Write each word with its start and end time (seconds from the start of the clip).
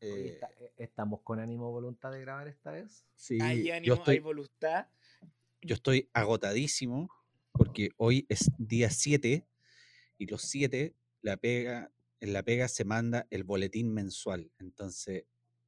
Oye, 0.00 0.26
Eh, 0.28 0.32
está- 0.34 0.50
eh, 0.60 0.72
¿Estamos 0.76 1.22
con 1.22 1.40
ánimo 1.40 1.70
voluntad 1.70 2.12
de 2.12 2.20
grabar 2.20 2.48
esta 2.48 2.72
vez? 2.72 3.06
sí, 3.14 3.38
Hay 3.40 3.66
yo 3.66 3.74
ánimo, 3.74 3.94
estoy, 3.94 4.14
hay 4.16 4.20
voluntad. 4.20 4.86
yo 5.62 5.74
estoy 5.74 6.08
agotadísimo 6.12 7.08
porque 7.52 7.90
hoy 7.96 8.26
es 8.28 8.50
día 8.58 8.90
7 8.90 9.46
y 10.18 10.26
los 10.26 10.42
7 10.42 10.94
la 11.22 11.36
pega, 11.38 11.90
en 12.20 12.32
la 12.32 12.42
pega 12.42 12.68
se 12.68 12.84
manda 12.84 13.26
el 13.30 13.44
boletín 13.44 13.92
mensual. 13.92 14.50
Entonces 14.58 15.24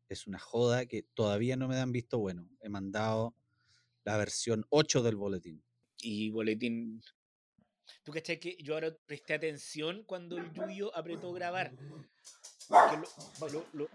es 0.08 0.26
una 0.26 0.38
joda 0.38 0.86
que 0.86 1.02
todavía 1.14 1.56
no 1.56 1.68
me 1.68 1.76
dan 1.76 1.92
visto 1.92 2.18
bueno. 2.18 2.48
He 2.60 2.68
mandado 2.68 3.34
la 4.04 4.16
versión 4.18 4.66
8 4.70 5.02
del 5.02 5.16
boletín. 5.16 5.62
Y 6.02 6.30
boletín. 6.30 7.02
¿Tú 8.04 8.12
cachai 8.12 8.38
que 8.38 8.56
yo 8.62 8.74
ahora 8.74 8.94
presté 9.06 9.34
atención 9.34 10.04
cuando 10.04 10.36
el 10.36 10.52
Yuyo 10.52 10.94
apretó 10.94 11.32
grabar? 11.32 11.72
Porque 12.68 12.96
lo, 13.52 13.66
lo, 13.72 13.88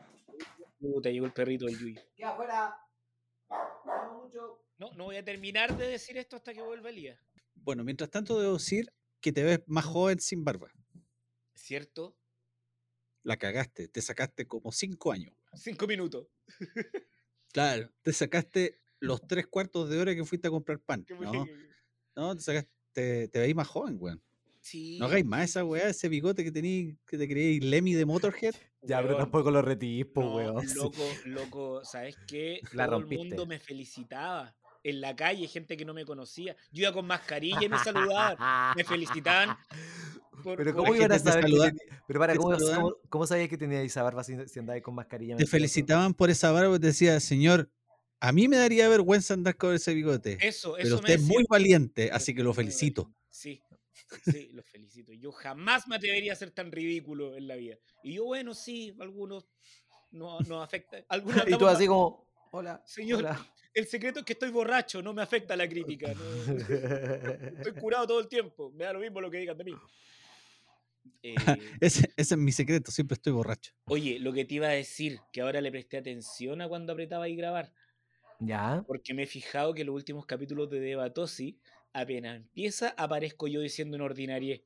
Puta, 0.83 1.09
llegó 1.09 1.25
el 1.25 1.31
perrito 1.31 1.65
del 1.65 1.79
Yuyo. 1.79 2.01
¡Ya 2.17 2.31
afuera! 2.31 2.77
mucho! 4.21 4.65
No, 4.77 4.91
no 4.95 5.05
voy 5.05 5.15
a 5.15 5.23
terminar 5.23 5.77
de 5.77 5.87
decir 5.87 6.17
esto 6.17 6.35
hasta 6.35 6.53
que 6.53 6.61
vuelva 6.61 6.89
Elías. 6.89 7.17
Bueno, 7.55 7.85
mientras 7.85 8.09
tanto 8.09 8.37
debo 8.37 8.55
decir 8.55 8.91
que 9.21 9.31
te 9.31 9.43
ves 9.43 9.61
más 9.65 9.85
joven 9.85 10.19
sin 10.19 10.43
barba. 10.43 10.69
¿Cierto? 11.55 12.17
La 13.23 13.37
cagaste, 13.37 13.87
te 13.87 14.01
sacaste 14.01 14.45
como 14.45 14.73
5 14.73 15.13
años. 15.13 15.33
Cinco 15.55 15.87
minutos. 15.87 16.27
Claro, 17.53 17.89
te 18.01 18.11
sacaste 18.11 18.81
los 18.99 19.25
tres 19.27 19.45
cuartos 19.47 19.87
de 19.87 19.99
hora 19.99 20.15
que 20.15 20.25
fuiste 20.25 20.47
a 20.47 20.51
comprar 20.51 20.79
pan. 20.79 21.05
No, 21.21 21.45
no 22.15 22.35
te 22.35 22.41
sacaste, 22.41 22.71
te, 22.91 23.27
te 23.27 23.39
veis 23.39 23.55
más 23.55 23.67
joven, 23.67 23.95
weón. 23.99 24.21
Sí. 24.59 24.97
No 24.97 25.05
hagáis 25.05 25.23
más 25.23 25.51
esa 25.51 25.63
weá, 25.63 25.87
ese 25.87 26.09
bigote 26.09 26.43
que 26.43 26.51
tení, 26.51 26.97
que 27.05 27.17
te 27.17 27.27
creíais 27.27 27.63
Lemmy 27.63 27.93
de 27.93 28.05
Motorhead. 28.05 28.55
Ya, 28.85 29.01
pero 29.01 29.15
tampoco 29.17 29.49
lo 29.51 29.61
retís, 29.61 30.05
po, 30.05 30.21
No, 30.21 30.35
weón. 30.35 30.55
Loco, 30.75 31.03
loco, 31.25 31.85
¿sabes 31.85 32.17
qué? 32.27 32.61
La 32.73 32.85
Todo 32.85 32.99
rompiste. 32.99 33.23
el 33.23 33.29
mundo 33.29 33.45
me 33.45 33.59
felicitaba. 33.59 34.53
En 34.85 34.99
la 34.99 35.15
calle, 35.15 35.47
gente 35.47 35.77
que 35.77 35.85
no 35.85 35.93
me 35.93 36.03
conocía. 36.05 36.57
Yo 36.73 36.81
iba 36.83 36.91
con 36.91 37.05
mascarilla 37.07 37.63
y 37.63 37.69
me 37.69 37.77
saludaban. 37.79 38.35
Me 38.77 38.83
felicitaban. 38.83 39.57
por- 40.43 40.57
Pero 40.57 40.73
¿cómo 40.75 40.93
iban 40.93 41.11
a 41.13 41.19
saber 41.19 41.45
que 41.45 41.71
Pero 42.05 42.19
para, 42.19 42.35
¿cómo, 42.35 42.57
cómo, 42.57 42.95
cómo 43.07 43.25
sabías 43.27 43.47
que 43.47 43.57
tenía 43.57 43.81
esa 43.81 44.03
barba 44.03 44.25
si, 44.25 44.35
si 44.49 44.59
andabas 44.59 44.81
con 44.81 44.95
mascarilla? 44.95 45.37
Te 45.37 45.45
felicitaban 45.45 46.13
por 46.13 46.29
esa 46.29 46.51
barba, 46.51 46.77
te 46.79 46.87
decía, 46.87 47.17
señor, 47.21 47.69
a 48.19 48.33
mí 48.33 48.49
me 48.49 48.57
daría 48.57 48.89
vergüenza 48.89 49.33
andar 49.33 49.55
con 49.55 49.73
ese 49.73 49.93
bigote. 49.93 50.33
Eso, 50.41 50.75
eso 50.77 50.83
pero 50.83 50.95
me 50.95 50.99
usted 50.99 51.13
es 51.15 51.21
muy 51.21 51.45
valiente, 51.49 52.09
así 52.11 52.35
que 52.35 52.43
lo 52.43 52.53
felicito. 52.53 53.13
Sí, 53.29 53.61
sí, 54.25 54.49
lo 54.53 54.63
felicito. 54.63 55.13
Yo 55.13 55.31
jamás 55.31 55.87
me 55.87 55.95
atrevería 55.95 56.33
a 56.33 56.35
ser 56.35 56.51
tan 56.51 56.71
ridículo 56.71 57.35
en 57.35 57.47
la 57.47 57.55
vida. 57.55 57.77
Y 58.03 58.13
yo, 58.15 58.25
bueno, 58.25 58.53
sí, 58.53 58.95
algunos 58.99 59.47
no- 60.11 60.39
nos 60.41 60.63
afecta. 60.63 61.03
Algunos 61.09 61.35
Y 61.47 61.57
tú 61.57 61.67
así 61.67 61.87
como, 61.87 62.27
hola, 62.51 62.81
Señor, 62.85 63.19
hola. 63.19 63.53
El 63.73 63.87
secreto 63.87 64.19
es 64.19 64.25
que 64.25 64.33
estoy 64.33 64.51
borracho, 64.51 65.01
no 65.01 65.13
me 65.13 65.23
afecta 65.23 65.55
la 65.55 65.67
crítica. 65.67 66.13
no- 66.13 66.53
Estoy 67.57 67.73
curado 67.81 68.05
todo 68.07 68.19
el 68.19 68.27
tiempo. 68.27 68.71
Me 68.71 68.85
da 68.85 68.93
lo 68.93 68.99
mismo 68.99 69.19
lo 69.21 69.31
que 69.31 69.37
digan 69.39 69.57
de 69.57 69.63
mí. 69.63 69.73
Eh, 71.21 71.35
Ese, 71.81 72.13
ese 72.15 72.33
es 72.35 72.37
mi 72.37 72.51
secreto, 72.53 72.89
siempre 72.91 73.15
estoy 73.15 73.33
borracho. 73.33 73.73
oye, 73.85 74.19
lo 74.19 74.31
que 74.33 74.45
te 74.45 74.55
iba 74.55 74.67
a 74.67 74.71
decir, 74.71 75.19
que 75.33 75.41
ahora 75.41 75.59
le 75.61 75.69
presté 75.71 75.97
atención 75.97 76.61
a 76.61 76.67
cuando 76.69 76.93
apretaba 76.93 77.27
y 77.27 77.35
grabar, 77.35 77.73
¿Ya? 78.39 78.83
porque 78.87 79.13
me 79.13 79.23
he 79.23 79.27
fijado 79.27 79.73
que 79.73 79.83
los 79.83 79.95
últimos 79.95 80.25
capítulos 80.25 80.69
de 80.69 80.79
Debatosi, 80.79 81.59
apenas 81.93 82.37
empieza, 82.37 82.89
aparezco 82.97 83.47
yo 83.47 83.61
diciendo 83.61 83.95
una 83.95 84.05
ordinaria. 84.05 84.57
Que, 84.57 84.65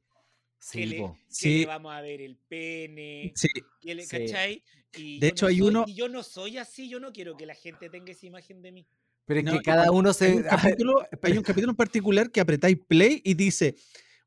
Sí, 0.59 0.85
le, 0.87 0.97
po. 0.97 1.13
que 1.13 1.19
Sí. 1.29 1.59
le 1.59 1.65
vamos 1.67 1.93
a 1.93 2.01
ver 2.01 2.19
el 2.19 2.35
pene, 2.37 3.31
Sí, 3.35 3.47
que 3.79 3.93
le, 3.93 4.05
Sí. 4.05 4.17
¿cachai? 4.17 4.63
Y 4.95 5.19
De 5.19 5.27
yo 5.27 5.31
hecho, 5.31 5.45
no 5.45 5.49
hay 5.49 5.57
soy- 5.59 5.67
uno- 5.67 5.85
Y 5.87 5.93
yo 5.93 6.09
no 6.09 6.23
soy 6.23 6.57
así, 6.57 6.89
yo 6.89 6.99
no 6.99 7.11
quiero 7.13 7.37
que 7.37 7.45
la 7.45 7.53
gente 7.53 7.89
tenga 7.91 8.11
esa 8.11 8.25
imagen 8.25 8.61
de 8.63 8.71
mí. 8.71 8.87
Pero 9.25 9.39
es 9.41 9.45
No, 9.45 9.51
que 9.51 9.61
cada 9.61 9.91
uno 9.91 10.09
hay 10.09 10.15
se... 10.15 10.33
un 10.35 10.43
capítulo, 10.83 11.05
hay 11.21 11.37
un 11.37 11.43
capítulo 11.43 11.71
en 11.71 11.75
particular 11.75 12.31
que 12.31 12.39
apretáis 12.39 12.77
play 12.87 13.21
y 13.23 13.35
dice, 13.35 13.75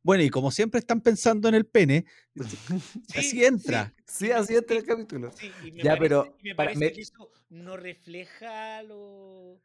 bueno, 0.03 0.22
y 0.22 0.30
como 0.30 0.50
siempre 0.53 0.78
están 0.78 1.00
pensando 1.00 1.48
en 1.48 1.56
el 1.56 1.66
pene, 1.66 2.04
así 3.16 3.30
Sí, 3.30 3.44
entra. 3.44 3.92
Sí, 4.06 4.26
me- 4.28 4.32
así 4.34 4.54
entra 4.54 4.76
sí, 4.76 4.82
el 4.82 4.86
capítulo. 4.86 5.32
Sí, 5.36 5.50
y 5.64 5.72
me 5.72 5.82
Ya, 5.82 5.97
parece, 5.97 6.00
pero 6.00 6.36
y 6.38 6.44
me 6.44 6.54
para- 6.54 6.69
parece 6.69 6.84
me- 6.84 6.92
que 6.92 7.00
eso 7.00 7.32
no 7.48 7.76
refleja 7.76 8.82
lo, 8.84 9.60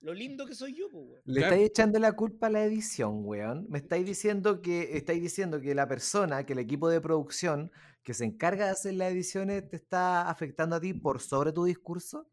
lo 0.00 0.14
lindo 0.14 0.46
que 0.46 0.54
soy 0.54 0.74
yo, 0.74 0.88
pues, 0.90 1.04
weón. 1.04 1.22
Le 1.24 1.40
estáis 1.42 1.66
echando 1.66 1.98
la 1.98 2.12
culpa 2.12 2.46
a 2.46 2.50
la 2.50 2.64
edición, 2.64 3.22
weón. 3.24 3.66
Me 3.68 3.78
estáis 3.78 4.06
diciendo 4.06 4.62
que 4.62 4.96
estáis 4.96 5.22
diciendo 5.22 5.60
que 5.60 5.74
la 5.74 5.86
persona, 5.86 6.44
que 6.44 6.54
el 6.54 6.58
equipo 6.58 6.88
de 6.88 7.00
producción 7.00 7.70
que 8.02 8.14
se 8.14 8.24
encarga 8.24 8.66
de 8.66 8.72
hacer 8.72 8.94
las 8.94 9.12
ediciones 9.12 9.68
te 9.68 9.76
está 9.76 10.28
afectando 10.28 10.76
a 10.76 10.80
ti 10.80 10.94
por 10.94 11.20
sobre 11.20 11.52
tu 11.52 11.64
discurso. 11.64 12.28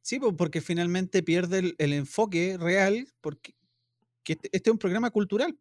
Sí, 0.00 0.20
pues, 0.20 0.34
porque 0.36 0.60
finalmente 0.60 1.22
pierde 1.22 1.58
el, 1.58 1.74
el 1.78 1.92
enfoque 1.92 2.56
real, 2.58 3.08
porque 3.20 3.54
que 4.22 4.34
este, 4.34 4.48
este 4.52 4.70
es 4.70 4.72
un 4.72 4.78
programa 4.78 5.10
cultural. 5.10 5.58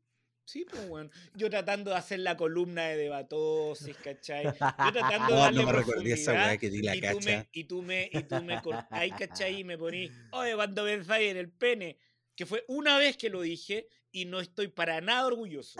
Sí, 0.52 0.66
pues, 0.66 0.84
weón. 0.86 1.10
Yo 1.34 1.50
tratando 1.50 1.92
de 1.92 1.98
hacer 1.98 2.20
la 2.20 2.36
columna 2.36 2.84
de 2.90 2.98
debatosis, 2.98 3.96
¿cachai? 4.04 4.44
Yo 4.44 4.52
tratando 4.92 5.34
de 5.34 5.40
No, 5.40 5.40
darle 5.40 5.60
no 5.62 5.66
me 5.68 5.72
recordé 5.72 6.12
esa 6.12 6.34
profundidad, 6.34 6.34
weá 6.34 6.58
que 6.58 6.70
di 6.70 6.82
la 6.82 6.94
y 6.94 7.00
tú 7.00 7.22
me, 7.22 7.38
cacha. 7.38 7.50
y 7.54 7.64
tú 7.64 7.82
me, 7.82 8.10
y 8.12 8.24
tú 8.24 8.44
me 8.44 8.62
cortáis, 8.62 9.14
¿cachai? 9.18 9.60
Y 9.60 9.64
me 9.64 9.78
ponís, 9.78 10.12
oye, 10.32 10.54
cuando 10.56 10.84
pensáis 10.84 11.32
en 11.32 11.38
el 11.38 11.50
pene, 11.50 11.98
que 12.36 12.46
fue 12.46 12.66
una 12.68 12.98
vez 12.98 13.16
que 13.16 13.30
lo 13.30 13.40
dije 13.42 13.88
y 14.12 14.26
no 14.26 14.42
estoy 14.42 14.68
para 14.68 15.00
nada 15.00 15.26
orgulloso. 15.26 15.80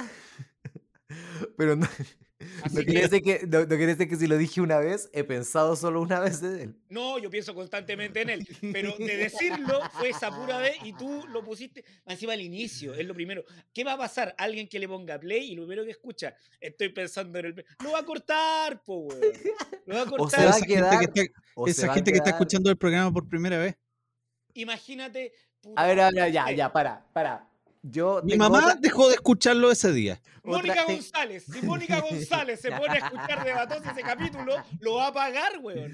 Pero 1.58 1.76
no, 1.76 1.86
No 2.72 2.80
que- 2.80 2.86
quiere 2.86 3.02
decir 3.08 3.22
que, 3.22 3.48
no, 3.48 3.60
no 3.60 3.66
decir 3.66 4.08
que 4.10 4.16
si 4.16 4.28
lo 4.28 4.38
dije 4.38 4.62
una 4.62 4.78
vez, 4.80 5.10
he 5.14 5.24
pensado 5.24 5.76
solo 5.76 6.02
una 6.02 6.20
vez 6.20 6.42
de 6.42 6.64
él. 6.64 6.76
No, 6.90 7.18
yo 7.20 7.30
pienso 7.30 7.54
constantemente 7.56 8.22
en 8.22 8.30
él, 8.30 8.48
pero 8.74 8.96
de 8.98 9.16
decirlo 9.30 9.82
fue 9.94 10.10
esa 10.10 10.30
pura 10.36 10.58
vez 10.60 10.76
y 10.84 10.94
tú 10.94 11.26
lo 11.30 11.44
pusiste 11.44 11.84
encima 12.06 12.34
al 12.34 12.42
inicio, 12.42 12.94
es 12.94 13.06
lo 13.06 13.14
primero. 13.14 13.44
¿Qué 13.74 13.84
va 13.84 13.94
a 13.94 13.98
pasar? 13.98 14.36
Alguien 14.38 14.68
que 14.68 14.80
le 14.80 14.88
ponga 14.88 15.20
play 15.20 15.52
y 15.52 15.56
lo 15.56 15.64
primero 15.64 15.84
que 15.86 15.92
escucha, 15.92 16.36
estoy 16.60 16.90
pensando 16.90 17.40
en 17.40 17.46
el... 17.46 17.56
pe-". 17.56 17.66
Lo 17.84 17.92
va 17.92 18.00
a 18.00 18.04
cortar, 18.06 18.82
po, 18.84 18.98
weón. 19.00 19.22
Lo 19.86 19.96
va 19.96 20.02
a 20.02 20.04
O 20.06 20.10
cortar. 20.18 20.40
se 20.40 20.46
va 20.46 20.52
a 20.52 20.58
esa 20.58 20.66
gente, 20.66 20.74
quedar- 20.76 21.00
que 21.14 21.22
está, 21.22 21.42
o 21.56 21.68
esa 21.68 21.94
gente 21.94 22.12
que 22.12 22.18
está 22.18 22.30
escuchando 22.32 22.70
el 22.70 22.78
programa 22.78 23.12
por 23.14 23.28
primera 23.28 23.58
vez. 23.58 23.76
Imagínate... 24.54 25.32
puta, 25.62 25.82
A 25.82 25.88
ver, 25.88 26.00
a 26.02 26.10
ver, 26.12 26.32
ya, 26.32 26.52
ya, 26.52 26.72
para, 26.74 27.06
para. 27.14 27.48
Yo 27.84 28.22
Mi 28.24 28.38
mamá 28.38 28.60
otra- 28.60 28.76
dejó 28.76 29.08
de 29.08 29.16
escucharlo 29.16 29.72
ese 29.72 29.92
día. 29.92 30.22
Mónica 30.44 30.84
otra- 30.84 30.94
González, 30.94 31.46
si 31.52 31.62
Mónica 31.66 32.00
González 32.02 32.62
se 32.62 32.70
pone 32.72 32.94
a 32.94 32.98
escuchar 32.98 33.44
de 33.44 33.54
Batos 33.54 33.82
ese 33.86 34.02
capítulo, 34.02 34.56
lo 34.82 34.96
va 34.96 35.08
a 35.08 35.14
pagar, 35.14 35.54
weón. 35.62 35.92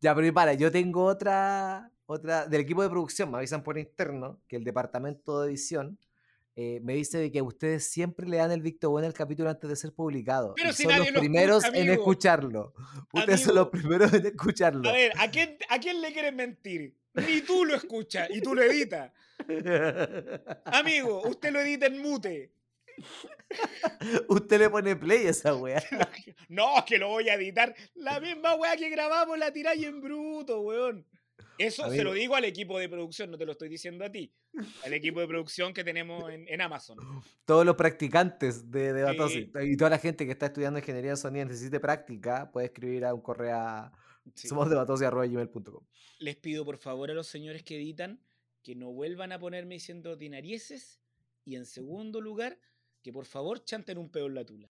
Ya, 0.00 0.14
pero 0.14 0.26
y 0.26 0.32
para, 0.32 0.52
yo 0.54 0.70
tengo 0.70 1.04
otra, 1.04 1.90
otra 2.06 2.46
del 2.46 2.60
equipo 2.60 2.82
de 2.82 2.90
producción, 2.90 3.30
me 3.30 3.38
avisan 3.38 3.62
por 3.62 3.78
interno 3.78 4.38
que 4.48 4.56
el 4.56 4.64
departamento 4.64 5.40
de 5.42 5.48
edición 5.50 5.98
eh, 6.56 6.78
me 6.84 6.94
dice 6.94 7.18
de 7.18 7.32
que 7.32 7.42
ustedes 7.42 7.84
siempre 7.90 8.28
le 8.28 8.36
dan 8.36 8.52
el 8.52 8.60
visto 8.62 8.88
bueno 8.90 9.06
al 9.08 9.12
capítulo 9.14 9.50
antes 9.50 9.68
de 9.68 9.74
ser 9.76 9.92
publicado. 9.92 10.54
Pero 10.54 10.70
y 10.70 10.72
si 10.72 10.82
son 10.84 10.92
los 10.92 10.98
nadie 11.00 11.10
lo 11.12 11.18
primeros 11.20 11.64
escucha, 11.64 11.78
en 11.80 11.88
amigo. 11.88 12.02
escucharlo. 12.02 12.74
Ustedes 13.12 13.40
son 13.40 13.54
los 13.56 13.62
Amigo. 13.68 13.70
primeros 13.72 14.12
en 14.14 14.26
escucharlo. 14.26 14.88
A 14.88 14.92
ver, 14.92 15.12
¿a 15.18 15.30
quién, 15.30 15.56
¿a 15.68 15.78
quién 15.80 16.00
le 16.00 16.12
quieren 16.12 16.36
mentir? 16.36 16.94
Ni 17.14 17.40
tú 17.40 17.64
lo 17.64 17.74
escuchas 17.74 18.28
y 18.30 18.40
tú 18.40 18.54
lo 18.54 18.62
editas. 18.62 19.10
Amigo, 20.66 21.22
usted 21.28 21.52
lo 21.52 21.60
edita 21.60 21.86
en 21.86 22.00
mute. 22.00 22.52
Usted 24.28 24.58
le 24.60 24.70
pone 24.70 24.94
play 24.94 25.26
a 25.26 25.30
esa 25.30 25.54
weá. 25.54 25.82
No, 26.48 26.78
es 26.78 26.84
que 26.84 26.98
lo 26.98 27.08
voy 27.08 27.28
a 27.28 27.34
editar. 27.34 27.74
La 27.94 28.20
misma 28.20 28.54
weá 28.54 28.76
que 28.76 28.88
grabamos 28.88 29.36
la 29.38 29.52
tiráis 29.52 29.84
en 29.84 30.00
bruto, 30.00 30.60
weón. 30.60 31.04
Eso 31.58 31.88
se 31.90 32.02
lo 32.02 32.12
digo 32.12 32.34
al 32.36 32.44
equipo 32.44 32.78
de 32.78 32.88
producción, 32.88 33.30
no 33.30 33.38
te 33.38 33.46
lo 33.46 33.52
estoy 33.52 33.68
diciendo 33.68 34.04
a 34.04 34.10
ti. 34.10 34.32
Al 34.84 34.92
equipo 34.92 35.20
de 35.20 35.26
producción 35.28 35.72
que 35.72 35.82
tenemos 35.84 36.30
en, 36.32 36.46
en 36.48 36.60
Amazon. 36.60 36.98
Todos 37.44 37.64
los 37.64 37.76
practicantes 37.76 38.70
de, 38.70 38.92
de 38.92 39.00
Sí. 39.00 39.06
Batosi 39.06 39.50
y 39.72 39.76
toda 39.76 39.90
la 39.90 39.98
gente 39.98 40.26
que 40.26 40.32
está 40.32 40.46
estudiando 40.46 40.78
ingeniería 40.78 41.10
de 41.12 41.16
sonido 41.16 41.46
y 41.46 41.48
necesite 41.48 41.78
práctica, 41.80 42.50
puede 42.52 42.66
escribir 42.66 43.04
a 43.04 43.14
un 43.14 43.20
correo 43.20 43.56
a 43.56 43.92
Sí. 44.34 44.48
somosdebatosi.gmail.com. 44.48 45.84
Les 46.18 46.36
pido 46.36 46.64
por 46.64 46.78
favor 46.78 47.10
a 47.10 47.14
los 47.14 47.26
señores 47.26 47.62
que 47.62 47.76
editan 47.76 48.20
que 48.64 48.74
no 48.74 48.90
vuelvan 48.90 49.30
a 49.30 49.38
ponerme 49.38 49.74
diciendo 49.74 50.10
ordinarieses. 50.10 51.00
Y 51.44 51.54
en 51.54 51.66
segundo 51.66 52.20
lugar, 52.20 52.58
que 53.02 53.12
por 53.12 53.26
favor 53.26 53.62
chanten 53.62 53.98
un 53.98 54.10
peo 54.10 54.26
en 54.26 54.34
la 54.34 54.44
tula. 54.44 54.73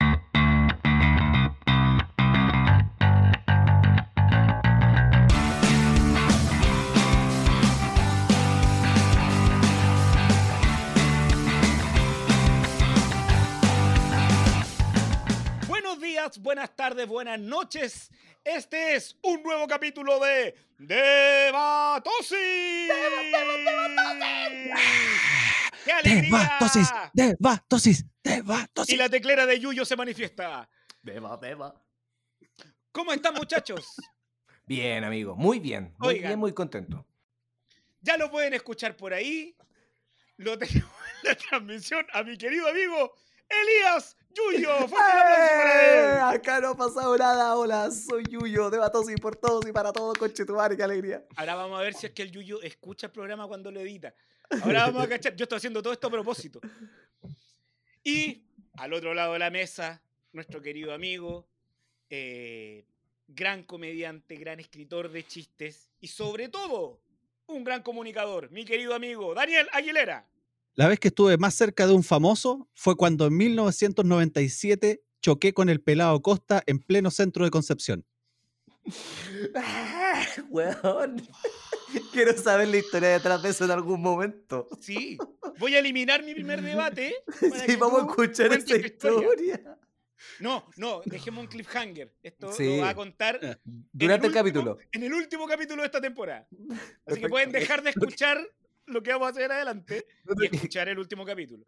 Días, 16.18 16.38
buenas 16.38 16.74
tardes, 16.74 17.06
buenas 17.06 17.38
noches. 17.38 18.10
Este 18.42 18.96
es 18.96 19.16
un 19.22 19.40
nuevo 19.40 19.68
capítulo 19.68 20.18
de 20.18 20.52
Debatosis. 20.78 22.38
¡Qué 25.84 25.92
alegría! 25.92 26.22
Debatosis, 26.22 26.90
debatosis, 27.12 28.04
debatosis. 28.24 28.94
Y 28.94 28.96
la 28.96 29.08
teclera 29.08 29.46
de 29.46 29.60
Yuyo 29.60 29.84
se 29.84 29.94
manifiesta. 29.94 30.68
Beba, 31.02 31.36
beba. 31.36 31.80
¿Cómo 32.90 33.12
están, 33.12 33.34
muchachos? 33.34 33.86
Bien, 34.66 35.04
amigo, 35.04 35.36
muy 35.36 35.60
bien. 35.60 35.94
Muy 35.98 36.14
Oigan. 36.14 36.30
bien, 36.30 36.38
muy 36.40 36.52
contento. 36.52 37.06
Ya 38.00 38.16
lo 38.16 38.30
pueden 38.30 38.54
escuchar 38.54 38.96
por 38.96 39.14
ahí. 39.14 39.56
Lo 40.36 40.58
tenemos 40.58 40.90
en 41.22 41.28
la 41.28 41.34
transmisión 41.36 42.04
a 42.12 42.22
mi 42.24 42.36
querido 42.36 42.68
amigo 42.68 43.14
Elías 43.48 44.16
Yuyo. 44.38 44.88
Fuerte 44.88 46.14
¡Eh! 46.14 46.18
Acá 46.22 46.60
no 46.60 46.68
ha 46.68 46.76
pasado 46.76 47.16
nada. 47.16 47.56
Hola, 47.56 47.90
soy 47.90 48.24
Yuyo, 48.28 48.70
de 48.70 48.78
todos 48.90 49.10
y 49.10 49.16
por 49.16 49.36
todos 49.36 49.66
y 49.66 49.72
para 49.72 49.92
todos, 49.92 50.16
conchetumare, 50.16 50.76
qué 50.76 50.82
alegría. 50.82 51.24
Ahora 51.36 51.54
vamos 51.54 51.78
a 51.78 51.82
ver 51.82 51.94
si 51.94 52.06
es 52.06 52.12
que 52.12 52.22
el 52.22 52.30
Yuyo 52.30 52.62
escucha 52.62 53.06
el 53.06 53.12
programa 53.12 53.46
cuando 53.46 53.70
lo 53.70 53.80
edita. 53.80 54.14
Ahora 54.62 54.86
vamos 54.86 55.04
a 55.04 55.08
cachar. 55.08 55.34
Yo 55.34 55.44
estoy 55.44 55.56
haciendo 55.56 55.82
todo 55.82 55.92
esto 55.92 56.06
a 56.06 56.10
propósito. 56.10 56.60
Y 58.04 58.42
al 58.76 58.92
otro 58.92 59.12
lado 59.14 59.32
de 59.32 59.38
la 59.38 59.50
mesa, 59.50 60.00
nuestro 60.32 60.62
querido 60.62 60.94
amigo, 60.94 61.46
eh, 62.10 62.84
gran 63.26 63.62
comediante, 63.64 64.36
gran 64.36 64.60
escritor 64.60 65.10
de 65.10 65.26
chistes 65.26 65.90
y 66.00 66.08
sobre 66.08 66.48
todo 66.48 67.00
un 67.46 67.64
gran 67.64 67.82
comunicador, 67.82 68.50
mi 68.50 68.64
querido 68.64 68.94
amigo 68.94 69.34
Daniel 69.34 69.68
Aguilera. 69.72 70.26
La 70.78 70.86
vez 70.86 71.00
que 71.00 71.08
estuve 71.08 71.36
más 71.38 71.56
cerca 71.56 71.88
de 71.88 71.92
un 71.92 72.04
famoso 72.04 72.68
fue 72.72 72.94
cuando 72.96 73.26
en 73.26 73.36
1997 73.36 75.02
choqué 75.20 75.52
con 75.52 75.68
el 75.70 75.80
pelado 75.80 76.22
Costa 76.22 76.62
en 76.66 76.78
pleno 76.78 77.10
centro 77.10 77.44
de 77.44 77.50
Concepción. 77.50 78.06
Ah, 79.56 80.24
Weón. 80.50 81.20
Quiero 82.12 82.32
saber 82.38 82.68
la 82.68 82.76
historia 82.76 83.08
detrás 83.08 83.42
de 83.42 83.48
eso 83.48 83.64
en 83.64 83.72
algún 83.72 84.00
momento. 84.00 84.68
Sí, 84.80 85.18
voy 85.58 85.74
a 85.74 85.80
eliminar 85.80 86.22
mi 86.22 86.32
primer 86.32 86.62
debate. 86.62 87.12
para 87.40 87.58
Sí, 87.58 87.66
que 87.66 87.76
vamos 87.76 88.00
a 88.04 88.06
escuchar 88.06 88.48
tu 88.50 88.54
historia. 88.76 88.86
historia. 88.86 89.78
No, 90.38 90.64
no, 90.76 91.00
dejemos 91.06 91.42
un 91.42 91.48
cliffhanger. 91.50 92.14
Esto 92.22 92.52
Sí. 92.52 92.76
lo 92.76 92.82
va 92.82 92.90
a 92.90 92.94
contar 92.94 93.40
Eh, 93.42 93.56
Durante 93.64 94.28
el 94.28 94.30
último- 94.32 94.44
capítulo. 94.44 94.78
En 94.92 95.02
el 95.02 95.12
último 95.12 95.48
capítulo 95.48 95.82
de 95.82 95.86
esta 95.86 96.00
temporada. 96.00 96.46
Así 96.50 96.68
que 96.68 97.04
Perfecto. 97.04 97.28
pueden 97.30 97.50
dejar 97.50 97.82
de 97.82 97.90
escuchar 97.90 98.38
lo 98.88 99.02
que 99.02 99.12
vamos 99.12 99.28
a 99.28 99.30
hacer 99.30 99.50
adelante 99.52 100.06
y 100.40 100.54
escuchar 100.56 100.88
el 100.88 100.98
último 100.98 101.24
capítulo. 101.24 101.64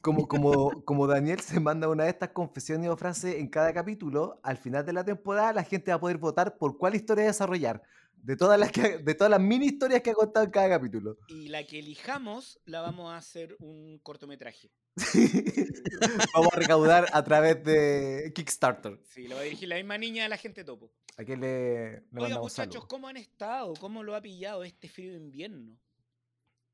Como, 0.00 0.26
como, 0.28 0.84
como 0.84 1.06
Daniel 1.06 1.40
se 1.40 1.60
manda 1.60 1.88
una 1.88 2.04
de 2.04 2.10
estas 2.10 2.30
confesiones 2.30 2.88
o 2.90 2.96
frases 2.96 3.36
en 3.36 3.48
cada 3.48 3.72
capítulo, 3.72 4.40
al 4.42 4.56
final 4.56 4.84
de 4.84 4.92
la 4.92 5.04
temporada 5.04 5.52
la 5.52 5.64
gente 5.64 5.90
va 5.90 5.96
a 5.96 6.00
poder 6.00 6.18
votar 6.18 6.56
por 6.58 6.78
cuál 6.78 6.94
historia 6.94 7.24
desarrollar. 7.24 7.82
De 8.16 8.36
todas 8.36 8.56
las, 8.58 8.70
que- 8.70 8.98
de 8.98 9.14
todas 9.16 9.32
las 9.32 9.40
mini 9.40 9.66
historias 9.66 10.00
que 10.00 10.10
ha 10.10 10.14
contado 10.14 10.46
en 10.46 10.52
cada 10.52 10.68
capítulo. 10.68 11.18
Y 11.26 11.48
la 11.48 11.66
que 11.66 11.80
elijamos 11.80 12.60
la 12.66 12.80
vamos 12.80 13.12
a 13.12 13.16
hacer 13.16 13.56
un 13.58 13.98
cortometraje. 13.98 14.70
Vamos 16.34 16.48
a 16.52 16.56
recaudar 16.56 17.06
a 17.12 17.24
través 17.24 17.64
de 17.64 18.30
Kickstarter. 18.34 19.00
Sí, 19.08 19.26
lo 19.26 19.36
va 19.36 19.40
a 19.40 19.44
dirigir 19.44 19.68
la 19.68 19.76
misma 19.76 19.98
niña 19.98 20.22
de 20.24 20.28
la 20.28 20.36
gente 20.36 20.64
topo. 20.64 20.92
¿A 21.16 21.24
quién 21.24 21.40
le, 21.40 22.00
le 22.12 22.20
Oiga, 22.20 22.38
muchachos, 22.38 22.52
saludos? 22.54 22.86
¿cómo 22.86 23.08
han 23.08 23.16
estado? 23.16 23.74
¿Cómo 23.80 24.02
lo 24.02 24.14
ha 24.14 24.20
pillado 24.20 24.64
este 24.64 24.88
frío 24.88 25.14
invierno? 25.16 25.76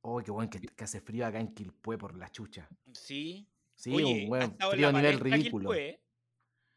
Oh, 0.01 0.23
qué 0.23 0.31
bueno 0.31 0.49
que, 0.51 0.61
que 0.61 0.85
hace 0.85 1.01
frío 1.01 1.27
acá 1.27 1.41
en 1.41 1.55
Quilpué 1.55 1.99
por 1.99 2.17
la 2.17 2.31
chucha. 2.31 2.69
Sí. 2.93 3.47
Sí, 3.75 3.95
Oye, 3.95 4.23
un 4.25 4.29
buen 4.29 4.57
frío 4.71 4.89
a 4.89 4.93
nivel 4.93 5.21
ridículo. 5.21 5.73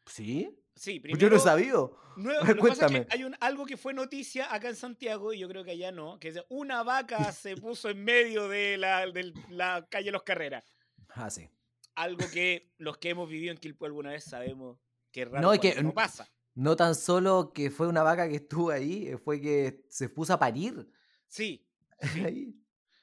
¿Sí? 0.06 0.58
Sí, 0.74 0.98
Pues 1.00 1.02
primero. 1.02 1.18
yo 1.20 1.30
no 1.30 1.36
he 1.36 1.40
sabido. 1.40 1.98
nuevo- 2.16 2.44
lo 2.44 2.46
que 2.46 2.54
pasa 2.54 2.72
es 2.72 2.78
Cuéntame. 2.78 3.06
que 3.06 3.14
hay 3.16 3.24
un, 3.24 3.36
algo 3.40 3.66
que 3.66 3.76
fue 3.76 3.92
noticia 3.94 4.52
acá 4.54 4.68
en 4.68 4.76
Santiago, 4.76 5.32
y 5.32 5.38
yo 5.38 5.48
creo 5.48 5.64
que 5.64 5.72
allá 5.72 5.92
no, 5.92 6.18
que 6.18 6.28
es 6.28 6.40
una 6.48 6.82
vaca 6.82 7.30
se 7.32 7.56
puso 7.56 7.88
en 7.90 8.02
medio 8.04 8.48
de 8.48 8.78
la, 8.78 9.06
de 9.06 9.32
la 9.50 9.86
calle 9.90 10.10
Los 10.10 10.22
Carreras. 10.22 10.64
Ah, 11.10 11.30
sí. 11.30 11.48
Algo 11.94 12.24
que 12.32 12.72
los 12.78 12.96
que 12.98 13.10
hemos 13.10 13.28
vivido 13.28 13.52
en 13.52 13.58
Quilpué 13.58 13.86
alguna 13.86 14.10
vez 14.10 14.24
sabemos 14.24 14.78
que 15.10 15.24
raro 15.26 15.42
No, 15.42 15.52
es 15.52 15.60
que- 15.60 15.82
no 15.82 15.92
pasa. 15.92 16.28
No 16.54 16.76
tan 16.76 16.94
solo 16.94 17.52
que 17.54 17.70
fue 17.70 17.86
una 17.88 18.02
vaca 18.02 18.28
que 18.28 18.36
estuvo 18.36 18.70
ahí, 18.70 19.08
eh, 19.08 19.16
fue 19.18 19.40
que 19.40 19.84
se 19.88 20.08
puso 20.10 20.34
a 20.34 20.38
parir. 20.38 20.86
Sí, 21.26 21.66
Ahí. 22.30 22.54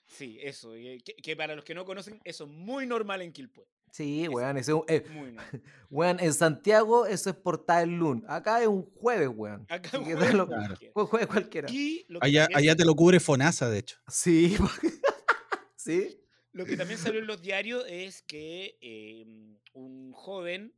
Sí, 0.10 0.38
eso. 0.42 0.76
y 0.76 1.00
Que, 1.02 1.16
que 1.16 1.36
para 1.38 1.56
los 1.56 1.64
que 1.64 1.74
no 1.74 1.86
conocen, 1.86 2.20
eso 2.26 2.44
es 2.44 2.50
muy 2.50 2.86
normal 2.86 3.22
en 3.22 3.32
Quilpué. 3.32 3.66
Sí, 3.92 4.24
Es- 4.26 4.30
weón, 4.30 4.58
ese 4.58 4.74
es 4.88 5.02
eh, 5.02 5.06
Muy 5.10 5.32
normal. 5.32 5.46
weón, 5.90 6.20
en 6.20 6.34
Santiago 6.34 7.06
eso 7.08 7.30
es 7.32 7.36
portada 7.38 7.82
el 7.82 7.92
lunes. 7.98 8.24
Acá 8.28 8.62
es 8.62 8.68
un 8.68 8.84
jueves, 8.84 9.30
weón. 9.34 9.66
Acá 9.70 9.88
Así 9.90 9.98
un 9.98 10.04
jueves 10.06 10.34
lo- 10.34 10.48
Claro. 10.48 10.76
jueves 10.94 11.28
cualquiera. 11.28 11.68
Y 11.72 12.06
lo 12.08 12.20
que, 12.20 12.28
Allá, 12.28 12.42
también, 12.44 12.60
allá 12.60 12.76
te 12.76 12.86
lo 12.86 12.96
cubre 12.96 13.20
Fonasa, 13.20 13.70
de 13.70 13.80
hecho. 13.80 13.98
Sí. 14.08 14.58
sí. 15.76 16.20
lo 16.52 16.66
que 16.66 16.76
también 16.78 17.00
salió 17.00 17.20
en 17.22 17.28
los 17.28 17.42
diarios 17.42 17.84
es 17.88 18.22
que 18.24 18.78
eh, 18.82 19.26
un 19.74 20.12
joven 20.14 20.74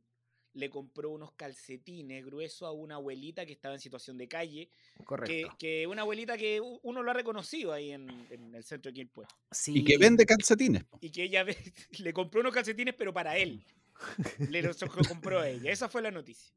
le 0.54 0.68
compró 0.70 1.10
unos 1.10 1.32
calcetines 1.32 2.24
gruesos 2.24 2.62
a 2.68 2.72
una 2.72 2.96
abuelita 2.96 3.46
que 3.46 3.52
estaba 3.52 3.74
en 3.74 3.80
situación 3.80 4.18
de 4.18 4.28
calle. 4.28 4.68
Que, 4.98 5.04
Correcto. 5.04 5.56
que 5.58 5.86
una 5.86 6.02
abuelita 6.02 6.36
que 6.36 6.60
uno 6.82 7.02
lo 7.02 7.10
ha 7.10 7.14
reconocido 7.14 7.72
ahí 7.72 7.92
en, 7.92 8.08
en 8.30 8.54
el 8.54 8.64
centro 8.64 8.90
de 8.90 8.94
Quilpué. 8.94 9.26
Sí. 9.50 9.78
Y 9.78 9.84
que 9.84 9.96
vende 9.98 10.26
calcetines. 10.26 10.84
Y 11.00 11.10
que 11.10 11.22
ella 11.24 11.44
ve- 11.44 11.56
le 11.98 12.12
compró 12.12 12.40
unos 12.40 12.52
calcetines, 12.52 12.94
pero 12.96 13.12
para 13.12 13.36
él. 13.36 13.64
Le 14.50 14.62
los 14.62 14.76
compró 15.08 15.38
a 15.40 15.48
ella. 15.48 15.70
Esa 15.70 15.88
fue 15.88 16.02
la 16.02 16.10
noticia. 16.10 16.52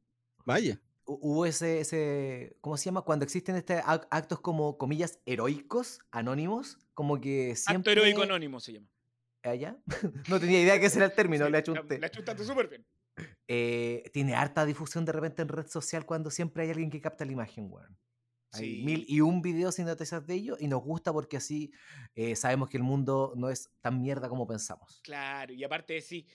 Vaya. 0.45 0.79
Hu- 1.05 1.19
Hubo 1.21 1.45
ese, 1.45 1.79
ese, 1.79 2.57
¿cómo 2.61 2.75
se 2.77 2.85
llama? 2.85 3.03
Cuando 3.03 3.23
existen 3.23 3.55
este 3.55 3.75
ac- 3.83 4.07
actos 4.09 4.39
como, 4.39 4.77
comillas, 4.77 5.19
heroicos, 5.27 5.99
anónimos, 6.11 6.79
como 6.95 7.21
que 7.21 7.55
siempre... 7.55 7.91
Acto 7.93 8.01
heroico 8.01 8.23
anónimo 8.23 8.59
se 8.59 8.73
llama. 8.73 8.87
¿Allá? 9.43 9.77
no 10.27 10.39
tenía 10.39 10.59
idea 10.59 10.79
que 10.79 10.87
ese 10.87 10.97
era 10.97 11.05
el 11.05 11.13
término, 11.13 11.45
Sí, 11.45 11.51
le 11.51 11.57
achunté. 11.59 11.99
La 11.99 12.07
achuntaste 12.07 12.43
súper 12.43 12.67
bien. 12.67 12.83
Eh, 13.47 14.03
tiene 14.13 14.35
harta 14.35 14.65
difusión 14.65 15.05
de 15.05 15.11
repente 15.11 15.41
en 15.41 15.49
red 15.49 15.67
social 15.67 16.05
cuando 16.05 16.31
siempre 16.31 16.63
hay 16.63 16.71
alguien 16.71 16.89
que 16.89 17.01
capta 17.01 17.25
la 17.25 17.31
imagen, 17.31 17.67
weón. 17.71 17.97
Hay 18.51 18.83
mil 18.83 19.05
y 19.07 19.21
un 19.21 19.41
videos 19.41 19.75
sin 19.75 19.85
noticias 19.85 20.25
de 20.25 20.33
ello 20.35 20.57
y 20.59 20.67
nos 20.67 20.81
gusta 20.81 21.11
porque 21.13 21.37
así 21.37 21.71
eh, 22.15 22.35
sabemos 22.35 22.69
que 22.69 22.77
el 22.77 22.83
mundo 22.83 23.33
no 23.35 23.49
es 23.49 23.69
tan 23.81 24.01
mierda 24.01 24.29
como 24.29 24.47
pensamos. 24.47 25.03
Claro, 25.03 25.53
y 25.53 25.63
aparte 25.63 25.93
de 25.93 26.01
sí, 26.01 26.27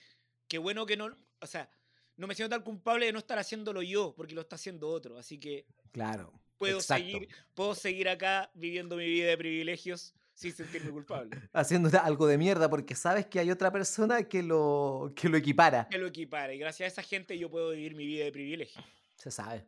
qué 0.47 0.57
bueno 0.57 0.85
que 0.85 0.95
no, 0.97 1.17
o 1.41 1.47
sea, 1.47 1.69
no 2.15 2.27
me 2.27 2.35
siento 2.35 2.55
tan 2.55 2.63
culpable 2.63 3.07
de 3.07 3.11
no 3.13 3.19
estar 3.19 3.37
haciéndolo 3.37 3.81
yo, 3.81 4.13
porque 4.15 4.33
lo 4.35 4.41
está 4.41 4.55
haciendo 4.55 4.87
otro, 4.89 5.17
así 5.17 5.39
que 5.39 5.67
Claro. 5.91 6.33
puedo 6.57 6.79
exacto. 6.79 6.81
seguir, 6.81 7.29
puedo 7.53 7.75
seguir 7.75 8.09
acá 8.09 8.51
viviendo 8.55 8.95
mi 8.97 9.05
vida 9.05 9.27
de 9.29 9.37
privilegios 9.37 10.15
sin 10.33 10.53
sentirme 10.53 10.91
culpable. 10.91 11.29
Haciendo 11.53 11.89
algo 12.01 12.27
de 12.27 12.37
mierda 12.37 12.69
porque 12.69 12.95
sabes 12.95 13.25
que 13.27 13.39
hay 13.39 13.51
otra 13.51 13.71
persona 13.71 14.23
que 14.23 14.43
lo, 14.43 15.13
que 15.15 15.29
lo 15.29 15.37
equipara. 15.37 15.87
Que 15.89 15.97
lo 15.97 16.07
equipara, 16.07 16.53
y 16.53 16.57
gracias 16.59 16.85
a 16.85 17.01
esa 17.01 17.07
gente 17.07 17.37
yo 17.37 17.49
puedo 17.49 17.71
vivir 17.71 17.95
mi 17.95 18.05
vida 18.05 18.25
de 18.25 18.31
privilegio. 18.31 18.83
Se 19.15 19.31
sabe. 19.31 19.65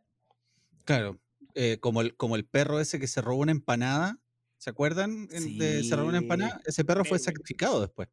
Claro. 0.86 1.20
eh, 1.56 1.78
como, 1.80 2.02
el, 2.02 2.16
como 2.16 2.36
el 2.36 2.46
perro 2.46 2.80
ese 2.80 3.00
que 3.00 3.08
se 3.08 3.22
robó 3.22 3.42
una 3.42 3.52
empanada. 3.52 4.18
¿Se 4.58 4.70
acuerdan? 4.70 5.28
De 5.28 5.84
se 5.84 5.96
robó 5.96 6.08
una 6.08 6.20
empanada. 6.20 6.62
Ese 6.66 6.86
perro 6.86 7.04
fue 7.04 7.20
sacrificado 7.20 7.82
después. 7.82 8.08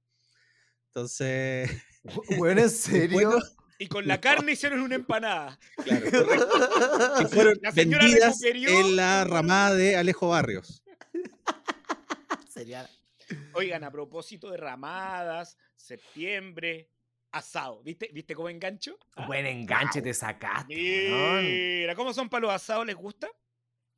Entonces, 0.89 1.71
Bueno, 2.39 2.63
¿en 2.63 2.71
serio? 2.71 3.39
Y 3.79 3.87
con 3.87 4.07
la 4.07 4.21
carne 4.21 4.53
hicieron 4.53 4.81
una 4.81 4.95
empanada. 4.95 5.59
claro, 5.83 6.11
correcto. 6.11 7.23
Y 7.23 7.25
fueron 7.27 7.59
La 7.63 7.73
señora 7.73 8.05
vendidas 8.05 8.43
en 8.43 8.97
la 8.97 9.25
ramada 9.25 9.75
de 9.75 9.97
Alejo 9.97 10.29
Barrios. 10.29 10.83
Sería- 12.61 12.89
Oigan, 13.55 13.85
a 13.85 13.91
propósito 13.91 14.51
de 14.51 14.57
ramadas, 14.59 15.57
septiembre, 15.77 16.91
asado. 17.33 17.83
¿Viste, 17.83 18.11
¿Viste 18.13 18.35
cómo 18.35 18.49
engancho? 18.51 18.99
¿Ah? 19.17 19.27
Buen 19.27 19.47
enganche 19.47 20.03
te 20.03 20.13
sacaste. 20.13 20.75
Mira, 20.75 21.95
¿cómo 21.95 22.13
son 22.13 22.29
para 22.29 22.43
los 22.43 22.53
asados? 22.53 22.85
¿Les 22.85 22.97
gusta? 22.97 23.29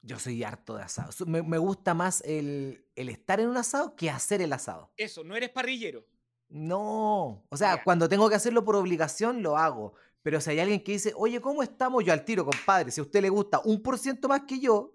Yo 0.03 0.19
soy 0.19 0.43
harto 0.45 0.77
de 0.77 0.83
asado. 0.85 1.11
Me, 1.27 1.43
me 1.43 1.59
gusta 1.59 1.95
más 1.95 2.21
el, 2.23 2.87
el 2.95 3.09
estar 3.09 3.41
en 3.41 3.49
un 3.49 3.57
asado 3.57 3.97
que 3.97 4.11
hacer 4.11 4.43
el 4.43 4.53
asado. 4.53 4.93
Eso, 4.97 5.25
no 5.25 5.35
eres 5.35 5.51
parrillero. 5.51 6.07
No. 6.49 7.45
O 7.49 7.57
sea, 7.57 7.83
cuando 7.83 8.09
tengo 8.09 8.29
que 8.29 8.35
hacerlo 8.37 8.65
por 8.65 8.77
obligación, 8.77 9.43
lo 9.43 9.57
hago. 9.57 9.95
Pero 10.23 10.41
si 10.41 10.51
hay 10.51 10.61
alguien 10.61 10.83
que 10.83 10.93
dice, 10.93 11.13
oye, 11.17 11.41
¿cómo 11.41 11.63
estamos? 11.63 12.05
Yo 12.05 12.13
al 12.13 12.25
tiro, 12.25 12.45
compadre. 12.45 12.91
Si 12.93 13.01
a 13.01 13.05
usted 13.05 13.21
le 13.23 13.29
gusta 13.29 13.61
un 13.65 13.83
por 13.83 13.99
ciento 13.99 14.29
más 14.29 14.43
que 14.47 14.61
yo, 14.61 14.93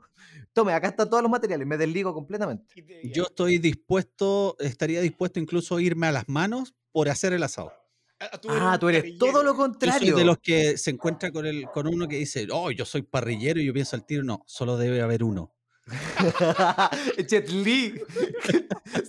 tome, 0.53 0.73
acá 0.73 0.87
están 0.87 1.09
todos 1.09 1.21
los 1.21 1.31
materiales. 1.31 1.67
Me 1.67 1.77
desligo 1.77 2.13
completamente. 2.13 2.65
Yo 3.13 3.23
estoy 3.23 3.57
dispuesto, 3.57 4.55
estaría 4.59 5.01
dispuesto 5.01 5.39
incluso 5.39 5.75
a 5.77 5.81
irme 5.81 6.07
a 6.07 6.11
las 6.11 6.27
manos 6.29 6.75
por 6.91 7.09
hacer 7.09 7.33
el 7.33 7.43
asado. 7.43 7.73
Ah, 8.19 8.29
Ah, 8.49 8.79
tú 8.79 8.89
eres 8.89 9.03
parrillero. 9.03 9.19
todo 9.19 9.43
lo 9.43 9.51
Yo 9.51 9.55
soy 9.57 9.57
contrario. 9.57 10.15
de 10.15 10.25
los 10.25 10.39
que 10.39 10.77
se 10.77 10.89
encuentra 10.91 11.31
con, 11.31 11.45
el, 11.45 11.69
con 11.69 11.87
uno 11.87 12.07
que 12.07 12.15
dice, 12.17 12.47
oh, 12.51 12.71
yo 12.71 12.83
soy 12.85 13.03
parrillero 13.03 13.59
y 13.59 13.65
yo 13.65 13.73
pienso 13.73 13.95
al 13.95 14.05
tiro, 14.05 14.23
no, 14.23 14.43
solo 14.47 14.77
debe 14.77 15.01
haber 15.01 15.23
uno. 15.23 15.53
Jet 17.29 17.49
Li. 17.49 17.93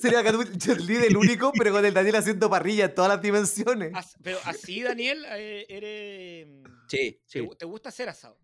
Sería 0.01 0.23
Jet 0.23 0.81
Li 0.81 0.95
del 0.95 1.17
único, 1.17 1.53
pero 1.57 1.73
con 1.73 1.85
el 1.85 1.93
Daniel 1.95 2.17
haciendo 2.17 2.49
parrilla 2.49 2.87
en 2.87 2.95
todas 2.95 3.11
las 3.11 3.23
dimensiones. 3.23 3.93
As- 3.95 4.17
pero 4.23 4.39
así, 4.45 4.83
Daniel, 4.83 5.25
eh, 5.31 5.67
eres. 5.69 6.47
mm, 6.49 6.65
Sí, 6.89 7.21
¿Te, 7.31 7.43
gu- 7.43 7.57
te 7.57 7.65
gusta 7.65 7.89
hacer 7.91 8.09
asado? 8.09 8.39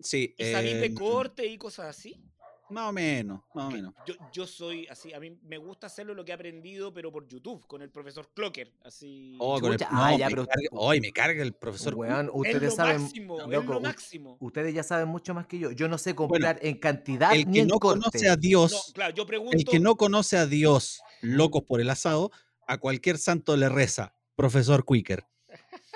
Sí. 0.00 0.34
¿Y 0.38 0.44
sabís 0.52 0.80
de 0.80 0.86
eh, 0.86 0.94
corte 0.94 1.46
y 1.46 1.56
cosas 1.58 1.86
así? 1.86 2.20
Más 2.68 2.88
o 2.88 2.92
menos, 2.92 3.40
más 3.54 3.66
o 3.66 3.70
menos. 3.70 3.94
Yo, 4.06 4.14
yo 4.32 4.46
soy 4.46 4.86
así, 4.88 5.12
a 5.14 5.20
mí 5.20 5.38
me 5.44 5.56
gusta 5.56 5.86
hacerlo 5.86 6.14
lo 6.14 6.24
que 6.24 6.32
he 6.32 6.34
aprendido, 6.34 6.92
pero 6.92 7.12
por 7.12 7.26
YouTube, 7.28 7.64
con 7.66 7.80
el 7.80 7.90
profesor 7.90 8.28
Clocker. 8.34 8.72
Así. 8.82 9.36
Oh, 9.38 9.60
con 9.60 9.72
el- 9.72 9.78
Chucha, 9.78 9.90
no, 9.92 10.02
ah, 10.04 10.16
ya, 10.16 10.26
me 10.26 10.30
pero- 10.30 10.46
carga- 10.46 10.90
ay, 10.90 11.00
me 11.00 11.12
carga 11.12 11.42
el 11.42 11.52
profesor. 11.54 11.94
Weón, 11.94 12.26
es 12.26 12.30
ustedes 12.34 12.62
lo 12.62 12.70
saben, 12.72 13.02
máximo, 13.02 13.40
es 13.40 13.46
loco, 13.48 13.72
lo 13.74 13.80
máximo. 13.80 14.36
ustedes 14.40 14.74
ya 14.74 14.82
saben 14.82 15.06
mucho 15.08 15.32
más 15.32 15.46
que 15.46 15.58
yo. 15.60 15.70
Yo 15.70 15.86
no 15.86 15.96
sé 15.96 16.14
comprar 16.16 16.58
en 16.60 16.78
cantidad 16.78 17.32
El 17.34 17.46
ni 17.46 17.52
que 17.52 17.60
en 17.60 17.68
no 17.68 17.78
corte. 17.78 18.00
conoce 18.00 18.28
a 18.28 18.34
No, 18.34 18.40
Dios, 18.40 18.90
claro, 18.94 19.14
yo 19.14 19.26
pregunto. 19.26 19.56
el 19.56 19.64
que 19.64 19.78
no 19.78 19.94
conoce 19.96 20.36
a 20.36 20.46
Dios, 20.46 21.00
locos 21.22 21.62
por 21.62 21.80
el 21.80 21.88
asado, 21.88 22.32
a 22.66 22.78
cualquier 22.78 23.18
santo 23.18 23.56
le 23.56 23.68
reza, 23.68 24.12
profesor 24.34 24.84
Quicker. 24.84 25.24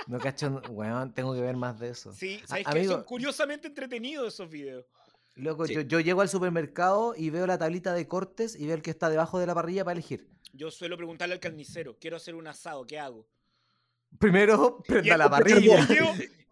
No 0.06 0.18
cacho, 0.18 0.62
weón, 0.70 1.12
tengo 1.12 1.34
que 1.34 1.40
ver 1.40 1.56
más 1.56 1.78
de 1.80 1.90
eso. 1.90 2.12
Sí, 2.12 2.40
A- 2.44 2.46
sabes 2.46 2.64
que 2.64 2.70
amigo- 2.70 2.92
son 2.94 3.04
curiosamente 3.04 3.66
entretenidos 3.68 4.32
esos 4.34 4.48
videos. 4.48 4.86
Loco, 5.36 5.66
Sí. 5.66 5.74
yo, 5.74 5.80
yo 5.82 6.00
llego 6.00 6.20
al 6.20 6.28
supermercado 6.28 7.14
y 7.16 7.30
veo 7.30 7.46
la 7.46 7.58
tablita 7.58 7.94
de 7.94 8.06
cortes 8.08 8.56
y 8.56 8.66
veo 8.66 8.76
el 8.76 8.82
que 8.82 8.90
está 8.90 9.08
debajo 9.08 9.38
de 9.38 9.46
la 9.46 9.54
parrilla 9.54 9.84
para 9.84 9.92
elegir. 9.92 10.28
Yo 10.52 10.70
suelo 10.70 10.96
preguntarle 10.96 11.34
al 11.34 11.40
carnicero, 11.40 11.96
quiero 12.00 12.16
hacer 12.16 12.34
un 12.34 12.46
asado, 12.46 12.84
¿qué 12.86 12.98
hago? 12.98 13.26
Primero, 14.18 14.82
prenda 14.86 15.16
la 15.16 15.30
parrilla. 15.30 15.86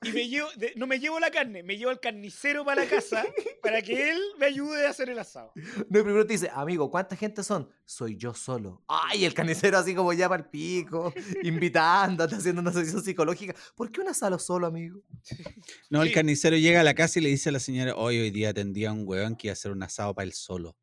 y 0.05 0.13
me 0.13 0.29
llevo, 0.29 0.49
de- 0.57 0.73
no 0.77 0.87
me 0.87 1.01
llevo 1.01 1.19
la 1.19 1.29
carne, 1.31 1.63
me 1.65 1.77
llevo 1.77 1.91
al 1.91 1.99
carnicero 1.99 2.65
para 2.65 2.85
la 2.85 2.89
casa 2.89 3.25
para 3.61 3.83
que 3.83 4.11
él 4.13 4.19
me 4.39 4.47
ayude 4.47 4.87
a 4.87 4.91
hacer 4.91 5.11
el 5.11 5.19
asado. 5.19 5.53
No, 5.89 5.99
y 5.99 6.03
primero 6.05 6.25
te 6.25 6.35
dice, 6.35 6.49
amigo, 6.55 6.89
¿cuánta 6.89 7.17
gente 7.17 7.43
son? 7.43 7.69
Soy 7.85 8.17
yo 8.17 8.33
solo. 8.33 8.83
Ay, 8.87 9.25
el 9.25 9.35
carnicero 9.35 9.77
así 9.77 9.95
como 9.97 10.13
ya 10.13 10.29
para 10.29 10.45
el 10.45 10.49
pico, 10.49 11.13
invitándote, 11.43 12.37
haciendo 12.37 12.63
una 12.63 12.73
sesión 12.73 13.03
psicológica. 13.03 13.55
¿Por 13.75 13.91
qué 13.91 14.01
un 14.01 14.09
asado 14.09 14.39
solo, 14.39 14.67
amigo? 14.69 15.01
No, 15.91 16.03
el 16.03 16.09
Sí. 16.09 16.15
carnicero 16.15 16.57
llega 16.57 16.81
a 16.81 16.85
la 16.85 16.95
casa 16.95 17.19
y 17.19 17.23
le 17.23 17.29
dice 17.31 17.49
a 17.49 17.53
la 17.53 17.61
señora, 17.61 17.95
hoy 17.97 18.19
hoy 18.21 18.31
día 18.31 18.51
atendía 18.51 18.91
a 18.91 18.93
un 18.93 19.03
weón 19.07 19.35
que 19.37 19.49
iba 19.49 19.53
a 19.53 19.55
hacer 19.55 19.73
un 19.73 19.83
asado 19.83 20.15
para 20.15 20.25
él 20.27 20.33
solo. 20.33 20.77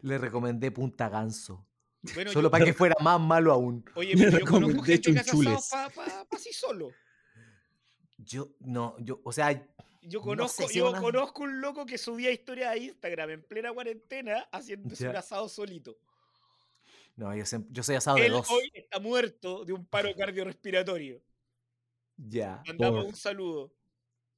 Le 0.00 0.16
recomendé 0.16 0.70
Punta 0.70 1.10
Ganso. 1.10 1.66
Bueno, 2.14 2.30
Solo 2.32 2.48
yo- 2.48 2.50
para 2.50 2.64
que 2.64 2.72
fuera 2.74 2.94
más 3.00 3.20
malo 3.20 3.52
aún. 3.52 3.84
Oye, 3.94 4.14
pero 4.16 4.38
yo 4.38 4.46
conozco 4.46 4.82
gente 4.82 5.14
que 5.14 5.22
para 5.70 5.88
pa, 5.90 6.24
pa 6.28 6.38
sí 6.38 6.52
solo. 6.52 6.90
Yo, 8.18 8.50
no, 8.60 8.96
yo, 8.98 9.20
o 9.24 9.32
sea, 9.32 9.52
Yo 10.02 10.18
No 10.20 10.24
conozco, 10.24 10.62
sé 10.62 10.68
si 10.68 10.78
yo 10.78 10.90
una- 10.90 11.00
conozco 11.00 11.42
un 11.44 11.60
loco 11.62 11.86
que 11.86 11.96
subía 11.98 12.30
historias 12.30 12.70
a 12.72 12.76
Instagram 12.76 13.30
en 13.30 13.42
plena 13.42 13.72
cuarentena 13.72 14.46
haciéndose 14.52 15.04
Ya. 15.04 15.10
un 15.10 15.16
asado 15.16 15.48
solito. 15.48 15.96
no, 17.16 17.34
yo, 17.34 17.44
soy 17.82 17.96
asado 17.96 18.16
de 18.18 18.28
dos. 18.28 18.50
hoy 18.50 18.70
está 18.74 18.98
muerto 19.00 19.64
de 19.64 19.72
un 19.72 19.86
paro 19.86 20.10
cardiorrespiratorio. 20.16 21.22
Ya. 22.16 22.62
Mandamos 22.66 23.00
Por- 23.04 23.08
un 23.12 23.16
saludo. 23.16 23.72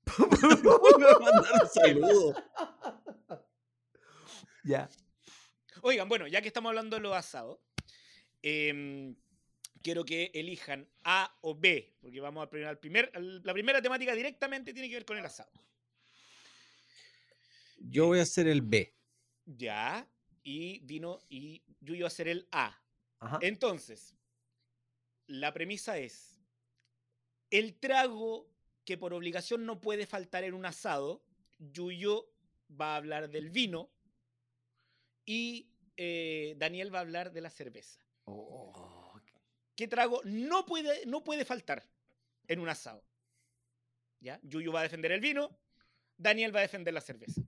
Mandar 1.21 1.69
saludo. 1.69 2.35
Ya. 4.65 4.89
Oigan, 5.87 6.09
bueno, 6.09 6.27
ya 6.27 6.43
que 6.43 6.49
estamos 6.49 6.71
hablando 6.71 6.97
de 6.97 7.03
los 7.03 7.15
asados, 7.15 7.61
em, 8.43 9.15
quiero 9.85 10.05
que 10.05 10.33
elijan 10.35 10.89
A 11.05 11.39
o 11.43 11.55
B, 11.55 11.95
porque 12.01 12.19
vamos 12.19 12.43
al 12.43 12.49
primer, 12.49 12.67
al 12.67 12.79
primer, 12.81 13.13
la 13.15 13.53
primera 13.53 13.81
temática 13.81 14.13
directamente 14.13 14.73
tiene 14.73 14.89
que 14.89 14.97
ver 14.97 15.05
con 15.05 15.17
el 15.17 15.25
asado. 15.25 15.53
Yo 17.79 18.07
voy 18.07 18.19
a 18.19 18.23
hacer 18.23 18.49
el 18.49 18.63
B. 18.63 18.97
Ya, 19.45 20.05
y 20.43 20.81
vino 20.81 21.21
y 21.29 21.63
yo 21.81 21.95
iba 21.95 22.07
a 22.07 22.09
hacer 22.09 22.27
el 22.27 22.49
A. 22.51 22.77
Ajá. 23.21 23.39
Entonces, 23.41 24.17
la 25.29 25.55
premisa 25.55 25.99
es, 25.99 26.41
el 27.51 27.79
trago 27.79 28.51
que 28.85 28.99
por 28.99 29.15
obligación 29.15 29.65
no 29.65 29.81
puede 29.81 30.05
faltar 30.05 30.43
en 30.43 30.55
un 30.55 30.67
asado, 30.67 31.23
Yuyo 31.61 32.29
va 32.69 32.95
a 32.95 32.97
hablar 32.97 33.31
del 33.31 33.51
vino 33.51 33.89
y 35.25 35.69
eh, 35.97 36.55
Daniel 36.57 36.95
va 36.95 36.99
a 36.99 37.03
hablar 37.03 37.33
de 37.33 37.41
la 37.41 37.51
cerveza. 37.51 38.01
Oh, 38.25 39.19
¿Qué 39.75 39.89
trago 39.89 40.21
no 40.25 40.65
puede, 40.65 41.05
no 41.07 41.23
puede 41.23 41.45
faltar 41.45 41.87
en 42.49 42.61
un 42.61 42.69
asado? 42.69 43.05
¿Ya? 44.21 44.41
Yuyu 44.43 44.73
va 44.73 44.81
a 44.81 44.85
defender 44.85 45.13
el 45.13 45.21
vino, 45.21 45.57
Daniel 46.17 46.55
va 46.55 46.61
a 46.61 46.63
defender 46.63 46.95
la 46.95 47.01
cerveza. 47.01 47.43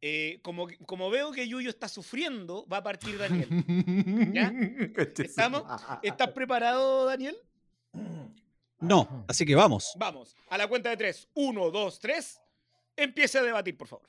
Eh, 0.00 0.38
como, 0.42 0.68
como 0.86 1.10
veo 1.10 1.32
que 1.32 1.48
Yuyu 1.48 1.68
está 1.68 1.88
sufriendo, 1.88 2.66
va 2.66 2.78
a 2.78 2.82
partir 2.82 3.18
Daniel. 3.18 3.48
¿Ya? 4.32 4.52
¿Estás 6.02 6.30
preparado, 6.30 7.04
Daniel? 7.04 7.36
No, 8.80 9.24
así 9.28 9.44
que 9.44 9.54
vamos. 9.54 9.92
Vamos, 9.96 10.36
a 10.48 10.56
la 10.56 10.68
cuenta 10.68 10.90
de 10.90 10.96
tres. 10.96 11.28
Uno, 11.34 11.70
dos, 11.70 11.98
tres. 11.98 12.40
Empiece 12.96 13.38
a 13.38 13.42
debatir, 13.42 13.76
por 13.76 13.88
favor. 13.88 14.08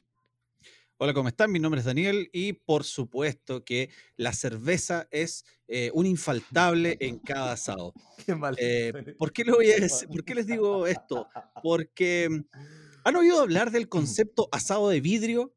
Hola, 1.01 1.13
¿cómo 1.13 1.29
están? 1.29 1.49
Mi 1.49 1.59
nombre 1.59 1.79
es 1.79 1.85
Daniel 1.85 2.29
y 2.33 2.51
por 2.51 2.83
supuesto 2.83 3.63
que 3.63 3.89
la 4.17 4.33
cerveza 4.33 5.07
es 5.11 5.45
eh, 5.69 5.91
un 5.93 6.05
infaltable 6.05 6.97
en 6.99 7.19
cada 7.19 7.53
asado. 7.53 7.93
Qué 8.25 8.35
mal. 8.35 8.53
Eh, 8.59 8.91
¿por, 9.17 9.31
qué 9.31 9.45
lo 9.45 9.55
voy 9.55 9.71
a 9.71 9.77
dec- 9.77 10.07
¿Por 10.09 10.25
qué 10.25 10.35
les 10.35 10.45
digo 10.45 10.85
esto? 10.87 11.25
Porque 11.63 12.27
mm, 12.29 12.43
han 13.05 13.15
oído 13.15 13.39
hablar 13.39 13.71
del 13.71 13.87
concepto 13.87 14.49
asado 14.51 14.89
de 14.89 14.99
vidrio, 14.99 15.53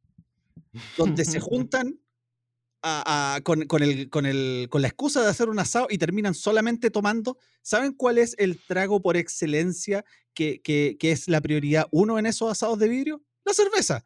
donde 0.96 1.24
se 1.24 1.40
juntan 1.40 1.98
a- 2.80 3.34
a- 3.34 3.40
con, 3.40 3.66
con 3.66 3.82
el- 3.82 4.10
con 4.10 4.26
el- 4.26 4.68
con 4.70 4.80
la 4.80 4.86
excusa 4.88 5.22
de 5.22 5.28
hacer 5.28 5.48
un 5.48 5.58
asado 5.58 5.88
y 5.90 5.98
terminan 5.98 6.34
solamente 6.34 6.88
tomando. 6.90 7.36
¿Saben 7.62 7.94
cuál 7.94 8.18
es 8.18 8.36
el 8.38 8.60
trago 8.64 9.02
por 9.02 9.16
excelencia 9.16 10.04
que, 10.34 10.60
que- 10.62 10.96
que 11.00 11.10
es 11.10 11.26
la 11.26 11.40
prioridad 11.40 11.88
uno 11.90 12.16
en 12.20 12.26
esos 12.26 12.48
asados 12.48 12.78
de 12.78 12.88
vidrio? 12.88 13.24
La 13.44 13.54
cerveza. 13.54 14.04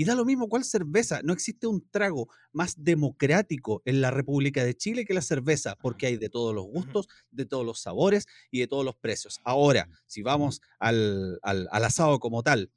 Y 0.00 0.04
da 0.04 0.14
lo 0.14 0.24
mismo 0.24 0.48
cuál 0.48 0.62
cerveza. 0.62 1.22
No 1.24 1.32
existe 1.32 1.66
un 1.66 1.84
trago 1.90 2.28
más 2.52 2.76
democrático 2.84 3.82
en 3.84 4.00
la 4.00 4.12
República 4.12 4.62
de 4.64 4.76
Chile 4.76 5.04
que 5.04 5.12
la 5.12 5.22
cerveza, 5.22 5.74
porque 5.74 6.06
hay 6.06 6.16
de 6.16 6.28
todos 6.28 6.54
los 6.54 6.66
gustos, 6.66 7.08
de 7.32 7.46
todos 7.46 7.66
los 7.66 7.80
sabores 7.80 8.26
y 8.52 8.60
de 8.60 8.68
todos 8.68 8.84
los 8.84 8.94
precios. 8.94 9.40
Ahora, 9.42 9.88
si 10.06 10.22
vamos 10.22 10.60
al, 10.78 11.40
al- 11.42 11.66
al 11.72 11.84
asado 11.84 12.20
como 12.20 12.44
tal, 12.44 12.70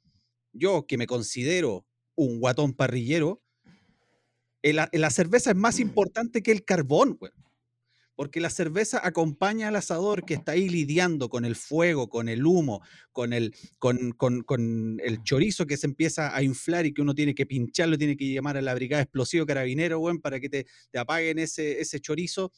yo 0.52 0.84
que 0.88 0.98
me 0.98 1.06
considero 1.06 1.86
un 2.16 2.40
guatón 2.40 2.72
parrillero, 2.72 3.40
el 4.62 4.80
la 4.92 5.10
cerveza 5.10 5.50
es 5.50 5.56
más 5.56 5.78
importante 5.78 6.42
que 6.42 6.50
el 6.50 6.64
carbón. 6.64 7.20
Porque 8.22 8.38
la 8.38 8.50
cerveza 8.50 9.04
acompaña 9.04 9.66
al 9.66 9.74
asador 9.74 10.24
que 10.24 10.34
está 10.34 10.52
ahí 10.52 10.68
lidiando 10.68 11.28
con 11.28 11.44
el 11.44 11.56
fuego, 11.56 12.08
con 12.08 12.28
el 12.28 12.46
humo, 12.46 12.80
con 13.10 13.32
el, 13.32 13.52
con, 13.80 14.12
con- 14.12 14.42
con 14.44 15.00
el 15.02 15.24
chorizo 15.24 15.66
que 15.66 15.76
se 15.76 15.88
empieza 15.88 16.32
a 16.32 16.40
inflar 16.40 16.86
y 16.86 16.94
que 16.94 17.02
uno 17.02 17.16
tiene 17.16 17.34
que 17.34 17.46
pincharlo, 17.46 17.98
tiene 17.98 18.16
que 18.16 18.32
llamar 18.32 18.56
a 18.56 18.62
la 18.62 18.74
brigada 18.74 19.02
explosivo 19.02 19.44
carabinero, 19.44 19.98
weón, 19.98 20.20
para 20.20 20.38
que 20.38 20.48
te, 20.48 20.66
te 20.92 20.98
apaguen 21.00 21.40
ese, 21.40 21.80
ese 21.80 21.98
chorizo. 21.98 22.52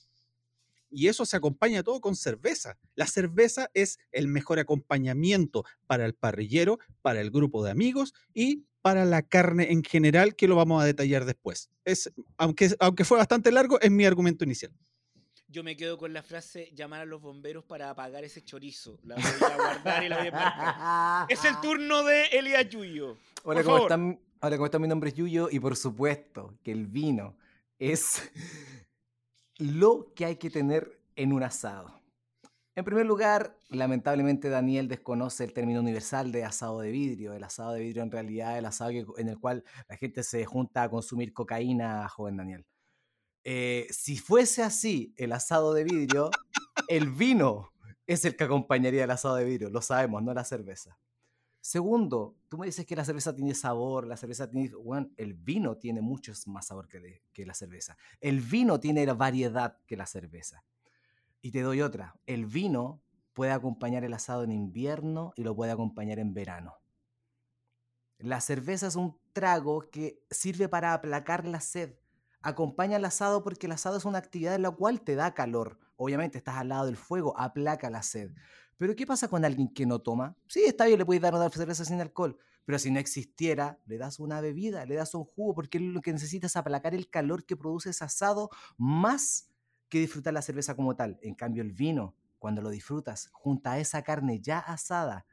Y 0.91 1.09
eso 1.09 1.25
se 1.25 1.39
acompaña 1.39 1.83
todo 1.83 1.99
con 2.03 2.15
cerveza. 2.15 2.77
La 2.95 3.07
cerveza 3.07 3.71
es 3.73 3.97
el 4.13 4.29
mejor 4.29 4.59
acompañamiento 4.59 5.65
para 5.87 6.05
el 6.05 6.13
parrillero, 6.13 6.79
para 7.01 7.23
el 7.23 7.31
grupo 7.31 7.65
de 7.65 7.71
amigos 7.71 8.13
y 8.35 8.67
para 8.83 9.07
la 9.07 9.23
carne 9.23 9.73
en 9.73 9.83
general, 9.83 10.37
que 10.37 10.47
lo 10.47 10.57
vamos 10.57 10.83
a 10.83 10.85
detallar 10.85 11.25
después. 11.25 11.71
Es, 11.87 12.13
aunque, 12.37 12.77
aunque 12.81 13.07
fue 13.07 13.17
bastante 13.17 13.51
largo, 13.51 13.81
es 13.81 13.91
mi 13.91 14.05
argumento 14.05 14.45
inicial. 14.45 14.73
Yo 15.47 15.63
me 15.63 15.77
quedo 15.77 15.99
con 15.99 16.13
la 16.13 16.23
frase 16.23 16.71
llamar 16.75 17.03
a 17.03 17.05
los 17.05 17.21
bomberos 17.21 17.65
para 17.65 17.91
apagar 17.91 18.25
ese 18.25 18.43
chorizo. 18.43 18.99
La 19.05 19.17
voy 19.17 19.25
a 19.25 19.57
guardar 19.57 20.05
y 20.05 20.09
la 20.09 20.19
voy 20.19 20.29
a 20.29 20.31
marcar. 20.31 21.27
Es 21.29 21.45
el 21.45 21.61
turno 21.61 22.03
de 22.03 22.27
Elías 22.27 22.69
Yuyo. 22.69 23.17
Hola, 23.43 23.63
¿cómo 23.63 23.79
están? 23.79 24.19
Hola, 24.41 24.57
¿cómo 24.57 24.67
están? 24.67 24.83
Mi 24.83 24.89
nombre 24.89 25.11
es 25.11 25.15
Yuyo 25.15 25.49
y 25.51 25.61
por 25.61 25.77
supuesto 25.77 26.55
que 26.63 26.73
el 26.73 26.87
vino 26.87 27.37
es 27.79 28.31
lo 29.59 30.13
que 30.15 30.25
hay 30.25 30.37
que 30.37 30.51
tener 30.51 30.99
en 31.15 31.33
un 31.33 31.43
asado. 31.43 32.01
En 32.77 32.85
primer 32.85 33.07
lugar, 33.07 33.57
lamentablemente 33.69 34.49
Daniel 34.49 34.89
desconoce 34.89 35.45
el 35.45 35.53
término 35.53 35.81
universal 35.81 36.33
de 36.33 36.45
asado 36.45 36.81
de 36.81 36.91
vidrio. 36.91 37.33
El 37.33 37.45
asado 37.45 37.73
de 37.73 37.81
vidrio 37.81 38.03
en 38.03 38.11
realidad 38.11 38.55
es 38.55 38.59
el 38.59 38.67
asado 38.67 38.91
en 38.91 39.29
el 39.29 39.39
cual 39.39 39.63
la 39.89 39.97
gente 39.97 40.25
se 40.25 40.45
junta 40.45 40.83
a 40.83 40.89
consumir 40.89 41.33
cocaína, 41.33 42.09
joven 42.09 42.39
Daniel. 42.39 42.67
Eh, 43.45 43.87
si 43.91 44.17
fuese 44.17 44.63
así 44.63 45.15
el 45.17 45.33
asado 45.33 45.75
de 45.75 45.85
vidrio, 45.85 46.31
el 46.89 47.11
vino 47.11 47.73
es 48.07 48.25
el 48.25 48.37
que 48.37 48.45
acompañaría 48.45 49.05
el 49.05 49.11
asado 49.11 49.37
de 49.37 49.45
vidrio, 49.45 49.71
lo 49.71 49.83
sabemos, 49.83 50.23
no 50.23 50.35
la 50.35 50.45
cerveza. 50.45 50.99
Segundo, 51.61 52.37
tú 52.49 52.59
me 52.59 52.67
dices 52.67 52.85
que 52.85 52.95
la 52.95 53.07
cerveza 53.07 53.35
tiene 53.35 53.55
sabor, 53.55 54.07
la 54.07 54.19
cerveza 54.19 54.51
tiene... 54.51 54.75
Bueno, 54.75 55.09
el 55.17 55.33
vino 55.33 55.79
tiene 55.79 56.03
mucho 56.03 56.33
más 56.47 56.67
sabor 56.67 56.89
que, 56.89 57.23
que 57.33 57.47
la 57.47 57.55
cerveza. 57.55 57.97
El 58.21 58.41
vino 58.41 58.81
tiene 58.81 59.07
la 59.07 59.15
variedad 59.15 59.79
que 59.87 59.97
la 59.97 60.05
cerveza. 60.05 60.63
Y 61.41 61.53
te 61.53 61.63
doy 61.63 61.81
otra. 61.81 62.17
El 62.27 62.45
vino 62.45 63.01
puede 63.33 63.53
acompañar 63.53 64.05
el 64.05 64.13
asado 64.13 64.45
en 64.45 64.53
invierno 64.53 65.33
y 65.37 65.43
lo 65.43 65.57
puede 65.57 65.73
acompañar 65.73 66.19
en 66.19 66.35
verano. 66.35 66.75
La 68.19 68.43
cerveza 68.43 68.87
es 68.87 68.97
un 68.97 69.19
trago 69.33 69.89
que 69.91 70.23
sirve 70.31 70.69
para 70.69 70.93
aplacar 70.93 71.47
la 71.47 71.61
sed. 71.61 71.95
Acompaña 72.45 72.97
al 72.97 73.05
asado 73.07 73.43
porque 73.43 73.65
el 73.65 73.73
asado 73.73 73.97
es 73.97 74.05
una 74.05 74.19
actividad 74.19 74.55
en 74.55 74.61
la 74.61 74.71
cual 74.71 75.01
te 75.01 75.15
da 75.15 75.33
calor. 75.33 75.79
Obviamente 75.97 76.37
estás 76.37 76.57
al 76.57 76.69
lado 76.69 76.85
del 76.85 76.99
fuego, 76.99 77.35
aplaca 77.39 77.89
la 77.89 78.03
sed. 78.03 78.33
Pero 78.77 78.95
¿qué 78.95 79.07
pasa 79.07 79.29
con 79.29 79.47
alguien 79.47 79.73
que 79.73 79.87
no 79.87 80.01
toma? 80.01 80.37
Sí, 80.47 80.63
está 80.67 80.85
bien, 80.85 80.99
le 80.99 81.07
puedes 81.07 81.23
dar 81.23 81.35
una 81.35 81.49
cerveza 81.49 81.87
sin 81.87 82.03
alcohol. 82.03 82.37
Pero 82.67 82.79
si 82.79 82.91
no 82.91 83.01
existiera, 83.01 83.79
le 83.87 83.97
das 83.97 84.21
una 84.21 84.43
bebida, 84.43 84.85
le 84.85 84.95
das 84.95 85.15
un 85.15 85.25
jugo, 85.25 85.55
porque 85.55 85.81
lo 85.81 86.03
que 86.03 86.13
necesitas 86.13 86.53
es 86.53 86.57
aplacar 86.57 86.95
el 86.95 87.09
calor 87.09 87.47
que 87.47 87.57
produce 87.57 87.89
ese 87.89 88.05
asado 88.05 88.51
más 88.77 89.49
que 89.89 90.01
disfrutar 90.01 90.35
la 90.35 90.43
cerveza 90.43 90.77
como 90.77 90.95
tal. 90.95 91.19
En 91.23 91.35
cambio, 91.35 91.63
el 91.63 91.73
vino, 91.73 92.15
cuando 92.39 92.61
lo 92.61 92.69
disfrutas, 92.69 93.31
junto 93.33 93.71
a 93.71 93.79
esa 93.79 94.03
carne 94.03 94.43
ya 94.43 94.59
asada, 94.59 95.25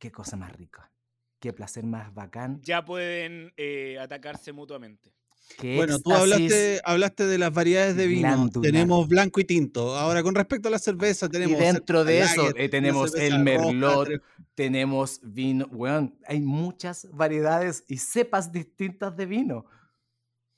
qué 0.00 0.10
cosa 0.10 0.36
más 0.36 0.50
rica, 0.50 0.90
qué 1.38 1.52
placer 1.52 1.84
más 1.84 2.12
bacán. 2.12 2.60
Ya 2.62 2.84
pueden 2.84 3.52
eh, 3.56 4.00
atacarse 4.00 4.52
mutuamente. 4.52 5.14
Bueno, 5.62 5.98
tú 6.00 6.12
hablaste, 6.12 6.80
hablaste 6.84 7.26
de 7.26 7.38
las 7.38 7.52
variedades 7.52 7.96
de 7.96 8.06
vino. 8.06 8.28
glandular. 8.28 8.70
Tenemos 8.72 9.08
blanco 9.08 9.40
y 9.40 9.44
tinto. 9.44 9.96
Ahora, 9.96 10.22
con 10.22 10.34
respecto 10.34 10.68
a 10.68 10.70
la 10.70 10.78
cerveza, 10.78 11.26
Y 11.26 11.30
tenemos. 11.30 11.58
dentro 11.58 12.04
de 12.04 12.20
eso 12.20 12.42
lager, 12.48 12.60
eh, 12.60 12.68
tenemos 12.68 13.14
el 13.14 13.38
merlot, 13.38 14.06
tenemos- 14.08 14.20
tenemos 14.54 15.20
vino, 15.22 15.66
weón, 15.72 16.14
hay 16.26 16.40
muchas 16.40 17.08
variedades 17.12 17.84
y 17.88 17.98
cepas 17.98 18.52
distintas 18.52 19.16
de 19.16 19.26
vino. 19.26 19.66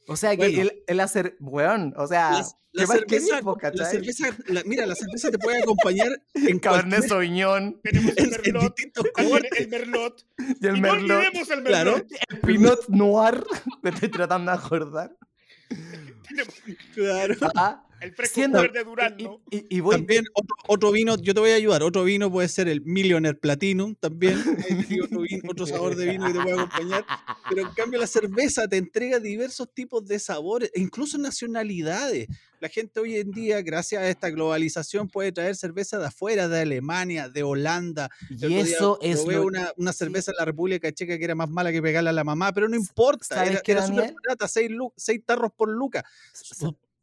O 0.08 0.16
sea 0.16 0.30
que 0.36 0.48
Bueno. 0.48 0.62
el, 0.62 0.82
el 0.86 1.00
hacer, 1.00 1.36
weón, 1.40 1.94
o 1.96 2.06
sea, 2.06 2.30
La, 2.72 2.84
¿qué 2.84 2.86
cerveza, 2.86 3.06
querís, 3.06 3.42
po, 3.42 3.58
la 3.74 3.84
cerveza- 3.90 4.36
la- 4.46 4.62
mira, 4.64 4.86
la 4.86 4.94
cerveza 4.94 5.30
te 5.30 5.38
puede 5.38 5.58
acompañar 5.58 6.08
en 6.34 6.58
Cabernet 6.58 7.06
Sauvignon 7.06 7.80
Tenemos 7.84 8.16
el 8.16 8.30
merlot. 8.30 8.74
el 9.58 9.68
merlot. 9.68 10.26
y 10.60 10.66
el 10.66 10.76
y 10.76 10.80
no 10.80 10.92
merlot, 10.92 11.10
olvidemos 11.18 11.50
el 11.50 11.62
Claro. 11.62 11.90
merlot. 11.92 12.12
el 12.30 12.40
pinot 12.40 12.88
noir, 12.88 13.44
me 13.82 13.90
estoy 13.90 14.08
tratando 14.08 14.50
de 14.52 14.58
acordar. 14.58 15.16
Tenemos 16.28 16.54
Claro. 16.94 17.34
Ah, 17.54 17.84
el 18.00 18.14
fresco 18.14 18.34
siendo- 18.34 18.60
verde 18.60 18.80
y, 18.80 18.84
Durazno. 18.84 19.40
y- 19.50 19.76
y 19.76 19.80
voy 19.80 19.96
También 19.96 20.24
otro, 20.34 20.56
otro 20.66 20.92
vino, 20.92 21.16
yo 21.16 21.34
te 21.34 21.40
voy 21.40 21.50
a 21.50 21.54
ayudar. 21.54 21.82
Otro 21.82 22.04
vino 22.04 22.30
puede 22.30 22.48
ser 22.48 22.68
el 22.68 22.80
Millionaire 22.82 23.38
Platinum 23.38 23.94
también. 23.94 24.34
Otro, 25.10 25.20
vino- 25.22 25.42
otro 25.48 25.66
sabor 25.66 25.94
de 25.96 26.06
vino 26.12 26.26
que 26.26 26.32
te 26.34 26.40
puede 26.40 26.54
acompañar. 26.60 27.04
Pero 27.48 27.62
en 27.62 27.74
cambio 27.74 27.98
la 28.00 28.06
cerveza 28.06 28.66
te 28.68 28.76
entrega 28.76 29.18
diversos 29.18 29.68
tipos 29.72 30.06
de 30.06 30.18
sabores 30.18 30.70
e 30.74 30.80
incluso 30.80 31.18
nacionalidades. 31.18 32.28
La 32.60 32.68
gente 32.68 32.98
hoy 32.98 33.16
en 33.16 33.30
día, 33.30 33.62
gracias 33.62 34.02
a 34.02 34.08
esta 34.08 34.30
globalización, 34.30 35.08
puede 35.08 35.30
traer 35.30 35.54
cerveza 35.54 35.96
de 35.98 36.06
afuera, 36.06 36.48
de 36.48 36.60
Alemania, 36.62 37.28
de 37.28 37.44
Holanda. 37.44 38.10
El 38.30 38.50
y 38.50 38.58
eso 38.58 38.98
es 39.00 39.24
lo, 39.24 39.44
una, 39.44 39.72
una 39.76 39.92
sí. 39.92 39.98
cerveza 39.98 40.32
en 40.32 40.38
la 40.38 40.44
República 40.44 40.90
Checa 40.90 41.16
que 41.18 41.24
era 41.24 41.36
más 41.36 41.48
mala 41.48 41.70
que 41.70 41.80
pegarle 41.80 42.10
a 42.10 42.12
la 42.12 42.24
mamá, 42.24 42.52
pero 42.52 42.68
no 42.68 42.74
importa. 42.74 43.24
¿sabes 43.36 43.50
Era, 43.50 43.62
era 43.64 43.82
súper 43.86 43.96
Daniel? 44.00 44.16
barata, 44.26 44.48
seis, 44.48 44.70
seis 44.96 45.20
tarros 45.24 45.52
por 45.56 45.68
lucas. 45.68 46.02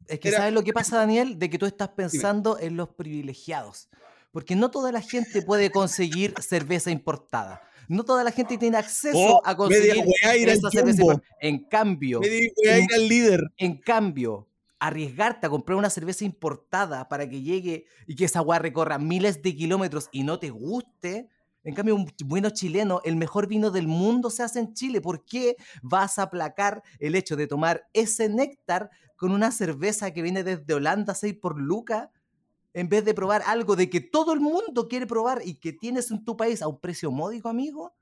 Es 0.08 0.20
que 0.20 0.28
Era- 0.28 0.38
¿sabes 0.38 0.52
lo 0.54 0.62
que 0.64 0.72
pasa, 0.72 0.98
Daniel? 0.98 1.38
De 1.38 1.50
que 1.50 1.58
tú 1.58 1.66
estás 1.66 1.88
pensando 1.90 2.58
en 2.58 2.76
los 2.76 2.88
privilegiados. 2.90 3.88
Porque 4.32 4.54
no 4.56 4.70
toda 4.70 4.92
la 4.92 5.00
gente 5.00 5.42
puede 5.42 5.70
conseguir 5.70 6.34
cerveza 6.40 6.90
importada. 6.90 7.62
No 7.88 8.04
toda 8.04 8.24
la 8.24 8.32
gente 8.32 8.58
tiene 8.58 8.76
acceso 8.76 9.16
Oh, 9.18 9.42
a 9.44 9.56
conseguir 9.56 9.96
ir 9.96 10.26
al 10.28 10.36
esa 10.48 10.70
cerveza 10.70 11.00
importada. 11.02 11.28
En 11.40 11.64
cambio, 11.64 12.20
Me 12.20 12.28
di- 12.28 12.52
voy 12.56 12.68
a 12.68 12.78
ir 12.80 12.88
al 12.94 13.08
líder. 13.08 13.40
en 13.56 13.78
cambio, 13.78 14.48
arriesgarte 14.78 15.46
a 15.46 15.50
comprar 15.50 15.78
una 15.78 15.88
cerveza 15.88 16.24
importada 16.24 17.08
para 17.08 17.28
que 17.28 17.40
llegue 17.42 17.86
y 18.06 18.14
que 18.14 18.24
esa 18.26 18.42
weá 18.42 18.58
recorra 18.58 18.98
miles 18.98 19.40
de 19.42 19.54
kilómetros 19.56 20.08
y 20.12 20.22
no 20.24 20.38
te 20.38 20.50
guste. 20.50 21.28
En 21.64 21.74
cambio, 21.74 21.94
un 21.96 22.12
bueno 22.26 22.50
chileno, 22.50 23.00
el 23.04 23.16
mejor 23.16 23.46
vino 23.48 23.70
del 23.70 23.88
mundo 23.88 24.30
se 24.30 24.42
hace 24.42 24.58
en 24.60 24.74
Chile. 24.74 25.00
¿Por 25.00 25.24
qué 25.24 25.56
vas 25.82 26.18
a 26.18 26.22
aplacar 26.24 26.82
el 26.98 27.14
hecho 27.14 27.36
de 27.36 27.46
tomar 27.46 27.88
ese 27.92 28.28
néctar 28.28 28.90
con 29.16 29.32
una 29.32 29.50
cerveza 29.50 30.12
que 30.12 30.22
viene 30.22 30.44
desde 30.44 30.74
Holanda 30.74 31.14
6 31.14 31.34
por 31.40 31.58
Luca? 31.58 32.12
En 32.72 32.88
vez 32.88 33.04
de 33.04 33.14
probar 33.14 33.42
algo 33.46 33.74
de 33.74 33.88
que 33.88 34.00
todo 34.00 34.32
el 34.32 34.40
mundo 34.40 34.86
quiere 34.88 35.06
probar 35.06 35.40
y 35.44 35.54
que 35.54 35.72
tienes 35.72 36.10
en 36.10 36.24
tu 36.24 36.36
país 36.36 36.62
a 36.62 36.68
un 36.68 36.78
precio 36.78 37.10
módico, 37.10 37.48
amigo. 37.48 37.94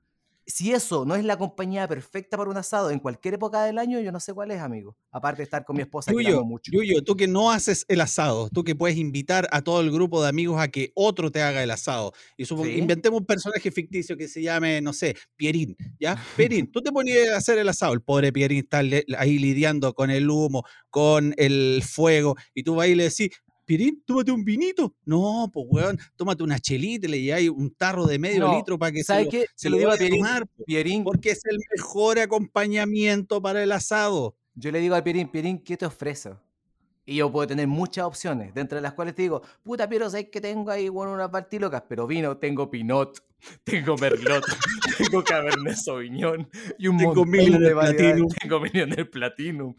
Si 0.47 0.71
eso 0.71 1.05
no 1.05 1.15
es 1.15 1.25
la 1.25 1.37
compañía 1.37 1.87
perfecta 1.87 2.37
para 2.37 2.51
un 2.51 2.57
asado 2.57 2.91
en 2.91 2.99
cualquier 2.99 3.33
época 3.33 3.63
del 3.63 3.79
año, 3.79 3.99
yo 3.99 4.11
no 4.11 4.19
sé 4.19 4.31
cuál 4.31 4.51
es, 4.51 4.61
amigo. 4.61 4.95
Aparte 5.11 5.37
de 5.37 5.43
estar 5.45 5.65
con 5.65 5.75
mi 5.75 5.81
esposa, 5.81 6.11
que 6.11 6.17
la 6.17 6.21
Yuyo, 6.23 6.37
amo 6.37 6.45
mucho. 6.45 6.71
Yuyo, 6.71 7.03
tú 7.03 7.15
que 7.15 7.27
no 7.27 7.49
haces 7.51 7.83
el 7.87 7.99
asado, 7.99 8.49
tú 8.49 8.63
que 8.63 8.75
puedes 8.75 8.97
invitar 8.97 9.47
a 9.51 9.61
todo 9.63 9.81
el 9.81 9.91
grupo 9.91 10.21
de 10.21 10.29
amigos 10.29 10.61
a 10.61 10.67
que 10.67 10.91
otro 10.93 11.31
te 11.31 11.41
haga 11.41 11.63
el 11.63 11.71
asado. 11.71 12.13
Y 12.37 12.45
supongo, 12.45 12.69
Sí. 12.69 12.77
inventemos 12.77 13.21
un 13.21 13.25
personaje 13.25 13.71
ficticio 13.71 14.15
que 14.17 14.27
se 14.27 14.43
llame, 14.43 14.81
no 14.81 14.93
sé, 14.93 15.15
Pierín, 15.35 15.75
¿ya? 15.99 16.15
Pierín, 16.63 16.71
tú 16.71 16.81
te 16.81 16.91
ponías 16.91 17.29
a 17.29 17.37
hacer 17.37 17.57
el 17.57 17.67
asado, 17.67 17.93
el 17.93 18.01
pobre 18.01 18.31
Pierín 18.31 18.59
está 18.59 18.83
ahí 19.17 19.39
lidiando 19.39 19.93
con 19.95 20.11
el 20.11 20.29
humo, 20.29 20.63
con 20.91 21.33
el 21.37 21.81
fuego, 21.83 22.35
y 22.53 22.61
tú 22.63 22.75
vas 22.75 22.87
y 22.87 22.93
le 22.95 23.05
decís, 23.05 23.29
Pierín, 23.65 24.03
tómate 24.05 24.31
un 24.31 24.45
vinito. 24.45 24.93
No, 25.05 25.49
pues 25.51 25.65
weón, 25.69 25.99
tómate 26.15 26.43
una 26.43 26.59
chelita 26.59 27.07
le 27.07 27.21
lleváis 27.21 27.49
un 27.49 27.71
tarro 27.71 28.05
de 28.05 28.19
medio 28.19 28.39
No, 28.39 28.55
litro 28.57 28.77
para 28.77 28.91
que 28.91 28.99
se 28.99 29.05
¿Sabes 29.05 29.33
lo, 29.33 29.39
se 29.55 29.69
lo 29.69 29.77
digo 29.77 29.91
a 29.91 29.97
Pierín, 29.97 30.19
tomar, 30.19 30.47
Pierín, 30.65 31.03
porque 31.03 31.31
es 31.31 31.45
el 31.45 31.57
mejor 31.75 32.19
acompañamiento 32.19 33.41
para 33.41 33.63
el 33.63 33.71
asado. 33.71 34.35
yo 34.55 34.71
le 34.71 34.79
digo 34.79 34.95
a 34.95 35.03
Pierín, 35.03 35.29
Pierín, 35.29 35.59
¿qué 35.59 35.77
te 35.77 35.85
ofrezo? 35.85 36.39
Y 37.07 37.17
yo 37.17 37.31
puedo 37.31 37.45
tener 37.47 37.67
muchas 37.67 38.05
opciones, 38.05 38.53
dentro 38.53 38.77
de 38.77 38.81
las 38.81 38.93
cuales 38.93 39.13
te 39.13 39.21
digo, 39.21 39.43
puta, 39.61 39.87
pero 39.87 40.09
sabes 40.09 40.29
que 40.31 40.41
tengo 40.41 40.71
ahí 40.71 40.89
bueno, 40.89 41.13
unas 41.13 41.29
partilocas, 41.29 41.83
pero 41.87 42.07
vino, 42.07 42.37
tengo 42.37 42.69
Pinot, 42.69 43.23
tengo 43.63 43.95
Merlot, 43.95 44.43
tengo 44.97 45.23
Cabernet 45.23 45.75
Sauvignon 45.75 46.49
y 46.79 46.87
un 46.87 46.97
Tengo 46.97 47.13
montón 47.15 47.31
de. 47.31 47.71
Platinum. 47.71 48.29
Tengo 48.41 48.59
Millionaire 48.59 49.05
Platinum. 49.05 49.75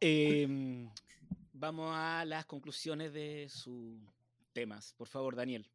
Em, 0.00 0.88
vamos 1.60 1.92
a 1.94 2.24
las 2.24 2.46
conclusiones 2.46 3.12
de 3.12 3.46
sus 3.50 4.00
temas. 4.54 4.94
Por 4.96 5.08
favor, 5.08 5.36
Daniel. 5.36 5.70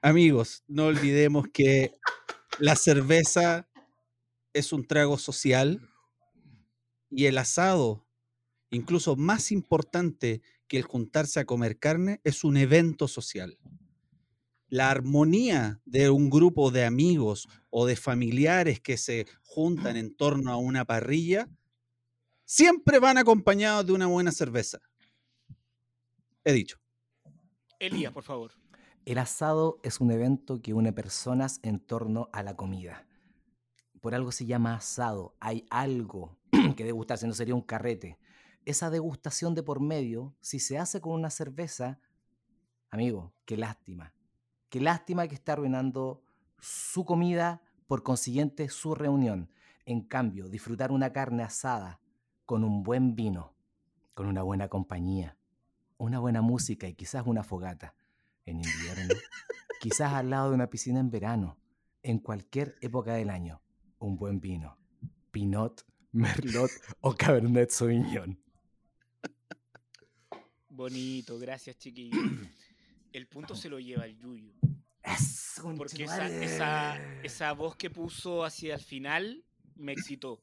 Amigos, 0.00 0.62
no 0.68 0.86
olvidemos 0.86 1.48
que 1.52 1.90
la 2.60 2.76
cerveza 2.76 3.68
es 4.52 4.72
un 4.72 4.86
trago 4.86 5.18
social 5.18 5.80
y 7.10 7.26
el 7.26 7.36
asado, 7.38 8.06
incluso 8.70 9.16
más 9.16 9.50
importante 9.50 10.40
que 10.68 10.76
el 10.76 10.84
juntarse 10.84 11.40
a 11.40 11.46
comer 11.46 11.80
carne, 11.80 12.20
es 12.22 12.44
un 12.44 12.56
evento 12.56 13.08
social. 13.08 13.58
La 14.68 14.90
armonía 14.90 15.80
de 15.84 16.10
un 16.10 16.30
grupo 16.30 16.70
de 16.70 16.84
amigos 16.84 17.48
o 17.70 17.86
de 17.86 17.96
familiares 17.96 18.78
que 18.78 18.96
se 18.98 19.26
juntan 19.42 19.96
en 19.96 20.14
torno 20.14 20.52
a 20.52 20.56
una 20.56 20.84
parrilla 20.84 21.48
siempre 22.48 22.98
van 22.98 23.18
acompañados 23.18 23.84
de 23.84 23.92
una 23.92 24.06
buena 24.06 24.32
cerveza. 24.32 24.80
He 26.44 26.52
dicho. 26.54 26.78
Elías, 27.78 28.10
por 28.10 28.24
favor. 28.24 28.52
El 29.04 29.18
asado 29.18 29.78
es 29.82 30.00
un 30.00 30.10
evento 30.10 30.62
que 30.62 30.72
une 30.72 30.94
personas 30.94 31.60
en 31.62 31.78
torno 31.78 32.30
a 32.32 32.42
la 32.42 32.56
comida. 32.56 33.06
Por 34.00 34.14
algo 34.14 34.32
se 34.32 34.46
llama 34.46 34.74
asado. 34.74 35.36
Hay 35.40 35.66
algo 35.68 36.38
que 36.76 36.84
degustarse, 36.84 37.26
no 37.26 37.34
sería 37.34 37.54
un 37.54 37.60
carrete. 37.60 38.18
Esa 38.64 38.88
degustación 38.88 39.54
de 39.54 39.62
por 39.62 39.80
medio, 39.80 40.34
si 40.40 40.58
se 40.58 40.78
hace 40.78 41.02
con 41.02 41.12
una 41.12 41.28
cerveza, 41.28 42.00
amigo, 42.90 43.34
qué 43.44 43.58
lástima. 43.58 44.14
Qué 44.70 44.80
lástima 44.80 45.28
que 45.28 45.34
está 45.34 45.52
arruinando 45.52 46.22
su 46.60 47.04
comida, 47.04 47.62
por 47.86 48.02
consiguiente 48.02 48.70
su 48.70 48.94
reunión. 48.94 49.50
En 49.84 50.00
cambio, 50.00 50.48
disfrutar 50.48 50.92
una 50.92 51.12
carne 51.12 51.42
asada 51.42 52.00
con 52.48 52.64
un 52.64 52.82
buen 52.82 53.14
vino, 53.14 53.54
con 54.14 54.26
una 54.26 54.42
buena 54.42 54.68
compañía, 54.68 55.36
una 55.98 56.18
buena 56.18 56.40
música 56.40 56.88
y 56.88 56.94
quizás 56.94 57.26
una 57.26 57.44
fogata 57.44 57.94
en 58.46 58.62
invierno, 58.64 59.14
quizás 59.82 60.14
al 60.14 60.30
lado 60.30 60.48
de 60.48 60.54
una 60.54 60.70
piscina 60.70 60.98
en 60.98 61.10
verano, 61.10 61.58
en 62.02 62.18
cualquier 62.18 62.78
época 62.80 63.12
del 63.12 63.28
año, 63.28 63.60
un 63.98 64.16
buen 64.16 64.40
vino, 64.40 64.78
Pinot, 65.30 65.84
Merlot 66.12 66.70
o 67.02 67.14
Cabernet 67.14 67.68
Sauvignon. 67.68 68.42
Bonito, 70.70 71.38
gracias, 71.38 71.76
chiquillo. 71.76 72.16
El 73.12 73.26
punto 73.26 73.54
se 73.54 73.68
lo 73.68 73.78
lleva 73.78 74.06
el 74.06 74.16
Yuyu. 74.16 74.54
Porque 75.76 76.04
esa, 76.04 76.28
esa, 76.28 77.22
esa 77.22 77.52
voz 77.52 77.76
que 77.76 77.90
puso 77.90 78.42
hacia 78.42 78.76
el 78.76 78.80
final 78.80 79.44
me 79.74 79.92
excitó. 79.92 80.42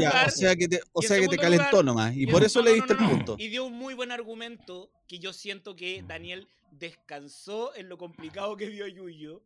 Ya, 0.00 0.24
o 0.26 0.30
sea 0.30 0.56
que 0.56 0.68
te, 0.68 0.80
o 0.92 1.02
sea 1.02 1.20
que 1.20 1.28
te 1.28 1.36
calentó 1.36 1.82
lugar- 1.82 1.84
nomás. 1.84 2.16
Y 2.16 2.24
y 2.24 2.26
por 2.26 2.42
eso 2.44 2.58
no, 2.60 2.64
le 2.66 2.74
diste 2.74 2.94
no, 2.94 3.00
no. 3.00 3.06
el 3.06 3.16
punto. 3.16 3.36
Y 3.38 3.48
dio 3.48 3.64
un 3.64 3.74
muy 3.74 3.94
buen 3.94 4.10
argumento 4.10 4.90
que 5.06 5.18
yo 5.18 5.32
siento 5.32 5.76
que 5.76 6.02
Daniel 6.06 6.48
descansó 6.72 7.74
en 7.76 7.88
lo 7.88 7.98
complicado 7.98 8.56
que 8.56 8.66
vio 8.68 8.86
Yuyo 8.88 9.42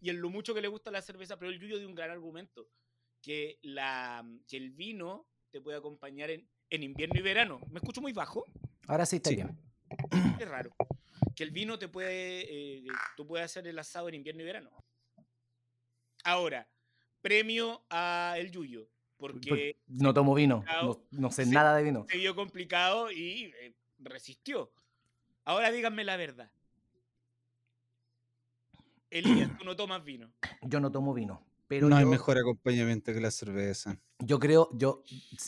y 0.00 0.10
en 0.10 0.20
lo 0.20 0.28
mucho 0.30 0.54
que 0.54 0.60
le 0.60 0.68
gusta 0.68 0.90
la 0.90 1.02
cerveza, 1.02 1.38
pero 1.38 1.50
el 1.50 1.58
Yuyo 1.60 1.78
dio 1.78 1.88
un 1.88 1.94
gran 1.94 2.10
argumento, 2.10 2.68
que, 3.22 3.58
la, 3.62 4.24
que 4.48 4.56
el 4.56 4.70
vino 4.70 5.26
te 5.50 5.60
puede 5.60 5.78
acompañar 5.78 6.30
en, 6.30 6.48
en 6.70 6.82
invierno 6.82 7.18
y 7.18 7.22
verano. 7.22 7.60
¿Me 7.70 7.78
escucho 7.78 8.00
muy 8.00 8.12
bajo? 8.12 8.44
Ahora 8.88 9.06
sí 9.06 9.16
está 9.16 9.30
Sí. 9.30 9.36
bien. 9.36 9.58
Es 10.38 10.48
raro. 10.48 10.70
Que 11.34 11.44
el 11.44 11.50
vino 11.50 11.78
te 11.78 11.88
puede, 11.88 12.78
eh, 12.78 12.84
tú 13.16 13.26
puedes 13.26 13.44
hacer 13.46 13.66
el 13.68 13.78
asado 13.78 14.08
en 14.08 14.16
invierno 14.16 14.42
y 14.42 14.46
verano. 14.46 14.70
Ahora, 16.24 16.68
premio 17.20 17.84
a 17.90 18.34
el 18.38 18.50
Yuyo, 18.50 18.88
porque 19.16 19.76
No 19.88 20.12
tomo 20.14 20.34
vino, 20.34 20.64
no, 21.10 21.30
sé 21.30 21.46
nada 21.46 21.76
de 21.76 21.82
vino. 21.82 22.06
se 22.08 22.18
vio 22.18 22.34
complicado 22.34 23.10
y 23.10 23.52
eh, 23.60 23.74
resistió. 23.98 24.70
Ahora 25.44 25.70
díganme 25.70 26.04
la 26.04 26.16
verdad. 26.16 26.50
Elías, 29.10 29.50
tú 29.58 29.64
no 29.64 29.76
tomas 29.76 30.04
vino. 30.04 30.30
Yo 30.62 30.80
no 30.80 30.90
tomo 30.90 31.14
vino. 31.14 31.42
Pero 31.68 31.88
no 31.88 31.96
hay 31.96 32.04
mejor 32.04 32.38
acompañamiento 32.38 33.12
que 33.12 33.20
la 33.20 33.32
cerveza. 33.32 33.98
Yo 34.20 34.38
creo, 34.38 34.68
yo, 34.72 35.02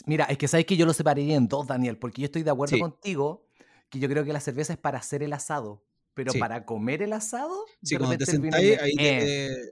mira, 0.05 0.25
es 0.25 0.37
que 0.37 0.49
sabes 0.49 0.65
que 0.65 0.75
yo 0.75 0.85
lo 0.85 0.91
separaría 0.93 1.35
en 1.37 1.47
dos, 1.47 1.65
Daniel, 1.67 1.97
porque 1.97 2.21
yo 2.21 2.25
estoy 2.25 2.43
de 2.43 2.51
acuerdo 2.51 2.75
Sí. 2.75 2.81
contigo 2.81 3.45
que 3.89 3.99
yo 3.99 4.09
creo 4.09 4.25
que 4.25 4.33
la 4.33 4.41
cerveza 4.41 4.73
es 4.73 4.79
para 4.79 4.99
hacer 4.99 5.23
el 5.23 5.31
asado, 5.31 5.81
pero 6.13 6.33
Sí. 6.33 6.39
para 6.39 6.65
comer 6.65 7.01
el 7.03 7.13
asado, 7.13 7.65
Sí, 7.81 7.95
cuando 7.95 8.17
te 8.17 8.25
repente 8.25 8.35
el 8.35 8.41
vino 8.41 8.57
sentáis, 8.57 8.97
me- 8.97 9.03
ahí, 9.03 9.07
Eh. 9.07 9.19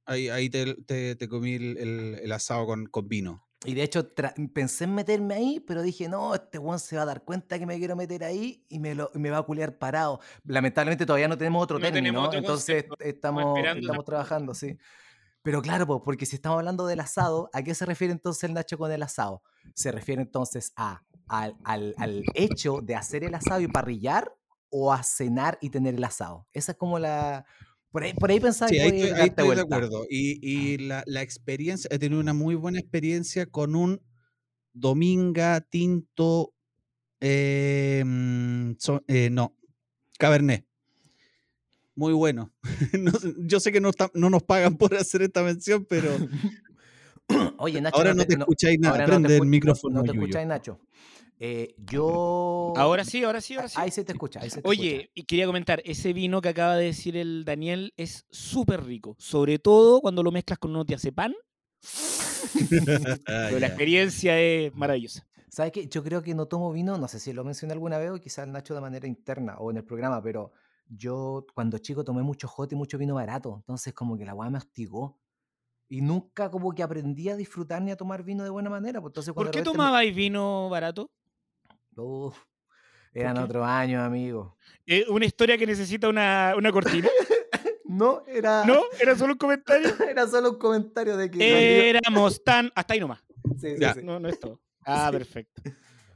ahí, 0.06 0.30
ahí 0.30 0.50
te, 0.50 0.76
te- 0.84 1.16
te 1.16 1.28
comí 1.28 1.56
el, 1.56 1.78
el- 1.78 2.20
el 2.24 2.32
asado 2.32 2.66
con, 2.66 2.86
con 2.88 3.08
vino. 3.08 3.46
Y 3.66 3.76
de 3.76 3.84
hecho 3.84 4.12
pensé 4.54 4.84
en 4.84 4.94
meterme 4.94 5.36
ahí, 5.36 5.60
pero 5.62 5.82
dije, 5.82 6.10
no, 6.10 6.36
este 6.36 6.58
weón 6.58 6.80
se 6.80 6.98
va 6.98 7.04
a 7.04 7.06
dar 7.06 7.24
cuenta 7.24 7.58
que 7.58 7.66
me 7.66 7.78
quiero 7.78 7.96
meter 7.96 8.26
ahí 8.26 8.66
y 8.68 8.78
me, 8.80 8.94
lo, 8.94 9.10
me 9.14 9.30
va 9.30 9.38
a 9.38 9.44
culiar 9.44 9.78
parado. 9.78 10.20
Lamentablemente 10.44 11.06
todavía 11.06 11.30
no 11.30 11.38
tenemos 11.38 11.64
otro 11.64 11.78
No 11.80 11.82
término, 11.86 12.04
tenemos 12.04 12.28
otro 12.28 12.40
entonces 12.40 12.84
concepto, 12.84 12.98
estamos, 13.06 13.58
estamos 13.58 13.90
una- 13.90 14.04
trabajando, 14.04 14.54
sí. 14.54 14.78
Pero 15.44 15.62
claro, 15.62 15.88
po, 15.88 16.04
porque 16.04 16.26
si 16.26 16.36
estamos 16.36 16.58
hablando 16.60 16.86
del 16.88 17.00
asado, 17.00 17.50
¿a 17.54 17.64
qué 17.64 17.74
se 17.74 17.86
refiere 17.86 18.12
entonces 18.12 18.44
el 18.44 18.54
Nacho 18.54 18.78
con 18.78 18.92
el 18.92 19.02
asado? 19.04 19.42
Se 19.74 19.92
refiere 19.94 20.22
entonces 20.22 20.74
a, 20.76 21.04
al, 21.30 21.56
al- 21.64 21.96
al 21.98 22.24
hecho 22.34 22.80
de 22.82 22.96
hacer 22.96 23.24
el 23.24 23.34
asado 23.36 23.62
y 23.62 23.68
parrillar 23.70 24.34
o 24.70 24.92
a 24.92 25.04
cenar 25.04 25.58
y 25.62 25.70
tener 25.70 25.96
el 25.96 26.04
asado. 26.04 26.48
Esa 26.52 26.74
es 26.74 26.78
como 26.78 27.00
la... 27.00 27.46
Por 27.94 28.04
ahí, 28.04 28.14
por 28.14 28.32
ahí 28.32 28.40
pensaba 28.40 28.70
Sí, 28.70 28.76
que 28.76 28.82
ahí 28.82 28.90
estoy, 28.90 29.10
ahí 29.22 29.28
estoy 29.30 29.56
de 29.56 29.62
acuerdo. 29.62 30.06
Y, 30.10 30.40
y 30.42 30.78
la, 30.80 31.04
la 31.06 31.22
experiencia, 31.22 31.88
he 31.94 32.00
tenido 32.00 32.20
una 32.20 32.34
muy 32.34 32.56
buena 32.56 32.80
experiencia 32.80 33.46
con 33.46 33.76
un 33.76 34.02
Dominga 34.74 35.62
Tinto, 35.62 36.56
eh, 37.22 38.04
so- 38.80 39.04
eh, 39.08 39.30
no, 39.32 39.56
Cabernet. 40.18 40.66
Muy 41.96 42.14
bueno. 42.14 42.52
No 43.00 43.12
yo 43.38 43.60
sé 43.60 43.72
que 43.72 43.80
no, 43.80 43.90
está- 43.90 44.10
no 44.16 44.32
nos 44.32 44.42
pagan 44.42 44.76
por 44.76 44.96
hacer 44.96 45.22
esta 45.22 45.44
mención, 45.44 45.86
pero 45.88 46.18
Oye, 47.60 47.80
Nacho, 47.80 47.96
ahora 47.98 48.16
no 48.16 48.26
te 48.26 48.36
no- 48.36 48.46
escucháis 48.46 48.80
nada. 48.80 48.98
no 48.98 49.04
te 49.06 49.12
Prende 49.12 49.38
el 49.38 49.46
micrófono. 49.46 50.00
No, 50.00 50.04
te 50.04 50.12
escucháis, 50.18 50.48
Nacho. 50.48 50.80
Eh, 51.40 51.76
yo. 51.88 52.74
Ahora 52.76 53.04
sí, 53.04 53.24
ahora 53.24 53.42
sí, 53.42 53.56
ahora 53.56 53.68
sí. 53.68 53.80
Ahí 53.80 53.92
se 53.92 54.04
te 54.04 54.14
escucha. 54.14 54.40
Ahí 54.42 54.50
se 54.50 54.62
te 54.62 54.68
Oye, 54.68 55.10
y 55.14 55.24
quería 55.24 55.46
comentar, 55.46 55.82
ese 55.86 56.14
vino 56.14 56.42
que 56.42 56.50
acaba 56.50 56.76
de 56.78 56.86
decir 56.86 57.18
el 57.18 57.44
Daniel 57.46 57.94
es 57.98 58.26
súper 58.32 58.84
rico, 58.84 59.16
sobre 59.20 59.60
todo 59.60 60.02
cuando 60.02 60.24
lo 60.24 60.32
mezclas 60.32 60.60
con 60.60 60.72
unos 60.72 60.86
diazepam, 60.88 61.34
Ah, 63.28 63.46
pero 63.48 63.60
la 63.60 63.68
experiencia 63.68 64.40
es 64.40 64.74
maravillosa. 64.76 65.26
¿Sabes 65.50 65.72
qué? 65.72 65.88
Yo 65.88 66.04
creo 66.04 66.22
que 66.24 66.34
no 66.34 66.48
tomo 66.48 66.72
vino, 66.72 66.98
no 66.98 67.08
sé 67.08 67.20
si 67.20 67.32
lo 67.34 67.44
mencioné 67.44 67.74
alguna 67.74 67.98
vez 67.98 68.12
o 68.12 68.20
quizás 68.20 68.48
Nacho 68.48 68.74
de 68.74 68.82
manera 68.82 69.08
interna 69.08 69.58
o 69.60 69.70
en 69.72 69.78
el 69.78 69.84
programa, 69.84 70.22
pero 70.22 70.52
yo 70.90 71.46
cuando 71.54 71.78
chico 71.78 72.04
tomé 72.04 72.24
mucho 72.24 72.48
jote 72.48 72.76
y 72.76 72.78
mucho 72.78 72.98
vino 72.98 73.16
barato, 73.16 73.56
entonces 73.58 73.94
como 73.94 74.18
que 74.18 74.26
la 74.26 74.34
weá 74.34 74.50
me 74.50 74.58
hostigó. 74.58 75.20
Y 75.90 76.02
nunca 76.02 76.50
como 76.50 76.74
que 76.74 76.82
aprendí 76.82 77.30
a 77.30 77.36
disfrutar 77.36 77.82
ni 77.84 77.92
a 77.92 77.98
tomar 77.98 78.24
vino 78.24 78.44
de 78.44 78.50
buena 78.50 78.70
manera. 78.70 79.00
pues, 79.00 79.12
Entonces, 79.12 79.34
¿Por 79.34 79.46
qué 79.52 79.60
repente 79.60 79.78
me- 79.78 79.78
tomabais 79.78 80.16
vino 80.16 80.70
barato? 80.70 81.12
Eran 83.14 83.38
otros 83.38 83.66
años, 83.66 84.02
amigo. 84.02 84.58
Eh, 84.86 85.06
una 85.10 85.26
historia 85.26 85.58
que 85.58 85.68
necesita 85.68 86.10
una, 86.10 86.54
una 86.58 86.72
cortina. 86.72 87.08
No, 87.86 88.24
era, 88.26 88.66
¿No? 88.66 88.82
¿Era 89.00 89.16
solo 89.16 89.34
un 89.34 89.38
comentario? 89.38 89.88
era 90.10 90.26
solo 90.26 90.52
un 90.54 90.58
comentario 90.58 91.16
de 91.16 91.30
que... 91.30 91.90
Éramos 91.92 92.44
tan... 92.44 92.72
Hasta 92.74 92.96
ahí 92.96 93.00
nomás. 93.00 93.20
Sí, 93.62 93.76
sí, 93.76 93.76
Ya. 93.80 93.94
sí. 93.94 94.00
No, 94.02 94.20
no 94.20 94.30
es 94.30 94.40
todo. 94.40 94.60
Ah, 94.84 95.10
Sí. 95.12 95.18
perfecto. 95.18 95.62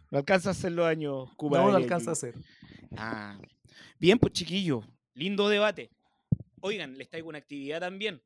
No 0.10 0.18
alcanza 0.18 0.50
a 0.50 0.52
hacer 0.54 0.72
los 0.72 0.88
años 0.88 1.30
Cuba. 1.36 1.60
No, 1.60 1.70
no 1.70 1.78
alcanza 1.78 2.10
a 2.10 2.14
hacer. 2.14 2.34
Ah. 2.96 3.38
Bien, 4.00 4.18
pues 4.18 4.34
chiquillo. 4.34 4.82
Lindo 5.14 5.48
debate. 5.50 5.92
Oigan, 6.62 6.98
les 6.98 7.10
traigo 7.10 7.30
una 7.30 7.38
actividad 7.38 7.80
también. 7.80 8.24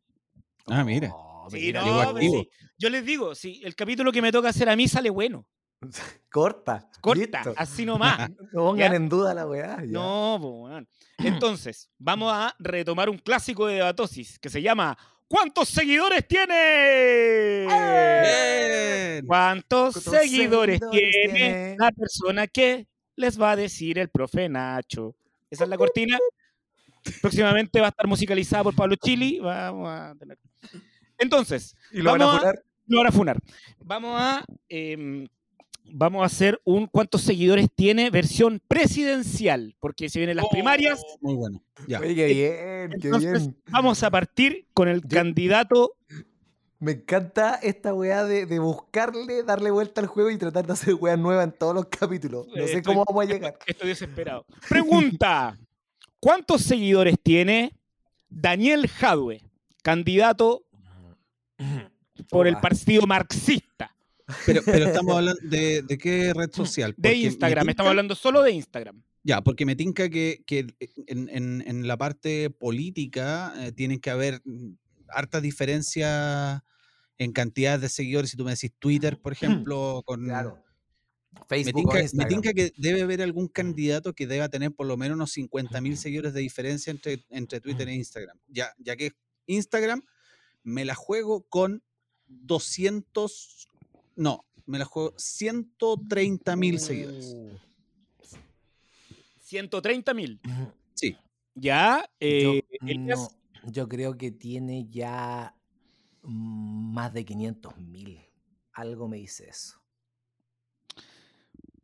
Ah, 0.68 0.86
mira. 0.86 1.10
Oh, 1.14 1.50
Sí, 1.50 1.58
mira, 1.58 1.84
no, 1.84 2.18
sí. 2.20 2.50
Yo 2.78 2.90
les 2.90 3.04
digo, 3.04 3.36
si 3.36 3.62
el 3.66 3.76
capítulo 3.76 4.14
que 4.14 4.22
me 4.22 4.32
toca 4.32 4.48
hacer 4.50 4.70
a 4.70 4.76
mí 4.78 4.88
sale 4.88 5.10
bueno. 5.10 5.46
Corta. 6.32 6.89
Corta, 7.02 7.38
listo. 7.39 7.54
así 7.58 7.86
nomás. 7.86 8.30
No 8.54 8.65
pongan 8.65 8.91
¿Ya? 8.91 8.96
en 8.96 9.10
duda 9.10 9.34
la 9.34 9.48
weá. 9.48 9.78
ya. 9.84 9.91
No, 9.91 10.38
pues. 10.41 10.86
Entonces, 11.20 11.89
vamos 11.98 12.32
a 12.34 12.56
retomar 12.60 13.10
un 13.10 13.17
clásico 13.17 13.67
de 13.67 13.76
Debatosis 13.76 14.39
que 14.39 14.50
se 14.50 14.62
llama 14.62 14.98
¿Cuántos 15.28 15.70
seguidores 15.70 16.28
tiene? 16.28 17.65
Bien. 17.67 19.26
¿Cuántos 19.26 19.94
¿Cuántos 19.94 20.04
seguidores, 20.04 20.80
seguidores 20.80 21.12
tiene, 21.15 21.34
tiene? 21.38 21.76
la 21.80 21.91
persona 21.91 22.48
que 22.48 22.88
les 23.15 23.39
va 23.39 23.52
a 23.52 23.56
decir 23.56 23.98
el 24.00 24.10
profe 24.10 24.50
Nacho? 24.50 25.15
Esa 25.50 25.63
es 25.63 25.70
la 25.70 25.78
cortina. 25.78 26.17
Próximamente 27.22 27.80
va 27.80 27.88
a 27.88 27.89
estar 27.89 28.08
musicalizada 28.08 28.63
por 28.63 28.76
Pablo 28.76 28.96
Chili. 28.96 29.39
Vamos 29.39 29.89
a 29.89 30.13
tener. 30.20 30.38
Entonces, 31.17 31.76
¿Y 31.91 32.02
lo 32.02 32.12
van 32.12 32.22
a 32.22 32.26
vamos 32.26 32.36
a- 32.38 32.39
jurar? 32.48 32.63
lo 32.88 32.98
van 32.98 33.08
a 33.08 33.12
funar. 33.12 33.38
Vamos 33.80 34.22
a, 34.22 34.44
em, 34.70 35.28
vamos 35.86 36.24
a 36.24 36.26
hacer 36.26 36.62
un 36.63 36.88
cuántos 36.88 37.22
seguidores 37.22 37.67
tiene 37.74 38.10
versión 38.10 38.62
presidencial, 38.67 39.76
porque 39.80 40.10
se 40.10 40.20
vienen 40.20 40.38
las 40.38 40.48
primarias. 40.50 41.02
Muy 41.22 41.36
bueno. 41.36 41.62
Ya. 41.88 42.00
Oye, 42.00 42.15
qué 42.15 42.26
bien, 42.28 43.02
qué 43.02 43.17
bien. 43.17 43.58
vamos 43.70 44.02
a 44.04 44.10
partir 44.10 44.67
con 44.74 44.88
el 44.88 45.02
Yo- 45.02 45.10
candidato. 45.10 45.94
Me 46.80 46.94
encanta 46.94 47.60
esta 47.62 47.94
weá 47.94 48.24
de, 48.24 48.48
de 48.48 48.58
buscarle, 48.58 49.44
darle 49.44 49.70
vuelta 49.70 50.02
al 50.02 50.08
juego 50.08 50.32
y 50.32 50.38
tratar 50.39 50.65
de 50.65 50.74
hacer 50.74 50.96
weas 50.96 51.20
nuevas 51.20 51.44
en 51.46 51.52
todos 51.52 51.76
los 51.76 51.86
capítulos. 51.86 52.48
No 52.48 52.56
sé 52.56 52.63
Estoy- 52.78 52.82
cómo 52.82 53.06
vamos 53.08 53.24
a 53.24 53.28
llegar. 53.28 53.58
Estoy 53.67 53.89
desesperado. 53.89 54.46
Pregunta: 54.67 55.60
¿Cuántos 56.20 56.62
seguidores 56.63 57.17
tiene 57.22 57.78
Daniel 58.30 58.88
Jadwe, 58.88 59.41
candidato 59.84 60.63
por 62.30 62.48
el 62.48 62.58
partido 62.58 63.06
marxista 63.06 63.94
Pero, 64.46 64.62
pero 64.65 64.86
estamos 64.88 65.15
hablando 65.17 65.41
de, 65.44 65.82
de 65.82 65.98
qué 65.98 66.34
red 66.34 66.52
social. 66.52 66.91
de 66.98 67.10
Porque 67.10 67.15
Instagram? 67.17 67.63
tinca- 67.63 67.72
Estamos 67.72 67.89
hablando 67.89 68.15
solo 68.15 68.41
de 68.44 68.52
Instagram. 68.52 69.02
Ya, 69.24 69.41
porque 69.41 69.65
me 69.65 69.76
tinca 69.76 70.10
que, 70.10 70.44
que 70.48 70.67
en, 71.08 71.30
en- 71.30 71.63
en 71.67 71.88
la 71.88 71.98
parte 71.98 72.50
política 72.50 73.54
eh, 73.58 73.72
tienen 73.72 74.00
que 74.00 74.10
haber 74.10 74.41
mm, 74.46 74.74
hartas 75.10 75.41
diferencias 75.41 76.62
en 77.17 77.32
cantidad 77.32 77.80
de 77.80 77.88
seguidores. 77.89 78.32
Si 78.32 78.38
tú 78.38 78.44
me 78.46 78.52
decís 78.52 78.72
Twitter, 78.80 79.20
por 79.20 79.34
ejemplo, 79.34 80.02
con... 80.06 80.26
Claro. 80.26 80.63
Me 81.34 81.46
Facebook 81.48 81.94
tinca, 81.94 82.06
me 82.17 82.26
tinca 82.26 82.52
que 82.54 82.74
debe 82.78 83.04
haber 83.04 83.22
algún 83.22 83.48
candidato 83.48 84.13
que 84.13 84.28
deba 84.28 84.50
tener 84.50 84.74
por 84.74 84.86
lo 84.86 84.98
menos 84.98 85.15
unos 85.15 85.38
50.000 85.38 85.96
seguidores 85.96 86.34
de 86.34 86.41
diferencia 86.41 86.91
entre, 86.91 87.24
entre 87.30 87.62
Twitter 87.62 87.88
e 87.88 87.94
Instagram. 87.94 88.38
Ya, 88.48 88.74
ya 88.80 88.96
que 88.98 89.12
Instagram 89.46 90.02
me 90.63 90.84
la 90.84 90.94
juego 90.96 91.44
con 91.48 91.84
200, 92.28 93.67
no, 94.15 94.45
me 94.65 94.80
la 94.80 94.86
juego 94.86 95.13
130.000 95.15 96.78
seguidores. 96.78 97.34
Uh. 97.36 97.71
130 99.52 100.13
mil. 100.13 100.39
Sí, 100.93 101.17
Ya, 101.56 102.10
eh, 102.21 102.43
yo, 102.43 102.88
Elías, 102.88 103.38
no, 103.63 103.71
yo 103.71 103.89
creo 103.89 104.17
que 104.17 104.32
tiene 104.32 104.88
ya 104.89 105.54
más 106.21 107.13
de 107.13 107.26
500 107.26 107.78
mil. 107.78 108.21
Algo 108.71 109.10
me 109.10 109.17
dice 109.17 109.50
eso. 109.50 109.82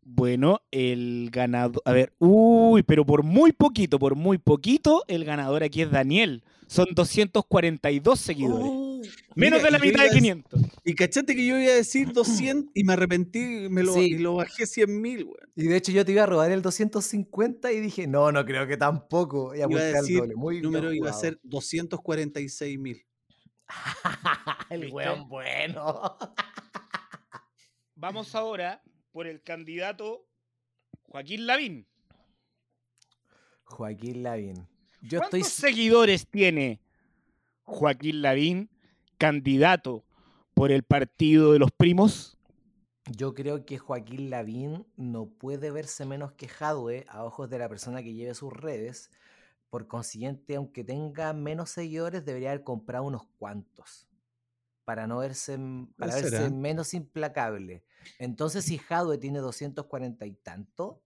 Bueno, 0.02 0.62
el 0.72 1.30
ganador. 1.30 1.82
A 1.84 1.92
ver, 1.92 2.14
uy, 2.20 2.84
pero 2.84 3.06
por 3.06 3.24
muy 3.24 3.52
poquito, 3.52 4.00
por 4.00 4.16
muy 4.16 4.38
poquito, 4.38 5.04
el 5.10 5.26
ganador 5.26 5.64
aquí 5.64 5.82
es 5.82 5.92
Daniel. 5.92 6.46
Son 6.68 6.88
242 6.96 8.18
seguidores. 8.18 8.70
Uh, 8.70 8.87
Menos 9.36 9.60
mira, 9.60 9.64
de 9.64 9.72
la 9.72 9.80
mitad 9.80 10.00
de 10.00 10.04
iba 10.04 10.04
a 10.04 10.08
dec- 10.08 10.20
500. 10.20 10.62
Y 10.86 10.96
cachate 10.96 11.36
que 11.36 11.46
yo 11.46 11.60
iba 11.60 11.72
a 11.72 11.76
decir 11.76 12.12
200 12.14 12.72
y 12.74 12.84
me 12.84 12.94
arrepentí 12.94 13.40
me 13.70 13.84
lo, 13.84 13.94
Sí. 13.94 14.00
y 14.02 14.18
lo 14.18 14.36
bajé 14.36 14.66
100 14.66 15.02
mil, 15.02 15.24
weón. 15.26 15.50
Y 15.56 15.64
de 15.68 15.76
hecho 15.78 15.92
yo 15.92 16.06
te 16.06 16.12
iba 16.14 16.24
a 16.24 16.26
robar 16.26 16.52
el 16.52 16.62
250 16.62 17.72
y 17.72 17.80
dije, 17.80 18.08
no, 18.08 18.32
no 18.32 18.46
creo 18.46 18.66
que 18.68 18.78
tampoco. 18.78 19.54
Y 19.56 19.60
Iba 19.60 19.80
a 19.80 19.84
decir, 19.84 20.20
doble. 20.20 20.36
Muy 20.36 20.58
el 20.58 20.64
número 20.64 20.90
bien 20.90 21.04
iba 21.04 21.10
a 21.10 21.14
ser 21.14 21.40
246 21.44 22.80
mil. 22.80 23.04
el 24.70 24.92
weón 24.92 25.28
bueno. 25.28 26.16
Vamos 27.96 28.36
ahora 28.36 28.82
por 29.12 29.28
el 29.28 29.42
candidato 29.42 30.26
Joaquín 31.02 31.48
Lavín. 31.48 31.88
Joaquín 33.64 34.24
Lavín. 34.24 34.68
Yo 35.02 35.20
estoy... 35.20 35.42
¿Cuántos 35.42 35.52
seguidores 35.54 36.28
tiene 36.28 36.80
Joaquín 37.64 38.22
Lavín, 38.22 38.70
candidato 39.18 40.04
por 40.54 40.72
el 40.72 40.84
partido 40.84 41.54
de 41.54 41.60
los 41.60 41.72
primos? 41.72 42.38
Yo 43.16 43.34
creo 43.34 43.66
que 43.66 43.78
Joaquín 43.78 44.30
Lavín 44.30 44.86
no 44.98 45.28
puede 45.30 45.72
verse 45.72 46.06
menos 46.06 46.34
que 46.34 46.48
Jadwe 46.48 47.06
a 47.08 47.24
ojos 47.24 47.50
de 47.50 47.60
la 47.60 47.70
persona 47.70 48.04
que 48.04 48.14
lleve 48.14 48.34
sus 48.34 48.52
redes. 48.52 49.12
Por 49.70 49.88
consiguiente, 49.88 50.56
aunque 50.56 50.84
tenga 50.84 51.34
menos 51.34 51.70
seguidores, 51.70 52.26
debería 52.26 52.50
haber 52.52 52.64
comprado 52.64 53.06
unos 53.06 53.24
cuantos. 53.38 54.08
Para 54.86 55.08
no 55.08 55.20
verse, 55.20 55.54
m- 55.54 55.88
para 55.98 56.12
Puede 56.14 56.24
ser, 56.24 56.32
verse 56.32 56.46
¿ah? 56.48 56.50
menos 56.50 56.94
implacable. 56.94 57.84
Entonces, 58.20 58.66
si 58.66 58.78
Jadwe 58.78 59.18
tiene 59.18 59.40
240 59.40 60.26
y 60.26 60.34
tanto. 60.34 61.02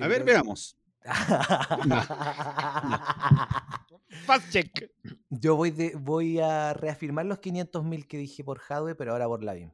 A 0.00 0.08
ver, 0.08 0.18
que- 0.18 0.24
veamos. 0.24 0.76
Fast 4.26 4.50
check. 4.50 4.90
Yo 5.30 5.56
voy, 5.56 5.70
de, 5.70 5.94
voy 5.96 6.40
a 6.40 6.74
reafirmar 6.74 7.26
los 7.26 7.38
500.000 7.40 8.06
que 8.06 8.18
dije 8.18 8.44
por 8.44 8.60
Hadwe, 8.68 8.94
pero 8.94 9.12
ahora 9.12 9.26
por 9.26 9.42
Lavin. 9.42 9.72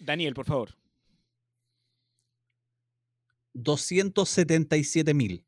Daniel, 0.00 0.34
por 0.34 0.46
favor. 0.46 0.70
277 3.54 5.14
mil. 5.14 5.44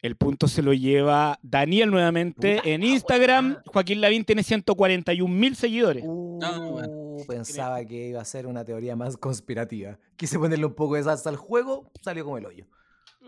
El 0.00 0.16
punto 0.16 0.46
se 0.46 0.62
lo 0.62 0.72
lleva 0.72 1.40
Daniel 1.42 1.90
nuevamente 1.90 2.60
en 2.72 2.84
Instagram. 2.84 3.60
Joaquín 3.66 4.00
Lavín 4.00 4.24
tiene 4.24 4.44
141 4.44 5.34
mil 5.34 5.56
seguidores. 5.56 6.04
Uh, 6.06 7.24
pensaba 7.26 7.84
que 7.84 8.10
iba 8.10 8.20
a 8.20 8.24
ser 8.24 8.46
una 8.46 8.64
teoría 8.64 8.94
más 8.94 9.16
conspirativa. 9.16 9.98
Quise 10.16 10.38
ponerle 10.38 10.66
un 10.66 10.74
poco 10.74 10.94
de 10.94 11.02
salsa 11.02 11.30
al 11.30 11.36
juego, 11.36 11.90
salió 12.00 12.24
como 12.24 12.38
el 12.38 12.46
hoyo. 12.46 12.66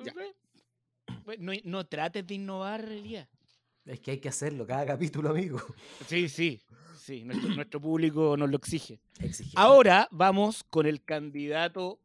Ya. 0.05 0.15
No, 1.39 1.53
no 1.65 1.87
trates 1.87 2.27
de 2.27 2.35
innovar, 2.35 2.85
Elías. 2.85 3.29
Es 3.85 4.01
que 4.01 4.13
hay 4.13 4.19
que 4.19 4.29
hacerlo 4.29 4.67
cada 4.67 4.87
capítulo, 4.87 5.31
amigo. 5.31 5.61
Sí, 6.07 6.29
sí, 6.29 6.61
sí. 6.99 7.25
Nuestro, 7.25 7.49
nuestro 7.55 7.81
público 7.81 8.37
nos 8.37 8.51
lo 8.51 8.57
exige. 8.57 9.01
Exigente. 9.19 9.61
Ahora 9.61 10.09
vamos 10.11 10.63
con 10.65 10.87
el 10.87 11.03
candidato 11.03 11.99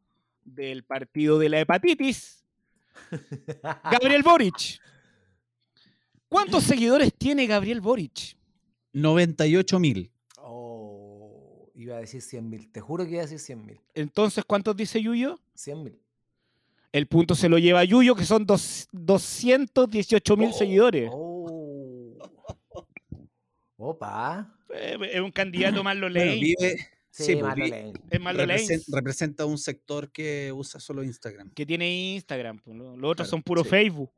del 0.43 0.83
partido 0.83 1.39
de 1.39 1.49
la 1.49 1.59
hepatitis, 1.59 2.43
Gabriel 3.91 4.23
Boric. 4.23 4.79
¿Cuántos 6.29 6.63
seguidores 6.65 7.13
tiene 7.13 7.45
Gabriel 7.45 7.81
Boric? 7.81 8.37
98 8.93 9.79
mil. 9.79 10.11
Oh, 10.37 11.69
iba 11.75 11.97
a 11.97 11.99
decir 11.99 12.21
100.000. 12.21 12.71
Te 12.71 12.79
juro 12.79 13.03
que 13.05 13.11
iba 13.11 13.23
a 13.23 13.25
decir 13.25 13.57
100.000. 13.57 13.81
Entonces, 13.93 14.45
¿cuántos 14.45 14.75
dice 14.77 15.01
Yuyo? 15.01 15.39
100.000. 15.57 15.99
El 16.95 17.07
punto 17.07 17.35
se 17.35 17.49
lo 17.49 17.57
lleva 17.57 17.83
Yuyo, 17.83 18.15
que 18.15 18.23
son 18.23 18.45
dos, 18.45 18.87
218 18.93 20.37
mil 20.37 20.51
Oh, 20.53 20.57
seguidores. 20.57 21.09
Oh. 21.11 22.17
Opa. 23.77 24.55
Eh, 24.73 24.97
Es 25.13 25.19
un 25.19 25.31
candidato 25.31 25.83
más 25.83 25.95
lo 25.97 26.07
Bueno, 26.09 26.19
leí. 26.31 26.39
vive, 26.39 26.77
Sí, 27.09 27.23
sí, 27.23 27.33
pues, 27.33 27.43
Marlo 27.43 27.65
Lane. 27.67 27.93
es 28.09 28.21
más 28.21 28.33
lo 28.35 28.43
represen- 28.45 28.83
representa 28.93 29.45
un 29.45 29.57
sector 29.57 30.09
que 30.11 30.51
usa 30.53 30.79
solo 30.79 31.03
Instagram. 31.03 31.49
que 31.53 31.65
tiene 31.65 32.13
Instagram. 32.15 32.59
pues, 32.59 32.77
Los 32.77 33.11
otros 33.11 33.27
son 33.27 33.43
puro 33.43 33.63
sí. 33.63 33.69
Facebook. 33.69 34.11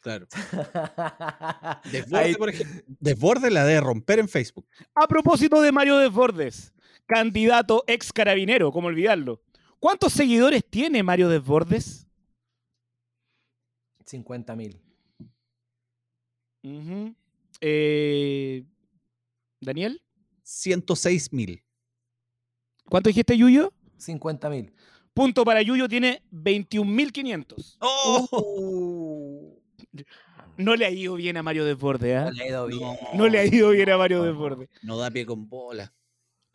Claro. 0.00 0.26
Desborde, 1.92 2.34
por 2.36 2.50
ejemplo, 2.50 2.82
Desborde 3.00 3.50
la 3.50 3.64
de 3.64 3.80
romper 3.80 4.20
en 4.20 4.28
Facebook. 4.28 4.66
A 4.94 5.08
propósito 5.08 5.60
de 5.60 5.72
Mario 5.72 5.98
Desbordes, 5.98 6.72
candidato 7.06 7.82
ex 7.88 8.12
carabinero, 8.12 8.70
¿cómo 8.70 8.86
olvidarlo? 8.88 9.40
¿Cuántos 9.80 10.12
seguidores 10.12 10.64
tiene 10.68 11.02
Mario 11.02 11.28
Desbordes? 11.28 12.06
50.000. 14.04 14.78
Ujú. 16.62 17.14
Eh, 17.60 18.64
Daniel, 19.60 20.02
106 20.42 21.32
mil. 21.32 21.62
¿cuánto 22.88 23.08
dijiste 23.08 23.36
Yuyo? 23.36 23.72
50.000. 23.98 24.72
Punto 25.12 25.44
para 25.44 25.62
Yuyo 25.62 25.88
tiene 25.88 26.22
21.500. 26.32 27.76
Oh. 27.80 29.58
No 30.58 30.74
le 30.74 30.86
ha 30.86 30.90
ido 30.90 31.16
bien 31.16 31.36
a 31.36 31.42
Mario 31.42 31.66
Desbordes. 31.66 32.24
No 32.24 32.30
le 32.30 32.42
ha 32.42 32.48
ido 32.48 32.66
bien. 32.66 32.96
No 33.12 33.28
le 33.28 33.38
ha 33.38 33.44
ido 33.44 33.70
bien 33.70 33.90
a 33.90 33.98
Mario 33.98 34.18
No. 34.20 34.24
Desbordes. 34.24 34.70
No 34.82 34.96
da 34.96 35.10
pie 35.10 35.26
con 35.26 35.46
bola. 35.50 35.92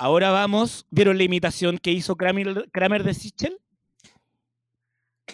Ahora 0.03 0.31
vamos, 0.31 0.87
¿vieron 0.89 1.19
la 1.19 1.23
imitación 1.25 1.77
que 1.77 1.91
hizo 1.91 2.15
Kramer, 2.15 2.67
Kramer 2.71 3.03
de 3.03 3.13
Sichel? 3.13 3.59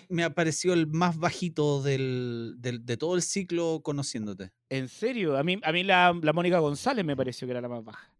Me 0.09 0.25
ha 0.25 0.35
parecido 0.35 0.73
el 0.73 0.87
más 0.87 1.17
bajito 1.17 1.81
del, 1.81 2.55
del- 2.57 2.85
de 2.85 2.97
todo 2.97 3.15
el 3.15 3.21
ciclo 3.21 3.79
conociéndote. 3.81 4.51
¿En 4.67 4.89
serio? 4.89 5.37
A 5.37 5.43
mí, 5.43 5.57
a 5.63 5.71
mí 5.71 5.85
la, 5.85 6.13
la 6.21 6.33
Mónica 6.33 6.59
González 6.59 7.05
me 7.05 7.15
pareció 7.15 7.47
que 7.47 7.51
era 7.51 7.61
la 7.61 7.69
más 7.69 7.81
baja. 7.81 8.13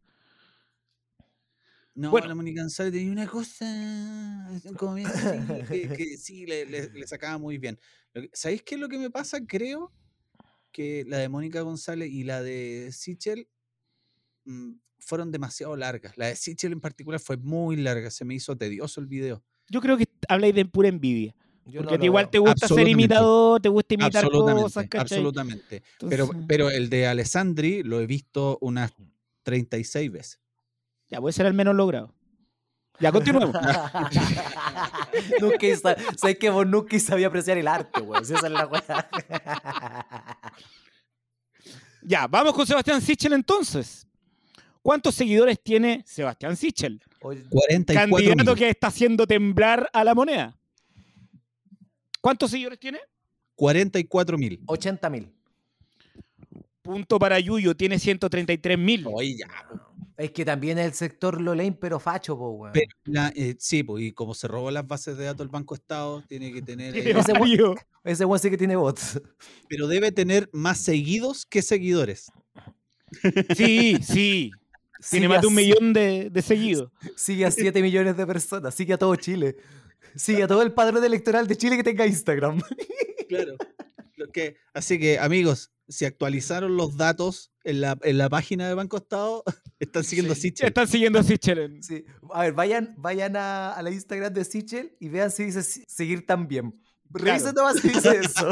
No, 1.96 2.12
Bueno. 2.12 2.30
la 2.30 2.36
Mónica 2.36 2.62
González 2.62 2.94
tenía 2.94 3.12
una 3.12 3.28
cosa 3.28 3.66
como 4.78 4.96
que, 5.70 5.92
que 5.98 6.16
sí, 6.16 6.46
le, 6.46 6.66
le- 6.66 6.92
le 6.92 7.08
sacaba 7.08 7.38
muy 7.38 7.58
bien. 7.58 7.78
¿Sabéis 8.32 8.64
qué 8.64 8.76
es 8.76 8.80
lo 8.82 8.88
que 8.88 8.98
me 9.00 9.10
pasa? 9.10 9.40
Creo 9.46 9.92
que 10.72 11.04
la 11.10 11.18
de 11.18 11.28
Mónica 11.28 11.60
González 11.60 12.10
y 12.10 12.24
la 12.24 12.42
de 12.42 12.92
Sichel 12.94 13.50
mm, 14.46 14.72
fueron 15.00 15.32
demasiado 15.32 15.76
largas. 15.76 16.18
La 16.18 16.28
de 16.28 16.36
Sichel 16.36 16.72
en 16.74 16.82
particular 16.82 17.20
fue 17.20 17.38
muy 17.38 17.76
larga, 17.76 18.10
se 18.12 18.26
me 18.26 18.36
hizo 18.36 18.56
tedioso 18.58 19.00
el 19.02 19.08
video. 19.08 19.44
Yo 19.70 19.82
creo 19.82 19.98
que 19.98 20.06
habláis 20.28 20.56
de 20.56 20.66
pura 20.66 20.88
envidia. 20.90 21.36
Yo 21.66 21.82
Porque 21.82 21.98
no 21.98 22.06
igual 22.06 22.26
veo. 22.26 22.32
te 22.32 22.40
gusta 22.40 22.68
ser 22.68 22.78
Absolutamente. 22.78 22.92
imitador, 23.04 23.62
te 23.62 23.70
gusta 23.70 23.94
imitar 23.96 24.24
Absolutamente, 24.24 24.64
cosas, 24.64 24.84
¿cachai? 24.88 25.02
absolutamente. 25.18 25.84
Pero, 26.00 26.24
Entonces, 26.24 26.46
pero 26.48 26.70
el 26.70 26.90
de 26.90 27.08
Alessandri 27.08 27.84
lo 27.84 28.00
he 28.00 28.06
visto 28.08 28.58
unas 28.62 28.94
36 29.44 30.10
veces. 30.12 30.40
Ya, 31.10 31.20
puede 31.20 31.34
ser 31.34 31.46
al 31.46 31.54
menos 31.54 31.76
logrado. 31.76 32.14
Ya, 33.00 33.12
continuemos. 33.12 33.54
nunca 35.42 35.68
sabes 36.18 36.38
que 36.40 36.50
vos 36.50 36.66
nunca 36.66 36.98
sabía 37.00 37.28
apreciar 37.28 37.58
el 37.58 37.68
arte, 37.68 38.02
güey. 38.02 38.24
Si 38.26 38.34
esa 38.34 38.48
es 38.48 38.54
la 38.54 38.66
weá. 38.66 39.10
ya, 42.02 42.28
vamos 42.28 42.54
con 42.54 42.66
Sebastián 42.66 43.02
Sichel 43.02 43.34
entonces. 43.34 44.07
¿Cuántos 44.88 45.16
seguidores 45.16 45.62
tiene 45.62 46.02
Sebastián 46.08 46.56
Sichel? 46.56 47.02
Oye, 47.20 47.44
44 47.50 48.10
Candidato 48.10 48.52
mil. 48.52 48.56
que 48.58 48.70
está 48.70 48.88
haciendo 48.88 49.28
temblar 49.28 49.90
a 49.92 50.02
la 50.06 50.16
moneda. 50.16 50.58
¿Cuántos 52.22 52.52
seguidores 52.52 52.80
tiene? 52.80 53.00
44 53.56 54.38
mil. 54.38 54.62
80.000. 54.66 55.30
Punto 56.82 57.20
para 57.20 57.38
Yuyo, 57.38 57.76
tiene 57.76 58.00
133 58.00 58.78
mil. 58.80 59.04
Oye, 59.12 59.36
ya. 59.36 59.48
po. 59.70 59.78
Es 60.16 60.32
que 60.32 60.46
también 60.46 60.78
es 60.78 60.86
el 60.86 60.94
sector 60.94 61.42
Lolain, 61.42 61.74
pero 61.74 62.00
facho, 62.00 62.38
po, 62.38 62.52
weón. 62.52 62.72
Pero 62.74 62.88
la- 63.04 63.34
eh, 63.36 63.58
sí, 63.60 63.84
pues, 63.84 64.06
y 64.06 64.14
como 64.14 64.34
se 64.34 64.48
robó 64.48 64.72
las 64.72 64.88
bases 64.88 65.18
de 65.18 65.26
datos 65.26 65.40
del 65.40 65.50
Banco 65.50 65.76
Estado, 65.76 66.24
tiene 66.30 66.54
que 66.54 66.62
tener. 66.62 66.96
Eh, 66.96 67.12
Ese 67.12 67.34
varios. 67.34 67.76
Ese 68.06 68.24
weón 68.24 68.40
sí 68.40 68.50
que 68.50 68.58
tiene 68.58 68.78
bots. 68.78 69.22
pero 69.68 69.86
debe 69.90 70.14
tener 70.14 70.50
más 70.54 70.78
seguidos 70.78 71.46
que 71.46 71.62
seguidores. 71.62 72.32
Sí, 73.54 73.98
sí. 74.02 74.52
Tiene 75.10 75.28
más 75.28 75.42
de 75.42 75.48
un 75.48 75.56
millón 75.56 75.94
de, 75.94 76.30
de 76.30 76.42
seguidos. 76.42 76.92
Sigue 77.16 77.46
a 77.46 77.52
7 77.52 77.82
millones 77.82 78.18
de 78.18 78.26
personas. 78.26 78.74
Sigue 78.76 78.94
a 78.94 78.98
todo 78.98 79.16
Chile. 79.16 79.56
Sigue 80.16 80.44
a 80.44 80.48
todo 80.48 80.62
el 80.64 80.74
padrón 80.74 81.04
electoral 81.04 81.48
de 81.48 81.56
Chile 81.56 81.78
que 81.78 81.84
tenga 81.84 82.06
Instagram. 82.06 82.60
Claro. 83.28 83.58
Lo 84.16 84.32
que, 84.32 84.56
así 84.74 84.98
que, 84.98 85.20
amigos, 85.20 85.74
si 85.90 86.06
actualizaron 86.06 86.78
los 86.78 86.96
datos 86.96 87.52
en 87.66 87.82
la, 87.82 87.98
en 88.04 88.18
la 88.18 88.30
página 88.30 88.70
de 88.70 88.74
Banco 88.74 88.96
Estado, 88.96 89.44
están 89.80 90.06
siguiendo 90.06 90.34
Sí. 90.34 90.40
a 90.40 90.42
Sichel. 90.44 90.68
Están 90.70 90.88
siguiendo 90.88 91.20
a 91.20 91.24
Sichel. 91.24 91.78
Sí. 91.84 92.06
A 92.34 92.44
ver, 92.44 92.54
vayan, 92.54 92.96
vayan 92.98 93.36
a, 93.36 93.74
a 93.74 93.82
la 93.82 93.92
Instagram 93.92 94.34
de 94.34 94.46
Sichel 94.46 94.96
y 95.02 95.10
vean 95.10 95.30
si 95.30 95.44
dice 95.44 95.62
seguir 95.62 96.26
también. 96.26 96.82
Revisen 97.10 97.54
Claro. 97.54 97.68
nomás 97.70 97.80
si 97.82 97.90
dice 97.90 98.20
eso. 98.24 98.52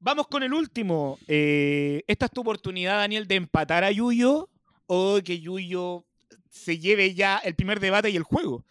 Vamos 0.00 0.26
con 0.28 0.42
el 0.42 0.52
último. 0.52 1.18
Eh, 1.26 2.02
esta 2.06 2.26
es 2.26 2.32
tu 2.32 2.42
oportunidad, 2.42 2.98
Daniel, 2.98 3.26
de 3.26 3.34
empatar 3.36 3.82
a 3.84 3.90
Yuyo 3.90 4.48
o 4.86 5.18
que 5.24 5.40
Yuyo 5.40 6.04
se 6.48 6.78
lleve 6.78 7.14
ya 7.14 7.38
el 7.38 7.54
primer 7.54 7.80
debate 7.80 8.10
y 8.10 8.16
el 8.16 8.22
juego. 8.22 8.64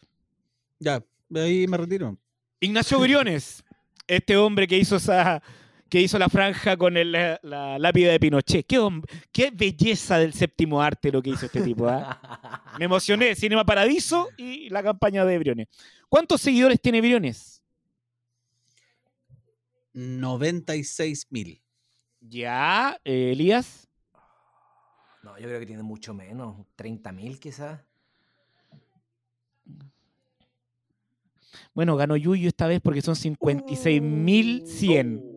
Ya, 0.80 1.04
ahí 1.36 1.68
me 1.68 1.78
retiro. 1.78 2.18
Ignacio 2.60 3.00
Briones, 3.00 3.64
este 4.08 4.38
hombre 4.38 4.68
que 4.68 4.78
hizo 4.78 4.96
esa 4.96 5.42
que 5.90 6.02
hizo 6.02 6.18
la 6.18 6.30
franja 6.30 6.78
con 6.78 6.98
el- 6.98 7.12
la, 7.12 7.40
la 7.44 7.78
lápida 7.80 8.12
de 8.12 8.20
Pinochet. 8.20 8.66
Qué, 8.66 8.80
qué 9.32 9.52
belleza 9.52 10.18
del 10.18 10.34
séptimo 10.34 10.82
arte 10.82 11.12
lo 11.12 11.22
que 11.22 11.30
hizo 11.32 11.46
este 11.46 11.62
tipo. 11.62 11.88
¿ah? 11.88 12.64
Me 12.80 12.86
emocioné. 12.86 13.36
Cinema 13.36 13.64
Paradiso 13.66 14.30
y 14.38 14.70
la 14.70 14.82
campaña 14.84 15.24
de 15.26 15.38
Briones. 15.38 15.68
¿Cuántos 16.10 16.42
seguidores 16.42 16.82
tiene 16.82 17.02
Briones? 17.02 17.62
96 19.94 21.28
mil. 21.30 21.62
Ya, 22.20 23.00
eh, 23.06 23.32
Elías. 23.34 23.88
No, 25.24 25.38
yo 25.38 25.46
creo 25.48 25.60
que 25.60 25.66
tiene 25.66 25.84
mucho 25.84 26.14
menos. 26.14 26.58
30.000 26.78 27.40
quizás. 27.40 27.80
Bueno, 31.74 31.96
ganó 31.96 32.16
Yuyo 32.18 32.48
esta 32.48 32.68
vez 32.68 32.80
porque 32.82 33.02
son 33.02 33.16
56.100. 33.16 35.35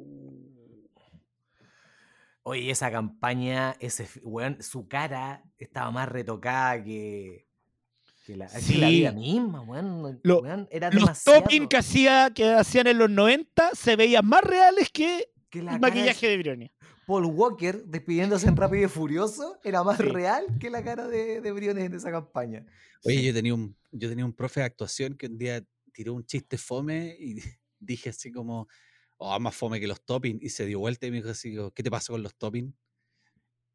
Oye, 2.48 2.70
esa 2.70 2.90
campaña, 2.90 3.76
ese 3.78 4.08
weón, 4.22 4.62
su 4.62 4.88
cara 4.88 5.44
estaba 5.58 5.90
más 5.90 6.08
retocada 6.08 6.82
que, 6.82 7.46
que 8.24 8.37
la, 8.37 8.46
que 8.46 8.54
la 8.54 8.61
Sí. 8.88 8.94
vida 8.94 9.12
misma, 9.12 9.61
weón. 9.61 10.18
Lo- 10.22 10.40
weón, 10.40 10.66
era 10.70 10.88
Los 10.90 11.00
demasiado 11.02 11.42
topping 11.42 11.68
que, 11.68 11.76
hacía, 11.76 12.30
que 12.34 12.52
hacían 12.54 12.87
en 12.87 12.96
los 12.98 13.11
90 13.11 13.70
se 13.74 13.96
veían 13.96 14.26
más 14.26 14.42
reales 14.42 14.88
que 14.90 15.28
que 15.50 15.62
la 15.62 15.74
el 15.74 15.80
cara 15.80 15.94
de 15.94 16.00
maquillaje 16.00 16.28
de 16.28 16.37
Briones. 16.38 16.70
Paul 17.06 17.24
Walker 17.26 17.84
despidiéndose 17.84 18.48
en 18.48 18.56
Rápido 18.56 18.84
y 18.84 18.88
Furioso 18.88 19.58
era 19.62 19.82
más 19.84 19.96
Sí. 19.98 20.04
real 20.04 20.44
que 20.58 20.70
la 20.70 20.82
cara 20.82 21.06
de, 21.08 21.40
de 21.42 21.52
Briones 21.52 21.84
en 21.84 21.94
esa 21.94 22.11
campaña. 22.11 22.64
Oye, 23.04 23.16
Sí. 23.18 23.24
yo 23.26 23.34
tenía 23.34 23.54
un, 23.54 23.76
yo 23.92 24.08
tenía 24.08 24.24
un 24.24 24.32
profe 24.34 24.61
de 24.61 24.66
actuación 24.66 25.16
que 25.18 25.26
un 25.26 25.37
día 25.38 25.62
tiró 25.92 26.14
un 26.14 26.24
chiste 26.24 26.56
fome 26.58 27.14
y 27.18 27.34
dije 27.78 28.08
así 28.11 28.30
como, 28.32 28.68
oh, 29.18 29.38
más 29.38 29.54
fome 29.54 29.81
que 29.81 29.87
los 29.87 30.00
toppings. 30.00 30.42
Y 30.42 30.48
se 30.48 30.66
dio 30.66 30.81
vuelta 30.81 31.07
y 31.07 31.11
me 31.11 31.18
dijo 31.18 31.31
así, 31.31 31.54
¿qué 31.74 31.83
te 31.83 31.90
pasó 31.90 32.14
con 32.14 32.22
los 32.22 32.35
toppings? 32.35 32.74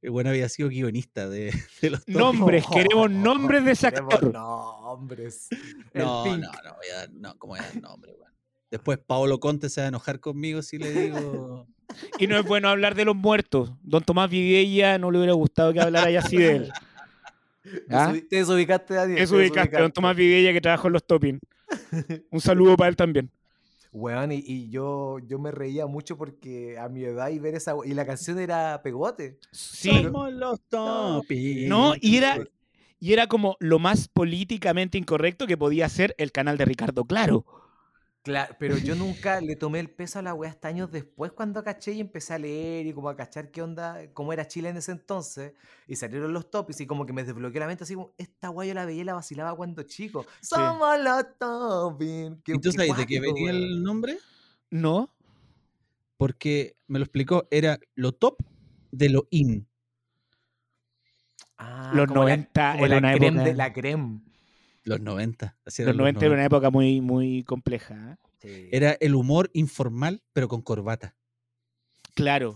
El 0.02 0.12
bueno 0.12 0.32
había 0.32 0.50
sido 0.50 0.68
guionista 0.68 1.30
de, 1.30 1.54
de 1.82 1.90
los 1.92 2.00
toppings. 2.00 2.20
Nombres, 2.20 2.66
queremos 2.72 3.12
nombres 3.12 3.64
de 3.64 3.72
ese 3.72 3.88
actor. 3.88 4.34
Nombres. 4.34 5.48
No, 5.94 6.26
no, 6.26 6.38
no, 6.38 6.76
voy 6.76 6.88
a 6.94 6.96
dar, 6.96 7.12
no, 7.14 7.38
¿cómo 7.38 7.54
voy 7.54 7.60
a 7.60 7.64
dar 7.64 7.82
nombre, 7.82 8.14
weón? 8.14 8.34
Después 8.70 8.98
Paolo 8.98 9.40
Conte 9.40 9.70
se 9.70 9.82
va 9.82 9.86
a 9.86 9.88
enojar 9.90 10.20
conmigo 10.20 10.62
si 10.64 10.78
le 10.78 10.92
digo. 10.92 11.68
Y 12.18 12.26
no 12.26 12.40
es 12.40 12.46
bueno 12.48 12.70
hablar 12.70 12.96
de 12.96 13.06
los 13.06 13.16
muertos. 13.16 13.72
Don 13.84 14.04
Tomás 14.04 14.28
Vivella 14.28 14.98
no 14.98 15.12
le 15.12 15.20
hubiera 15.20 15.34
gustado 15.34 15.72
que 15.74 15.80
hablara 15.80 16.10
ya 16.10 16.22
así 16.22 16.38
de 16.38 16.56
él. 16.56 16.72
¿Ah? 17.92 18.12
Te 18.28 18.38
desubicaste, 18.38 18.96
Daniel. 18.96 19.20
Eso 19.20 19.36
te 19.36 19.42
ubicaste, 19.42 19.60
don 19.60 19.70
desubicaste. 19.70 19.94
Tomás 19.94 20.16
Vivella 20.16 20.52
que 20.54 20.62
trabajó 20.62 20.88
en 20.88 20.94
los 20.94 21.06
toppings. 21.06 21.40
Un 22.32 22.42
saludo 22.42 22.76
para 22.76 22.90
él 22.90 22.96
también. 22.96 23.30
Weón, 23.94 24.32
y, 24.32 24.44
y 24.46 24.70
yo, 24.70 25.20
yo 25.20 25.38
me 25.38 25.52
reía 25.52 25.86
mucho 25.86 26.18
porque 26.18 26.78
a 26.80 26.90
mi 26.90 27.04
edad 27.04 27.30
y 27.30 27.38
ver 27.38 27.54
esa. 27.54 27.76
Y 27.86 27.94
la 27.94 28.06
canción 28.06 28.40
era 28.40 28.82
pegote. 28.84 29.38
Sí, 29.52 29.90
Somos 30.04 30.34
los 30.34 30.62
toppings. 30.62 31.70
no, 31.70 31.94
y 32.02 32.18
era, 32.18 32.44
y 33.00 33.14
era 33.14 33.28
como 33.28 33.56
lo 33.60 33.78
más 33.78 34.08
políticamente 34.08 34.98
incorrecto 34.98 35.46
que 35.46 35.58
podía 35.58 35.88
ser 35.90 36.16
el 36.18 36.32
canal 36.32 36.58
de 36.58 36.66
Ricardo 36.66 37.06
Claro. 37.06 37.46
Claro, 38.24 38.56
pero 38.58 38.78
yo 38.78 38.96
nunca 38.96 39.42
le 39.42 39.56
tomé 39.58 39.80
el 39.82 39.90
peso 39.90 40.18
a 40.20 40.22
la 40.22 40.34
wea 40.34 40.50
hasta 40.50 40.70
años 40.70 40.90
después 40.92 41.34
cuando 41.34 41.62
caché 41.64 41.92
y 41.92 42.00
empecé 42.00 42.34
a 42.34 42.40
leer 42.40 42.88
y 42.88 42.94
como 42.94 43.10
a 43.10 43.16
cachar 43.18 43.52
qué 43.52 43.62
onda, 43.62 44.00
cómo 44.14 44.32
era 44.32 44.48
Chile 44.48 44.70
en 44.70 44.78
ese 44.78 44.94
entonces 44.94 45.54
y 45.88 45.96
salieron 45.98 46.32
los 46.34 46.50
topics 46.50 46.80
y 46.82 46.88
como 46.88 47.06
que 47.06 47.12
me 47.14 47.24
desbloqueó 47.24 47.60
la 47.60 47.68
mente 47.68 47.84
así 47.84 47.96
como, 47.96 48.14
esta 48.18 48.50
wea 48.50 48.68
yo 48.70 48.74
la 48.74 48.86
veía 48.86 49.02
y 49.02 49.06
la 49.06 49.14
vacilaba 49.14 49.56
cuando 49.56 49.84
chico. 49.84 50.26
Somos 50.42 50.98
los 51.00 51.38
topics. 51.38 52.38
Qué- 52.46 52.54
¿Y 52.54 52.60
tú 52.60 52.72
sabes 52.72 52.96
de 52.96 53.06
qué 53.06 53.20
venía 53.20 53.52
el 53.52 53.84
nombre? 53.84 54.18
¿No? 54.72 55.14
Porque 56.18 56.78
me 56.88 57.00
lo 57.00 57.04
explicó, 57.06 57.48
era 57.52 57.78
lo 57.96 58.14
top 58.14 58.38
de 58.92 59.10
lo 59.10 59.28
in. 59.32 59.68
Ah, 61.58 61.92
Los 61.94 62.08
como 62.08 62.24
la- 62.24 62.38
90 62.38 62.72
como 62.74 62.86
era 62.86 63.00
la 63.02 63.14
creme 63.14 63.44
de 63.44 63.54
la 63.54 63.74
creme. 63.74 64.20
Los 64.84 65.00
90. 65.00 65.56
así 65.66 65.82
Los 65.82 65.90
eran 65.90 65.98
90 65.98 66.26
era 66.26 66.34
una 66.36 66.46
época 66.46 66.70
muy, 66.70 67.02
muy 67.02 67.44
compleja. 67.44 67.96
¿eh? 68.14 68.16
Sí. 68.42 68.70
Era 68.72 68.98
el 69.00 69.16
humor 69.16 69.50
informal, 69.54 70.22
pero 70.34 70.48
con 70.48 70.62
corbata. 70.62 71.16
Claro. 72.16 72.56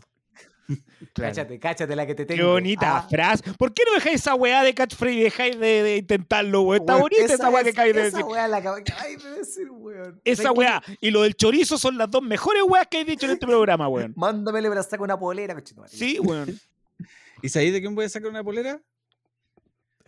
claro. 1.13 1.33
Cáchate, 1.33 1.59
cáchate 1.59 1.95
la 1.95 2.05
que 2.05 2.13
te 2.15 2.25
tengo. 2.25 2.37
Qué 2.37 2.43
bonita 2.43 2.97
Ah, 2.97 3.07
frase. 3.09 3.43
¿Por 3.57 3.73
qué 3.73 3.83
no 3.87 3.93
dejáis 3.93 4.15
esa 4.17 4.35
weá 4.35 4.63
de 4.63 4.73
catchphrase 4.73 5.15
y 5.15 5.21
dejáis 5.23 5.57
de, 5.57 5.83
de 5.83 5.97
intentarlo, 5.97 6.61
weón? 6.63 6.81
Está 6.81 6.97
bonita 6.97 7.33
esa 7.33 7.49
weá 7.49 7.63
que 7.63 7.69
acabáis 7.69 7.95
de 7.95 8.01
Esa 8.07 8.17
decir. 8.17 8.31
wea 8.31 8.47
la 8.49 8.57
acabáis 8.57 9.23
de 9.23 9.29
decir, 9.37 9.69
weón. 9.71 10.21
Esa 10.25 10.51
weá 10.51 10.83
y 10.99 11.11
lo 11.11 11.21
del 11.21 11.35
chorizo 11.35 11.77
son 11.77 11.97
las 11.97 12.11
dos 12.11 12.21
mejores 12.21 12.63
weas 12.67 12.87
que 12.87 12.99
he 13.01 13.05
dicho 13.05 13.25
en 13.25 13.31
este 13.33 13.47
programa, 13.47 13.87
weón. 13.87 14.13
Mándamele 14.17 14.67
para 14.67 14.83
sacar 14.83 15.01
una 15.01 15.17
polera, 15.17 15.53
cochetumare. 15.55 15.95
Sí, 15.95 16.19
weón. 16.19 16.59
¿Y 17.41 17.47
sabéis 17.49 17.71
de 17.71 17.79
quién 17.79 17.95
voy 17.95 18.03
a 18.05 18.09
sacar 18.09 18.29
una 18.29 18.43
polera? 18.43 18.81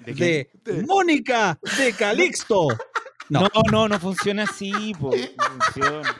¿De 0.06 0.14
De, 0.14 0.50
De- 0.64 0.84
Mónica 0.84 1.60
de 1.78 1.94
Calixto. 1.94 2.68
No. 3.32 3.42
No, 3.42 3.62
no, 3.72 3.88
no 3.88 4.00
funciona 4.00 4.42
así, 4.42 4.92
po. 5.00 5.12
No 5.16 5.62
funciona. 5.72 6.16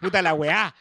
Puta 0.00 0.20
la 0.20 0.34
weá. 0.34 0.74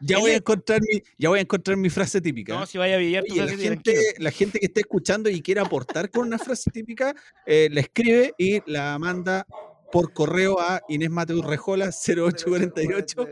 Ya 0.00 0.18
voy 0.18 0.30
a 0.30 0.36
encontrar 0.36 0.80
mi, 0.80 1.02
ya 1.18 1.28
voy 1.28 1.40
a 1.40 1.42
encontrar 1.42 1.76
mi 1.76 1.90
frase 1.90 2.18
típica. 2.22 2.54
No, 2.54 2.64
si 2.64 2.78
vaya 2.78 2.94
a 2.94 2.98
billar, 2.98 3.24
tú 3.24 3.34
Oye, 3.34 3.44
la, 3.44 3.56
gente, 3.58 4.14
la 4.16 4.30
gente 4.30 4.58
que 4.58 4.66
esté 4.66 4.80
escuchando 4.80 5.28
y 5.28 5.42
quiere 5.42 5.60
aportar 5.60 6.10
con 6.10 6.26
una 6.26 6.38
frase 6.38 6.70
típica, 6.70 7.14
eh, 7.44 7.68
la 7.70 7.80
escribe 7.80 8.32
y 8.38 8.62
la 8.70 8.98
manda 8.98 9.46
por 9.92 10.14
correo 10.14 10.58
a 10.58 10.80
Inés 10.88 11.10
Mateus 11.10 11.44
Rejola 11.44 11.90
0848. 11.90 13.26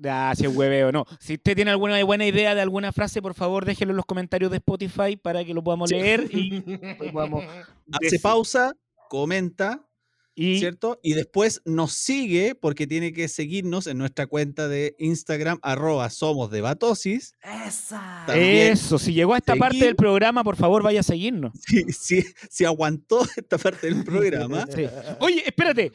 Gracias, 0.00 0.56
hueveo. 0.56 0.90
No. 0.92 1.04
Si 1.20 1.34
usted 1.34 1.54
tiene 1.54 1.70
alguna 1.70 2.02
buena 2.04 2.26
idea 2.26 2.54
de 2.54 2.62
alguna 2.62 2.90
frase, 2.90 3.20
por 3.20 3.34
favor, 3.34 3.66
déjelo 3.66 3.90
en 3.90 3.98
los 3.98 4.06
comentarios 4.06 4.50
de 4.50 4.56
Spotify 4.56 5.16
para 5.20 5.44
que 5.44 5.52
lo 5.52 5.62
podamos 5.62 5.90
leer 5.90 6.26
y 6.30 6.60
pues, 6.98 7.12
vamos. 7.12 7.44
Hace 7.44 8.04
decir. 8.04 8.22
pausa, 8.22 8.72
comenta, 9.10 9.86
Y 10.34 10.58
¿cierto? 10.58 10.98
Y 11.02 11.12
después 11.12 11.60
nos 11.66 11.92
sigue 11.92 12.54
porque 12.54 12.86
tiene 12.86 13.12
que 13.12 13.28
seguirnos 13.28 13.86
en 13.86 13.98
nuestra 13.98 14.26
cuenta 14.26 14.68
de 14.68 14.96
Instagram, 14.98 15.58
arroba 15.60 16.08
somos. 16.08 16.50
Esa. 16.50 18.24
También 18.26 18.72
eso, 18.72 18.98
si 18.98 19.12
llegó 19.12 19.34
a 19.34 19.36
esta 19.36 19.54
parte 19.56 19.84
del 19.84 19.96
programa, 19.96 20.42
por 20.42 20.56
favor, 20.56 20.82
vaya 20.82 21.00
a 21.00 21.02
seguirnos. 21.02 21.52
Si, 21.66 21.82
si, 21.92 22.24
si 22.48 22.64
aguantó 22.64 23.22
esta 23.36 23.58
parte 23.58 23.88
del 23.88 24.02
programa, 24.02 24.64
Sí. 24.74 24.86
Oye, 25.18 25.42
espérate. 25.44 25.92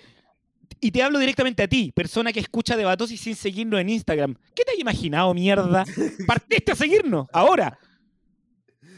Y 0.80 0.92
te 0.92 1.04
hablo 1.04 1.20
directamente 1.20 1.64
a 1.64 1.68
ti, 1.68 1.92
persona 1.92 2.32
que 2.32 2.40
escucha 2.40 2.78
Debatosis 2.78 3.20
sin 3.20 3.36
seguirnos 3.36 3.80
en 3.80 3.90
Instagram. 3.90 4.36
¿Qué 4.56 4.64
te 4.64 4.72
has 4.72 4.80
imaginado, 4.80 5.34
mierda? 5.34 5.84
Partiste 6.28 6.72
a 6.72 6.76
seguirnos, 6.76 7.28
ahora. 7.32 7.78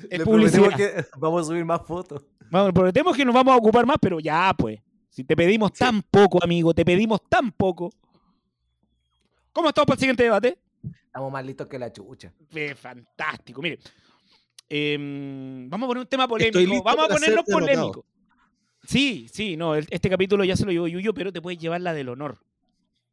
Es 0.09 0.19
Le 0.19 0.25
publicidad. 0.25 0.75
que 0.75 1.05
vamos 1.17 1.41
a 1.41 1.45
subir 1.45 1.65
más 1.65 1.81
fotos. 1.85 2.23
Vamos, 2.49 2.71
prometemos 2.71 3.15
que 3.15 3.25
nos 3.25 3.33
vamos 3.33 3.53
a 3.53 3.57
ocupar 3.57 3.85
más, 3.85 3.97
pero 4.01 4.19
ya, 4.19 4.53
pues. 4.57 4.79
Si 5.09 5.23
te 5.23 5.35
pedimos 5.35 5.73
tan 5.73 6.01
poco, 6.03 6.43
amigo, 6.43 6.73
te 6.73 6.85
pedimos 6.85 7.19
tan 7.27 7.51
poco. 7.51 7.91
¿Cómo 9.51 9.69
estamos 9.69 9.87
para 9.87 9.95
el 9.95 9.99
siguiente 9.99 10.23
debate? 10.23 10.59
Estamos 11.05 11.31
más 11.31 11.43
listos 11.43 11.67
que 11.67 11.79
la 11.79 11.91
chucha. 11.91 12.31
Eh, 12.53 12.75
fantástico, 12.75 13.61
mire. 13.61 13.79
Em, 14.69 15.67
vamos 15.69 15.85
a 15.85 15.87
poner 15.87 16.01
un 16.01 16.07
tema 16.07 16.27
polémico. 16.27 16.83
Vamos 16.83 17.05
a 17.05 17.13
ponernos 17.13 17.45
derrotado. 17.45 18.05
Sí, 18.87 19.27
sí, 19.33 19.57
no, 19.57 19.75
el- 19.75 19.85
este 19.89 20.09
capítulo 20.09 20.43
ya 20.45 20.55
se 20.55 20.65
lo 20.65 20.71
llevó 20.71 20.87
Yuyo, 20.87 21.13
pero 21.13 21.33
te 21.33 21.41
puedes 21.41 21.59
llevar 21.59 21.81
la 21.81 21.93
del 21.93 22.07
honor. 22.09 22.39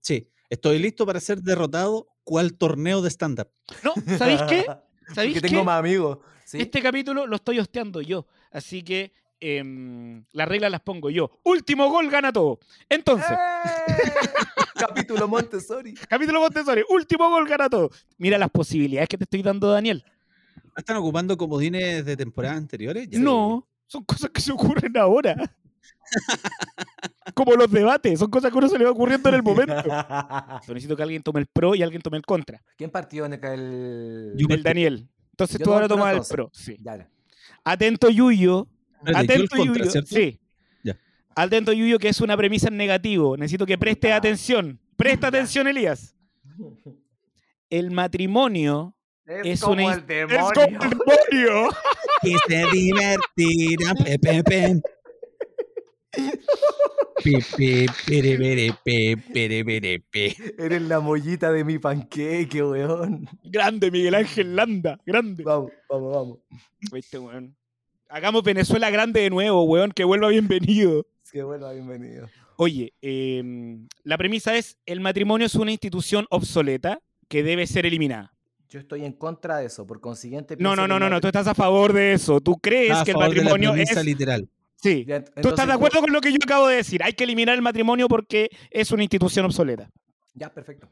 sí, 0.00 0.30
estoy 0.50 0.78
listo 0.78 1.04
para 1.04 1.18
ser 1.20 1.40
derrotado. 1.42 2.06
¿Cuál 2.22 2.54
torneo 2.54 3.02
de 3.02 3.10
stand-up? 3.10 3.48
No, 3.82 3.92
¿sabéis 4.16 4.40
qué? 4.48 4.64
¿Sabéis 5.14 5.34
Porque 5.34 5.48
tengo 5.48 5.60
qué? 5.60 5.66
más 5.66 5.78
amigos. 5.78 6.18
¿sí? 6.46 6.58
Este 6.58 6.80
capítulo 6.80 7.26
lo 7.26 7.36
estoy 7.36 7.58
hosteando 7.58 8.00
yo. 8.00 8.26
Así 8.50 8.82
que 8.82 9.12
em, 9.40 10.24
las 10.32 10.48
reglas 10.48 10.70
las 10.70 10.80
pongo 10.80 11.10
yo. 11.10 11.30
Último 11.42 11.90
gol 11.90 12.08
gana 12.08 12.32
todo. 12.32 12.60
Entonces, 12.88 13.30
¡Eh! 13.32 13.92
Capítulo 14.78 15.28
Montessori. 15.28 15.92
capítulo 16.08 16.40
Montessori, 16.40 16.82
último 16.88 17.28
gol 17.28 17.46
gana 17.46 17.68
todo. 17.68 17.90
Mira 18.16 18.38
las 18.38 18.48
posibilidades 18.50 19.08
que 19.08 19.18
te 19.18 19.24
estoy 19.24 19.42
dando, 19.42 19.70
Daniel. 19.70 20.02
¿Están 20.76 20.96
ocupando 20.96 21.36
comodines 21.36 22.04
de 22.06 22.16
temporadas 22.16 22.56
anteriores? 22.56 23.08
Ya. 23.10 23.18
No, 23.18 23.68
son 23.86 24.02
cosas 24.04 24.30
que 24.30 24.40
se 24.40 24.52
ocurren 24.52 24.96
ahora. 24.96 25.34
Como 27.34 27.52
los 27.54 27.70
debates, 27.70 28.18
son 28.18 28.30
cosas 28.30 28.50
que 28.50 28.56
a 28.56 28.58
uno 28.58 28.68
se 28.68 28.78
le 28.78 28.84
va 28.84 28.90
ocurriendo 28.90 29.28
en 29.28 29.34
el 29.36 29.42
momento. 29.42 29.74
Pero 29.84 30.74
necesito 30.74 30.96
que 30.96 31.02
alguien 31.02 31.22
tome 31.22 31.40
el 31.40 31.46
pro 31.46 31.74
y 31.74 31.82
alguien 31.82 32.02
tome 32.02 32.16
el 32.18 32.24
contra. 32.24 32.62
¿Quién 32.76 32.90
partió 32.90 33.24
en 33.26 33.32
el... 33.34 34.34
Yo- 34.36 34.46
El 34.50 34.62
Daniel. 34.62 35.08
Entonces 35.32 35.58
Yo 35.58 35.64
tú 35.64 35.72
ahora 35.72 35.88
tomas 35.88 36.14
el 36.14 36.22
pro. 36.28 36.50
Sí. 36.52 36.76
Dale. 36.78 37.08
Atento, 37.64 38.08
Yuyo. 38.10 38.68
Yo 39.06 39.16
Atento, 39.18 39.56
Yuyo. 39.56 39.84
Sí. 40.06 40.38
Ya. 40.84 40.96
Atento, 41.34 41.72
Yuyo, 41.72 41.98
que 41.98 42.08
es 42.08 42.20
una 42.20 42.36
premisa 42.36 42.68
en 42.68 42.76
negativo. 42.76 43.36
Necesito 43.36 43.66
que 43.66 43.76
preste 43.78 44.12
atención. 44.12 44.78
Presta 44.96 45.28
atención, 45.28 45.66
Elías. 45.66 46.14
El 47.68 47.90
matrimonio 47.90 48.94
Es, 49.26 49.46
Es 49.46 49.60
como 49.62 49.72
una 49.84 49.94
el 49.94 50.00
es 50.00 50.06
demonio. 50.06 50.50
como 50.54 50.62
el 50.62 50.90
demonio. 50.90 51.68
Y 52.22 52.34
se 52.46 52.64
divertirá. 52.72 53.94
Pe, 53.94 54.18
pe, 54.20 54.44
pe. 54.44 54.82
Pi, 57.22 57.38
pere, 58.06 58.36
pere, 58.36 58.74
pe, 58.84 59.16
pere, 59.32 59.64
pere, 59.64 60.00
pe. 60.10 60.36
Eres 60.58 60.82
la 60.82 61.00
mollita 61.00 61.50
de 61.52 61.64
mi 61.64 61.78
panqueque, 61.78 62.62
weón. 62.62 63.26
Grande, 63.44 63.90
Miguel 63.90 64.14
Ángel 64.14 64.54
Landa. 64.56 64.98
Grande. 65.06 65.42
Vamos, 65.42 65.72
vamos, 65.88 66.14
vamos. 66.14 66.38
Viste, 66.92 67.18
weón. 67.18 67.56
Hagamos 68.08 68.42
Venezuela 68.42 68.90
grande 68.90 69.20
de 69.22 69.30
nuevo, 69.30 69.64
weón. 69.64 69.92
Que 69.92 70.04
vuelva 70.04 70.28
bienvenido. 70.28 71.06
Qué 71.32 71.42
bueno, 71.42 71.72
bienvenido. 71.72 72.28
Oye, 72.56 72.92
em, 73.00 73.88
la 74.04 74.18
premisa 74.18 74.54
es, 74.56 74.76
el 74.86 75.00
matrimonio 75.00 75.46
es 75.46 75.54
una 75.54 75.72
institución 75.72 76.26
obsoleta 76.30 77.00
que 77.28 77.42
debe 77.42 77.66
ser 77.66 77.86
eliminada. 77.86 78.32
Yo 78.68 78.80
estoy 78.80 79.04
en 79.04 79.12
contra 79.12 79.58
de 79.58 79.66
eso, 79.66 79.86
por 79.86 80.00
consiguiente... 80.00 80.56
No, 80.58 80.76
no, 80.76 80.82
que 80.82 80.88
no, 80.88 80.98
no, 80.98 81.08
no, 81.08 81.20
tú 81.20 81.28
estás 81.28 81.46
a 81.46 81.54
favor 81.54 81.92
de 81.92 82.12
eso. 82.12 82.40
Tú 82.40 82.56
crees 82.56 82.92
Ah, 82.92 83.02
que 83.04 83.12
el 83.12 83.16
matrimonio 83.16 83.72
premisa 83.72 84.00
es... 84.00 84.06
literal. 84.06 84.48
Sí. 84.84 85.06
Ya, 85.08 85.24
¿Tú 85.24 85.48
estás 85.48 85.66
de 85.66 85.72
acuerdo 85.72 86.02
con 86.02 86.12
lo 86.12 86.20
que 86.20 86.30
yo 86.30 86.36
acabo 86.42 86.68
de 86.68 86.76
decir? 86.76 87.02
Hay 87.02 87.14
que 87.14 87.24
eliminar 87.24 87.54
el 87.54 87.62
matrimonio 87.62 88.06
porque 88.06 88.50
es 88.70 88.92
una 88.92 89.02
institución 89.02 89.46
obsoleta. 89.46 89.88
Ya, 90.34 90.52
perfecto. 90.52 90.90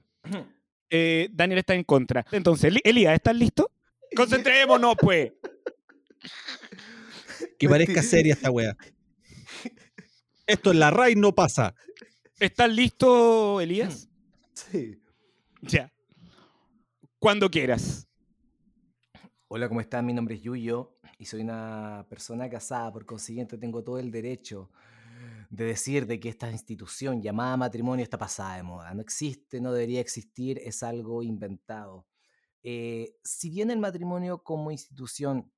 Eh, 0.89 1.29
Daniel 1.31 1.59
está 1.59 1.75
en 1.75 1.85
contra. 1.85 2.25
Entonces, 2.33 2.75
Elías, 2.85 3.13
¿estás 3.13 3.37
listo? 3.37 3.71
Concentrémonos, 4.17 4.95
pues. 4.99 5.35
Que 7.59 7.69
parezca 7.69 8.03
seria 8.03 8.33
esta 8.33 8.51
wea. 8.51 8.75
Esto 10.47 10.71
en 10.71 10.79
la 10.79 10.91
RAI 10.91 11.15
no 11.17 11.35
pasa. 11.35 11.75
¿Estás 12.41 12.71
listo, 12.71 13.61
Elías? 13.61 14.09
Sí. 14.55 14.99
Ya. 15.61 15.93
Cuando 17.19 17.51
quieras. 17.51 18.09
Hola, 19.49 19.69
¿cómo 19.69 19.83
están? 19.83 20.07
Mi 20.07 20.15
nombre 20.15 20.37
es 20.37 20.43
Yuyo 20.43 20.97
y 21.23 21.25
soy 21.25 21.43
una 21.43 22.05
persona 22.09 22.51
casada, 22.51 22.93
por 22.93 23.07
consiguiente 23.07 23.57
tengo 23.57 23.85
todo 23.85 24.01
el 24.01 24.11
derecho 24.11 24.73
de 25.51 25.67
decir 25.67 26.05
de 26.05 26.19
que 26.19 26.29
esta 26.29 26.51
institución 26.51 27.23
llamada 27.23 27.57
matrimonio 27.57 28.03
está 28.03 28.19
pasada 28.19 28.57
de 28.57 28.65
moda, 28.65 28.93
no 28.93 29.03
existe, 29.03 29.61
no 29.61 29.73
debería 29.73 30.01
existir, 30.01 30.59
es 30.65 30.83
algo 30.83 31.23
inventado. 31.23 32.09
Eh, 32.65 33.15
si 33.23 33.51
bien 33.51 33.71
el 33.71 33.79
matrimonio 33.79 34.43
como 34.43 34.73
institución 34.73 35.53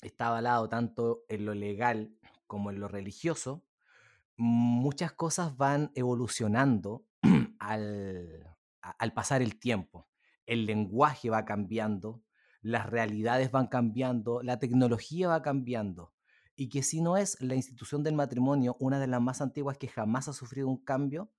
está 0.00 0.28
avalado 0.28 0.70
tanto 0.70 1.24
en 1.28 1.44
lo 1.44 1.52
legal 1.52 2.16
como 2.46 2.70
en 2.70 2.80
lo 2.80 2.88
religioso, 2.88 3.62
muchas 4.38 5.12
cosas 5.12 5.58
van 5.58 5.92
evolucionando 5.94 7.04
al, 7.58 8.56
al 8.80 9.12
pasar 9.12 9.42
el 9.42 9.58
tiempo. 9.58 10.08
El 10.46 10.64
lenguaje 10.64 11.28
va 11.28 11.44
cambiando, 11.44 12.22
las 12.62 12.88
realidades 12.88 13.50
van 13.50 13.66
cambiando, 13.66 14.42
la 14.42 14.58
tecnología 14.58 15.28
va 15.28 15.42
cambiando. 15.42 16.12
Y 16.54 16.68
que 16.68 16.82
si 16.82 17.00
no 17.00 17.16
es 17.16 17.40
la 17.40 17.54
institución 17.54 18.02
del 18.02 18.14
matrimonio 18.14 18.76
una 18.78 19.00
de 19.00 19.08
las 19.08 19.20
más 19.20 19.42
antiguas 19.42 19.78
que 19.78 19.88
jamás 19.88 20.28
ha 20.28 20.32
sufrido 20.32 20.68
un 20.68 20.78
cambio, 20.78 21.30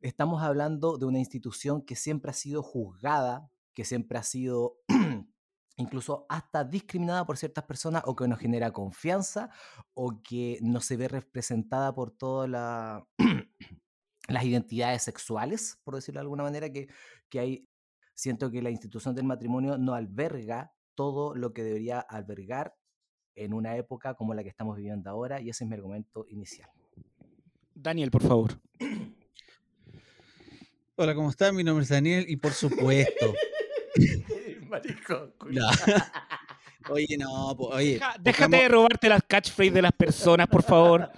estamos 0.00 0.42
hablando 0.42 0.96
de 0.96 1.06
una 1.06 1.18
institución 1.18 1.82
que 1.82 1.96
siempre 1.96 2.30
ha 2.30 2.34
sido 2.34 2.62
juzgada, 2.62 3.50
que 3.74 3.84
siempre 3.84 4.18
ha 4.18 4.22
sido 4.22 4.78
incluso 5.76 6.26
hasta 6.28 6.64
discriminada 6.64 7.26
por 7.26 7.36
ciertas 7.36 7.64
personas 7.64 8.02
o 8.06 8.16
que 8.16 8.28
nos 8.28 8.38
genera 8.38 8.72
confianza 8.72 9.50
o 9.94 10.20
que 10.22 10.58
no 10.62 10.80
se 10.80 10.96
ve 10.96 11.08
representada 11.08 11.94
por 11.94 12.10
todas 12.10 12.48
las 14.28 14.44
identidades 14.44 15.02
sexuales, 15.02 15.78
por 15.84 15.94
decirlo 15.94 16.18
de 16.18 16.22
alguna 16.22 16.44
manera, 16.44 16.70
que, 16.70 16.88
que 17.28 17.40
hay, 17.40 17.68
siento 18.14 18.50
que 18.50 18.62
la 18.62 18.70
institución 18.70 19.14
del 19.14 19.24
matrimonio 19.24 19.78
no 19.78 19.94
alberga 19.94 20.72
todo 20.94 21.34
lo 21.34 21.52
que 21.52 21.62
debería 21.62 22.00
albergar 22.00 22.74
en 23.34 23.54
una 23.54 23.76
época 23.76 24.14
como 24.14 24.34
la 24.34 24.42
que 24.42 24.50
estamos 24.50 24.76
viviendo 24.76 25.10
ahora 25.10 25.40
y 25.40 25.48
ese 25.48 25.64
es 25.64 25.68
mi 25.68 25.74
argumento 25.74 26.26
inicial. 26.28 26.68
Daniel, 27.74 28.10
por 28.10 28.22
favor. 28.22 28.60
Hola, 30.96 31.14
¿cómo 31.14 31.30
están? 31.30 31.56
Mi 31.56 31.64
nombre 31.64 31.84
es 31.84 31.88
Daniel 31.88 32.26
y 32.28 32.36
por 32.36 32.52
supuesto 32.52 33.34
Oye, 36.88 37.16
no, 37.16 37.52
oye. 37.52 38.00
déjate 38.20 38.56
de 38.56 38.68
robarte 38.68 39.08
las 39.08 39.22
catchphrases 39.22 39.74
de 39.74 39.82
las 39.82 39.92
personas, 39.92 40.48
por 40.48 40.62
favor. 40.62 41.10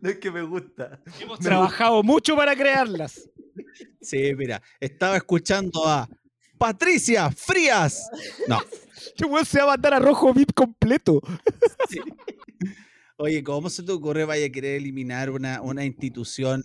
No 0.00 0.10
es 0.10 0.18
que 0.18 0.30
me 0.30 0.42
gusta. 0.42 1.00
Hemos 1.20 1.38
trabajado 1.38 2.02
mucho 2.02 2.36
para 2.36 2.56
crearlas. 2.56 3.28
Sí, 4.00 4.34
mira, 4.34 4.62
estaba 4.78 5.16
escuchando 5.16 5.86
a 5.86 6.08
Patricia 6.60 7.30
Frías. 7.30 8.10
No. 8.46 8.58
Este 9.00 9.24
weón 9.24 9.46
se 9.46 9.58
va 9.58 9.64
a 9.64 9.66
mandar 9.68 9.94
a 9.94 9.98
rojo 9.98 10.32
VIP 10.34 10.52
completo. 10.52 11.22
Oye, 13.16 13.42
¿cómo 13.42 13.70
se 13.70 13.82
te 13.82 13.92
ocurre 13.92 14.26
vaya 14.26 14.46
a 14.46 14.50
querer 14.50 14.76
eliminar 14.76 15.30
una, 15.30 15.62
una 15.62 15.86
institución 15.86 16.62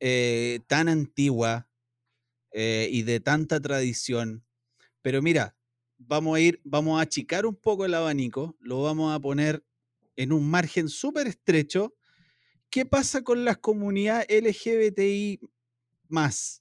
eh, 0.00 0.60
tan 0.66 0.88
antigua 0.88 1.68
eh, 2.52 2.88
y 2.90 3.02
de 3.02 3.20
tanta 3.20 3.60
tradición? 3.60 4.42
Pero 5.02 5.20
mira, 5.20 5.54
vamos 5.98 6.36
a 6.36 6.40
ir, 6.40 6.60
vamos 6.64 6.98
a 6.98 7.02
achicar 7.02 7.44
un 7.44 7.56
poco 7.56 7.84
el 7.84 7.92
abanico, 7.92 8.56
lo 8.58 8.82
vamos 8.82 9.14
a 9.14 9.20
poner 9.20 9.62
en 10.16 10.32
un 10.32 10.50
margen 10.50 10.88
súper 10.88 11.26
estrecho. 11.26 11.94
¿Qué 12.70 12.86
pasa 12.86 13.22
con 13.22 13.44
las 13.44 13.58
comunidades 13.58 14.26
LGBTI 14.30 15.40
más? 16.08 16.59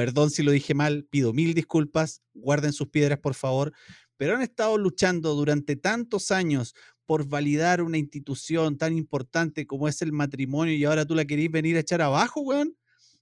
Perdón 0.00 0.30
si 0.30 0.42
lo 0.42 0.50
dije 0.50 0.72
mal, 0.72 1.04
pido 1.10 1.34
mil 1.34 1.52
disculpas, 1.52 2.22
guarden 2.32 2.72
sus 2.72 2.88
piedras 2.88 3.18
por 3.18 3.34
favor, 3.34 3.74
pero 4.16 4.34
han 4.34 4.40
estado 4.40 4.78
luchando 4.78 5.34
durante 5.34 5.76
tantos 5.76 6.30
años 6.30 6.74
por 7.04 7.28
validar 7.28 7.82
una 7.82 7.98
institución 7.98 8.78
tan 8.78 8.96
importante 8.96 9.66
como 9.66 9.88
es 9.88 10.00
el 10.00 10.12
matrimonio 10.12 10.72
y 10.72 10.84
ahora 10.84 11.04
tú 11.04 11.14
la 11.14 11.26
querís 11.26 11.50
venir 11.50 11.76
a 11.76 11.80
echar 11.80 12.00
abajo, 12.00 12.40
weón 12.40 12.74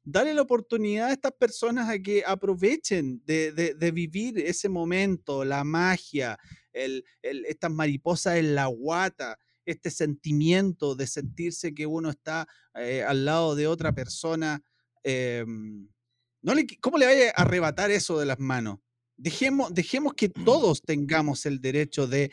dale 0.04 0.32
la 0.34 0.42
oportunidad 0.42 1.08
a 1.08 1.12
estas 1.12 1.32
personas 1.32 1.88
a 1.88 1.98
que 1.98 2.22
aprovechen 2.24 3.24
de, 3.26 3.90
vivir 3.92 4.38
ese 4.38 4.68
momento, 4.68 5.44
la 5.44 5.64
magia, 5.64 6.38
estas 6.72 7.72
mariposas 7.72 8.36
en 8.36 8.54
la 8.54 8.66
guata, 8.66 9.36
este 9.66 9.90
sentimiento 9.90 10.94
de 10.94 11.08
sentirse 11.08 11.74
que 11.74 11.86
uno 11.86 12.10
está 12.10 12.46
eh, 12.76 13.02
al 13.02 13.24
lado 13.24 13.56
de 13.56 13.66
otra 13.66 13.92
persona. 13.92 14.62
Em, 15.02 15.88
no 16.48 16.54
le, 16.54 16.66
¿Cómo 16.80 16.96
le 16.96 17.04
vaya 17.04 17.28
a 17.36 17.42
arrebatar 17.42 17.90
eso 17.90 18.18
de 18.18 18.24
las 18.24 18.40
manos? 18.40 18.78
Dejemos, 19.18 19.74
dejemos 19.74 20.14
que 20.14 20.30
todos 20.30 20.80
tengamos 20.80 21.44
el 21.44 21.60
derecho 21.60 22.06
de, 22.06 22.30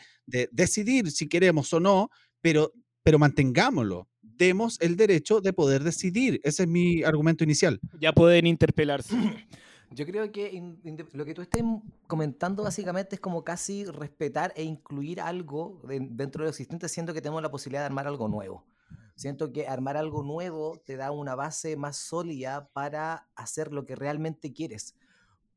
decidir 0.52 1.10
si 1.10 1.28
queremos 1.28 1.70
o 1.74 1.80
no, 1.80 2.10
pero, 2.40 2.72
pero 3.02 3.18
mantengámoslo 3.18 4.08
demos 4.22 4.78
el 4.80 4.96
derecho 4.96 5.40
de 5.40 5.52
poder 5.52 5.82
decidir. 5.82 6.40
Ese 6.44 6.64
es 6.64 6.68
mi 6.68 7.02
argumento 7.02 7.42
inicial. 7.44 7.80
Ya 7.98 8.12
pueden 8.12 8.46
interpelarse. 8.46 9.16
Yo 9.90 10.04
creo 10.04 10.30
que 10.32 10.62
lo 11.12 11.24
que 11.24 11.32
tú 11.32 11.42
estás 11.42 11.62
comentando 12.06 12.62
básicamente 12.62 13.16
es 13.16 13.20
como 13.20 13.44
casi 13.44 13.84
respetar 13.84 14.52
e 14.56 14.64
incluir 14.64 15.20
algo 15.20 15.80
dentro 15.84 16.42
de 16.42 16.46
lo 16.46 16.50
existente, 16.50 16.88
siendo 16.88 17.14
que 17.14 17.22
tenemos 17.22 17.40
la 17.40 17.50
posibilidad 17.50 17.82
de 17.82 17.86
armar 17.86 18.06
algo 18.06 18.28
nuevo. 18.28 18.64
Siento 19.16 19.50
que 19.50 19.66
armar 19.66 19.96
algo 19.96 20.22
nuevo 20.22 20.82
te 20.84 20.96
da 20.96 21.10
una 21.10 21.34
base 21.34 21.76
más 21.76 21.96
sólida 21.96 22.68
para 22.74 23.28
hacer 23.34 23.72
lo 23.72 23.86
que 23.86 23.96
realmente 23.96 24.52
quieres. 24.52 24.94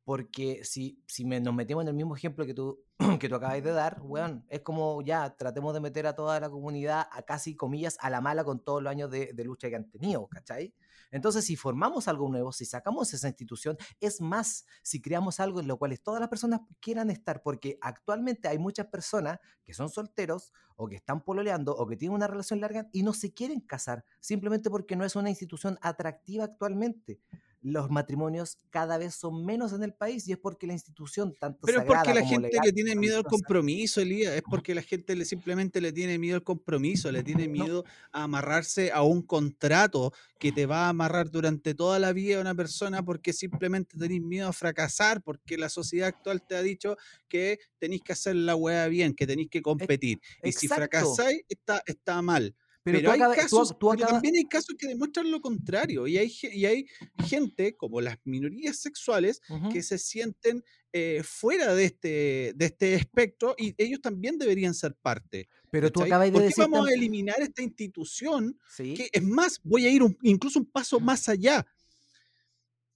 Porque 0.06 0.64
si, 0.64 1.04
si 1.06 1.26
nos 1.26 1.54
metemos 1.54 1.84
en 1.84 1.90
el 1.90 1.94
mismo 1.94 2.16
ejemplo 2.16 2.46
que 2.46 2.54
tú, 2.54 2.80
que 3.20 3.28
tú 3.28 3.36
acabas 3.36 3.62
de 3.62 3.72
dar, 3.72 4.00
bueno, 4.00 4.44
es 4.48 4.62
como 4.62 5.02
ya 5.02 5.36
tratemos 5.36 5.74
de 5.74 5.82
meter 5.82 6.08
a 6.08 6.16
toda 6.16 6.40
la 6.40 6.50
comunidad 6.50 7.06
a 7.12 7.22
casi 7.22 7.54
comillas 7.56 7.98
a 8.00 8.10
la 8.10 8.22
mala 8.22 8.46
con 8.46 8.60
todos 8.64 8.82
los 8.82 8.90
años 8.90 9.12
de, 9.12 9.34
de 9.34 9.44
lucha 9.44 9.70
que 9.70 9.76
han 9.76 9.90
tenido, 9.92 10.26
¿cachai? 10.28 10.74
Entonces, 11.12 11.46
si 11.46 11.56
formamos 11.56 12.08
algo 12.08 12.30
nuevo, 12.30 12.52
si 12.52 12.66
sacamos 12.66 13.14
esa 13.14 13.28
institución, 13.28 13.78
es 14.00 14.22
más, 14.22 14.66
si 14.84 15.02
creamos 15.02 15.40
algo 15.40 15.60
en 15.60 15.68
lo 15.68 15.78
cual 15.78 16.00
todas 16.00 16.20
las 16.20 16.30
personas 16.30 16.62
quieran 16.80 17.10
estar, 17.10 17.42
porque 17.42 17.78
actualmente 17.82 18.48
hay 18.48 18.60
muchas 18.60 18.88
personas 18.88 19.40
que 19.64 19.74
son 19.74 19.90
solteros 19.90 20.54
o 20.76 20.88
que 20.88 20.96
están 20.96 21.24
pololeando 21.24 21.76
o 21.76 21.88
que 21.88 21.98
tienen 21.98 22.16
una 22.16 22.28
relación 22.28 22.62
larga 22.62 22.88
y 22.92 23.04
no 23.04 23.14
se 23.14 23.34
quieren 23.34 23.60
casar, 23.62 24.06
simplemente 24.20 24.70
porque 24.70 24.96
no 24.96 25.06
es 25.06 25.16
una 25.16 25.30
institución 25.30 25.78
atractiva 25.82 26.46
actualmente 26.46 27.20
los 27.62 27.90
matrimonios 27.90 28.58
cada 28.70 28.98
vez 28.98 29.16
son 29.16 29.46
menos 29.46 29.74
en 29.74 29.84
el 29.84 29.94
país 29.94 30.28
y 30.28 30.32
es 30.32 30.38
porque 30.38 30.68
la 30.68 30.74
institución 30.74 31.36
tanto 31.40 31.60
Pero 31.66 31.80
es 31.80 31.86
porque 31.86 32.14
la 32.14 32.26
gente 32.26 32.50
le 32.64 32.72
tiene 32.72 32.96
miedo 32.96 33.18
al 33.18 33.24
compromiso, 33.24 34.02
Elías, 34.02 34.34
es 34.36 34.44
porque 34.44 34.74
la 34.74 34.82
gente 34.82 35.16
le, 35.16 35.26
simplemente 35.26 35.82
le 35.82 35.92
tiene 35.92 36.18
miedo 36.18 36.36
al 36.36 36.44
compromiso, 36.44 37.12
le 37.12 37.24
tiene 37.24 37.48
miedo 37.48 37.84
a 38.12 38.24
amarrarse 38.24 38.92
a 38.92 39.02
un 39.04 39.22
contrato 39.22 40.14
que 40.40 40.52
te 40.52 40.66
va 40.66 40.86
a 40.86 40.90
amarrar 40.90 41.30
durante 41.30 41.74
toda 41.74 42.00
la 42.00 42.14
vida 42.14 42.38
a 42.38 42.42
una 42.42 42.56
persona 42.56 43.04
porque 43.04 43.34
simplemente 43.34 43.98
tenés 43.98 44.22
miedo 44.22 44.48
a 44.48 44.54
fracasar, 44.54 45.22
porque 45.22 45.58
la 45.58 45.70
sociedad 45.70 46.08
actual 46.08 46.42
te 46.46 46.56
ha 46.56 46.62
dicho 46.62 46.96
que 47.28 47.60
tenéis 47.78 48.02
que 48.04 48.14
hacer 48.14 48.36
la 48.36 48.56
hueá 48.56 48.88
bien, 48.88 49.14
que 49.14 49.28
tenéis 49.28 49.50
que 49.50 49.62
competir. 49.62 50.20
Y 50.44 50.52
si 50.54 50.68
fracasáis, 50.68 51.42
está, 51.50 51.84
está 51.86 52.22
mal. 52.22 52.56
Pero, 52.84 53.12
hay 53.12 53.20
casos, 53.20 53.76
también 54.00 54.36
hay 54.38 54.46
casos 54.46 54.76
que 54.78 54.88
demuestran 54.88 55.30
lo 55.30 55.42
contrario. 55.42 56.08
Y 56.08 56.18
hay, 56.18 56.34
y 56.42 56.66
hay 56.66 56.86
gente, 57.28 57.76
como 57.76 58.02
las 58.02 58.18
minorías 58.24 58.78
sexuales, 58.78 59.42
que 59.72 59.84
se 59.84 59.98
sienten 59.98 60.64
eh, 60.92 61.22
fuera 61.24 61.76
de 61.76 61.86
este, 61.86 62.54
de 62.56 62.66
este 62.66 62.96
espectro 62.96 63.54
y 63.60 63.76
ellos 63.78 64.02
también 64.02 64.40
deberían 64.40 64.74
ser 64.74 64.96
parte. 64.96 65.48
Pero 65.70 65.92
tú 65.92 66.02
acabas 66.02 66.28
de 66.28 66.32
¿Por 66.32 66.48
qué 66.48 66.54
vamos 66.58 66.88
a 66.88 66.94
eliminar 66.94 67.40
esta 67.42 67.62
institución? 67.62 68.58
Que 68.76 69.08
es 69.12 69.24
más, 69.24 69.60
voy 69.64 69.86
a 69.86 69.92
ir 69.92 70.02
incluso 70.24 70.60
un 70.60 70.66
paso 70.66 71.00
más 71.00 71.30
allá. 71.30 71.68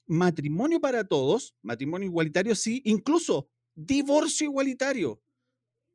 Matrimonio 0.08 0.82
para 0.82 1.04
todos, 1.04 1.56
matrimonio 1.62 2.08
igualitario 2.08 2.56
sí, 2.56 2.82
incluso 2.86 3.50
divorcio 3.76 4.48
igualitario. 4.48 5.22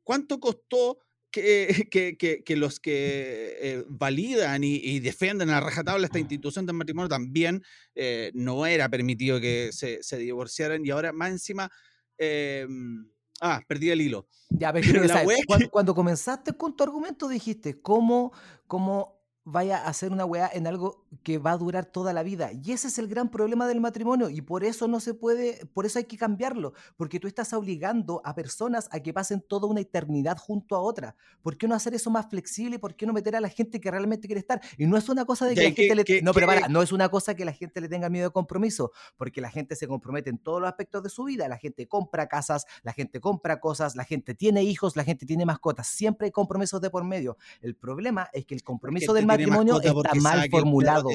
¿Cuánto 0.03 0.39
costó 0.39 0.99
que, 1.31 2.43
que, 2.45 2.55
los 2.55 2.79
que 2.79 3.57
eh, 3.61 3.83
validan 3.87 4.63
y, 4.63 4.99
defienden 4.99 5.49
a 5.49 5.59
rajatabla 5.59 6.05
esta 6.05 6.19
institución 6.19 6.65
del 6.65 6.75
matrimonio 6.75 7.09
también 7.09 7.63
eh, 7.95 8.31
no 8.33 8.65
era 8.65 8.89
permitido 8.89 9.39
que 9.39 9.69
se, 9.71 10.01
se, 10.03 10.17
divorciaran 10.17 10.85
y 10.85 10.89
ahora 10.89 11.13
más 11.13 11.31
encima... 11.31 11.69
Em, 12.17 13.09
ah, 13.39 13.61
perdí 13.67 13.89
el 13.89 14.01
hilo. 14.01 14.27
Ya, 14.49 14.73
pero, 14.73 14.83
cuando, 15.47 15.69
cuando, 15.69 15.95
comenzaste 15.95 16.53
con 16.53 16.75
tu 16.75 16.83
argumento 16.83 17.29
dijiste, 17.29 17.79
¿cómo, 17.81 18.33
cómo 18.67 19.18
vaya 19.45 19.77
a 19.79 19.87
hacer 19.87 20.11
una 20.11 20.25
weá 20.25 20.49
en 20.53 20.67
algo 20.67 21.05
que 21.23 21.37
va 21.37 21.51
a 21.51 21.57
durar 21.57 21.85
toda 21.85 22.13
la 22.13 22.23
vida. 22.23 22.51
Y 22.51 22.71
ese 22.71 22.87
es 22.87 22.99
el 22.99 23.07
gran 23.07 23.29
problema 23.29 23.67
del 23.67 23.81
matrimonio 23.81 24.29
y 24.29 24.41
por 24.41 24.63
eso 24.63 24.87
no 24.87 24.99
se 24.99 25.13
puede, 25.13 25.65
por 25.73 25.85
eso 25.85 25.99
hay 25.99 26.05
que 26.05 26.17
cambiarlo, 26.17 26.73
porque 26.97 27.19
tú 27.19 27.27
estás 27.27 27.53
obligando 27.53 28.21
a 28.23 28.35
personas 28.35 28.87
a 28.91 28.99
que 28.99 29.13
pasen 29.13 29.41
toda 29.41 29.67
una 29.67 29.81
eternidad 29.81 30.37
junto 30.37 30.75
a 30.75 30.81
otra. 30.81 31.15
¿Por 31.41 31.57
qué 31.57 31.67
no 31.67 31.75
hacer 31.75 31.93
eso 31.93 32.09
más 32.09 32.29
flexible? 32.29 32.79
¿Por 32.79 32.95
qué 32.95 33.05
no 33.05 33.13
meter 33.13 33.35
a 33.35 33.41
la 33.41 33.49
gente 33.49 33.79
que 33.79 33.89
realmente 33.89 34.27
quiere 34.27 34.39
estar? 34.39 34.61
Y 34.77 34.85
no 34.85 34.97
es 34.97 35.09
una 35.09 35.25
cosa 35.25 35.45
de 35.45 35.55
que 35.55 35.63
la 35.63 35.71
gente 35.71 35.95
le 35.95 36.21
No, 36.21 36.33
pero 36.33 36.47
para, 36.47 36.67
no 36.67 36.81
es 36.81 36.91
una 36.91 37.09
cosa 37.09 37.35
que 37.35 37.45
la 37.45 37.53
gente 37.53 37.81
le 37.81 37.89
tenga 37.89 38.09
miedo 38.09 38.27
de 38.27 38.33
compromiso, 38.33 38.91
porque 39.17 39.41
la 39.41 39.49
gente 39.49 39.75
se 39.75 39.87
compromete 39.87 40.29
en 40.29 40.37
todos 40.37 40.61
los 40.61 40.69
aspectos 40.69 41.03
de 41.03 41.09
su 41.09 41.23
vida, 41.23 41.47
la 41.47 41.57
gente 41.57 41.87
compra 41.87 42.27
casas, 42.27 42.65
la 42.83 42.93
gente 42.93 43.19
compra 43.19 43.59
cosas, 43.59 43.95
la 43.95 44.03
gente 44.03 44.35
tiene 44.35 44.63
hijos, 44.63 44.95
la 44.95 45.03
gente 45.03 45.25
tiene 45.25 45.45
mascotas, 45.45 45.87
siempre 45.87 46.25
hay 46.25 46.31
compromisos 46.31 46.81
de 46.81 46.89
por 46.89 47.03
medio. 47.03 47.37
El 47.61 47.75
problema 47.75 48.29
es 48.33 48.45
que 48.45 48.53
el 48.53 48.63
compromiso 48.63 49.13
del 49.13 49.25
matrimonio 49.29 49.81
está 49.81 50.13
mal 50.15 50.49
formulado. 50.49 51.09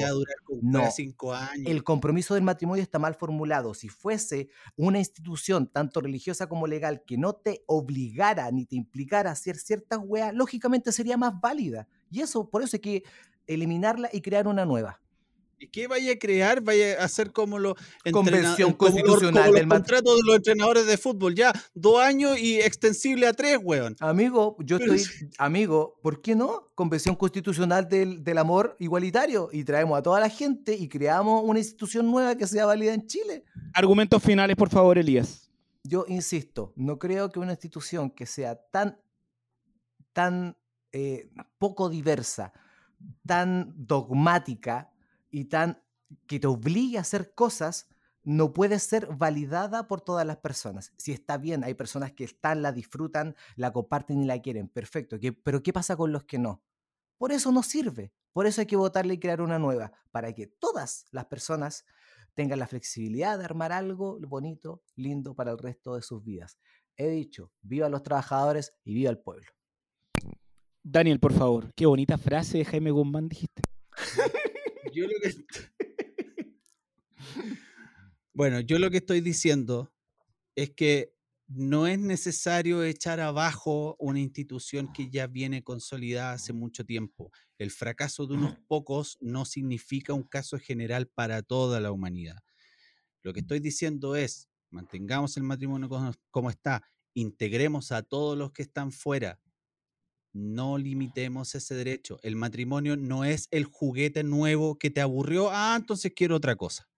No. 0.61 0.79
para 0.79 0.91
cinco 0.91 1.33
años. 1.33 1.65
El 1.65 1.83
compromiso 1.83 2.33
del 2.33 2.43
matrimonio 2.43 2.81
está 2.81 2.99
mal 2.99 3.15
formulado. 3.15 3.73
Si 3.73 3.89
fuese 3.89 4.49
una 4.75 4.99
institución, 4.99 5.67
tanto 5.67 6.01
religiosa 6.01 6.47
como 6.47 6.67
legal, 6.67 7.03
que 7.05 7.17
no 7.17 7.33
te 7.33 7.63
obligara 7.67 8.49
ni 8.51 8.65
te 8.65 8.75
implicara 8.75 9.29
a 9.29 9.33
hacer 9.33 9.57
ciertas 9.57 9.99
weas, 10.03 10.33
lógicamente 10.33 10.91
sería 10.91 11.17
más 11.17 11.39
válida. 11.39 11.87
Y 12.09 12.21
eso, 12.21 12.49
por 12.49 12.63
eso 12.63 12.77
hay 12.77 12.81
que 12.81 13.03
eliminarla 13.47 14.09
y 14.11 14.21
crear 14.21 14.47
una 14.47 14.65
nueva. 14.65 15.01
¿Y 15.57 15.67
qué 15.67 15.87
vaya 15.87 16.11
a 16.13 16.15
crear? 16.17 16.61
Vaya 16.61 17.01
a 17.01 17.05
hacer 17.05 17.31
como 17.31 17.59
los 17.59 17.75
Convención 18.11 18.73
constitucional 18.73 19.53
del 19.53 19.67
contratos 19.67 20.17
de 20.17 20.23
los 20.25 20.35
entrenadores 20.35 20.85
de 20.85 20.97
fútbol. 20.97 21.33
Ya, 21.33 21.53
dos 21.73 22.01
años 22.01 22.37
y 22.37 22.59
extensible 22.59 23.27
a 23.27 23.33
tres, 23.33 23.57
weón. 23.61 23.95
Amigo, 23.99 24.57
yo 24.59 24.77
Pero 24.79 24.93
estoy, 24.93 25.29
amigo, 25.37 25.97
¿por 26.01 26.21
qué 26.21 26.35
no? 26.35 26.71
Convención 26.75 27.15
constitucional 27.15 27.87
del, 27.87 28.23
del 28.23 28.37
amor 28.37 28.75
igualitario 28.79 29.49
y 29.51 29.63
traemos 29.63 29.97
a 29.97 30.01
toda 30.01 30.19
la 30.19 30.29
gente 30.29 30.75
y 30.75 30.89
creamos 30.89 31.41
una 31.45 31.59
institución 31.59 32.11
nueva 32.11 32.35
que 32.35 32.47
sea 32.47 32.65
válida 32.65 32.93
en 32.93 33.07
Chile. 33.07 33.45
Argumentos 33.73 34.21
finales, 34.21 34.55
por 34.55 34.69
favor, 34.69 34.97
Elías. 34.97 35.49
Yo 35.83 36.05
insisto, 36.07 36.73
no 36.75 36.97
creo 36.99 37.29
que 37.29 37.39
una 37.39 37.51
institución 37.51 38.09
que 38.09 38.25
sea 38.25 38.55
tan, 38.55 38.99
tan 40.13 40.57
eh, 40.91 41.29
poco 41.59 41.89
diversa, 41.89 42.51
tan 43.25 43.73
dogmática 43.75 44.91
y 45.35 45.45
tan 45.45 45.81
que 46.27 46.39
te 46.39 46.47
obligue 46.47 46.97
a 46.97 47.01
hacer 47.01 47.33
cosas, 47.33 47.89
no 48.23 48.53
puede 48.53 48.79
ser 48.79 49.07
validada 49.07 49.87
por 49.87 49.99
todas 49.99 50.25
las 50.25 50.37
personas. 50.37 50.93
Si 50.97 51.11
está 51.11 51.37
bien, 51.37 51.63
hay 51.65 51.73
personas 51.73 52.13
que 52.13 52.23
están, 52.23 52.61
la 52.61 52.71
disfrutan, 52.71 53.35
la 53.57 53.73
comparten 53.73 54.21
y 54.21 54.25
la 54.25 54.41
quieren, 54.41 54.69
perfecto. 54.69 55.19
¿qué- 55.19 55.33
pero 55.33 55.61
¿qué 55.61 55.73
pasa 55.73 55.97
con 55.97 56.11
los 56.13 56.23
que 56.23 56.39
no? 56.39 56.63
Por 57.17 57.33
eso 57.33 57.51
no 57.51 57.63
sirve. 57.63 58.13
Por 58.31 58.47
eso 58.47 58.61
hay 58.61 58.67
que 58.67 58.77
votarle 58.77 59.15
y 59.15 59.19
crear 59.19 59.41
una 59.41 59.59
nueva, 59.59 59.91
para 60.11 60.31
que 60.33 60.47
todas 60.47 61.07
las 61.11 61.25
personas 61.25 61.85
tengan 62.33 62.59
la 62.59 62.67
flexibilidad 62.67 63.37
de 63.37 63.43
armar 63.45 63.71
algo 63.73 64.17
bonito, 64.21 64.83
lindo 64.95 65.35
para 65.35 65.51
el 65.51 65.57
resto 65.57 65.95
de 65.95 66.01
sus 66.01 66.23
vidas. 66.23 66.57
He 66.95 67.09
dicho, 67.09 67.51
viva 67.61 67.89
los 67.89 68.03
trabajadores 68.03 68.73
y 68.85 68.93
viva 68.93 69.09
el 69.09 69.19
pueblo. 69.19 69.47
Daniel, 70.81 71.19
por 71.19 71.33
favor. 71.33 71.73
Qué 71.75 71.85
bonita 71.85 72.17
frase 72.17 72.57
de 72.59 72.65
Jaime 72.65 72.91
Guzmán 72.91 73.27
dijiste. 73.27 73.61
Yo 74.93 75.07
lo 75.07 75.13
que... 75.21 75.35
bueno, 78.33 78.59
yo 78.59 78.79
lo 78.79 78.89
que 78.91 78.97
estoy 78.97 79.21
diciendo 79.21 79.93
es 80.55 80.71
que 80.71 81.15
no 81.47 81.85
es 81.85 81.99
necesario 81.99 82.83
echar 82.83 83.19
abajo 83.19 83.95
una 83.99 84.19
institución 84.19 84.91
que 84.91 85.09
ya 85.09 85.27
viene 85.27 85.63
consolidada 85.63 86.33
hace 86.33 86.53
mucho 86.53 86.85
tiempo. 86.85 87.31
El 87.57 87.71
fracaso 87.71 88.25
de 88.25 88.33
unos 88.33 88.55
pocos 88.67 89.17
no 89.21 89.45
significa 89.45 90.13
un 90.13 90.23
caso 90.23 90.57
general 90.57 91.07
para 91.07 91.43
toda 91.43 91.79
la 91.79 91.91
humanidad. 91.91 92.39
Lo 93.21 93.33
que 93.33 93.41
estoy 93.41 93.59
diciendo 93.59 94.15
es, 94.15 94.49
mantengamos 94.71 95.37
el 95.37 95.43
matrimonio 95.43 95.89
como 96.31 96.49
está, 96.49 96.83
integremos 97.13 97.91
a 97.91 98.01
todos 98.01 98.37
los 98.37 98.51
que 98.51 98.63
están 98.63 98.91
fuera, 98.91 99.39
no 100.37 100.77
limitemos 100.77 101.55
ese 101.55 101.75
derecho. 101.75 102.19
El 102.21 102.35
matrimonio 102.35 102.97
no 102.97 103.23
es 103.23 103.47
el 103.51 103.63
juguete 103.63 104.21
nuevo 104.23 104.77
que 104.77 104.89
te 104.91 104.99
aburrió. 104.99 105.47
Ah, 105.49 105.75
entonces 105.79 106.11
quiero 106.13 106.35
otra 106.35 106.57
cosa. 106.57 106.89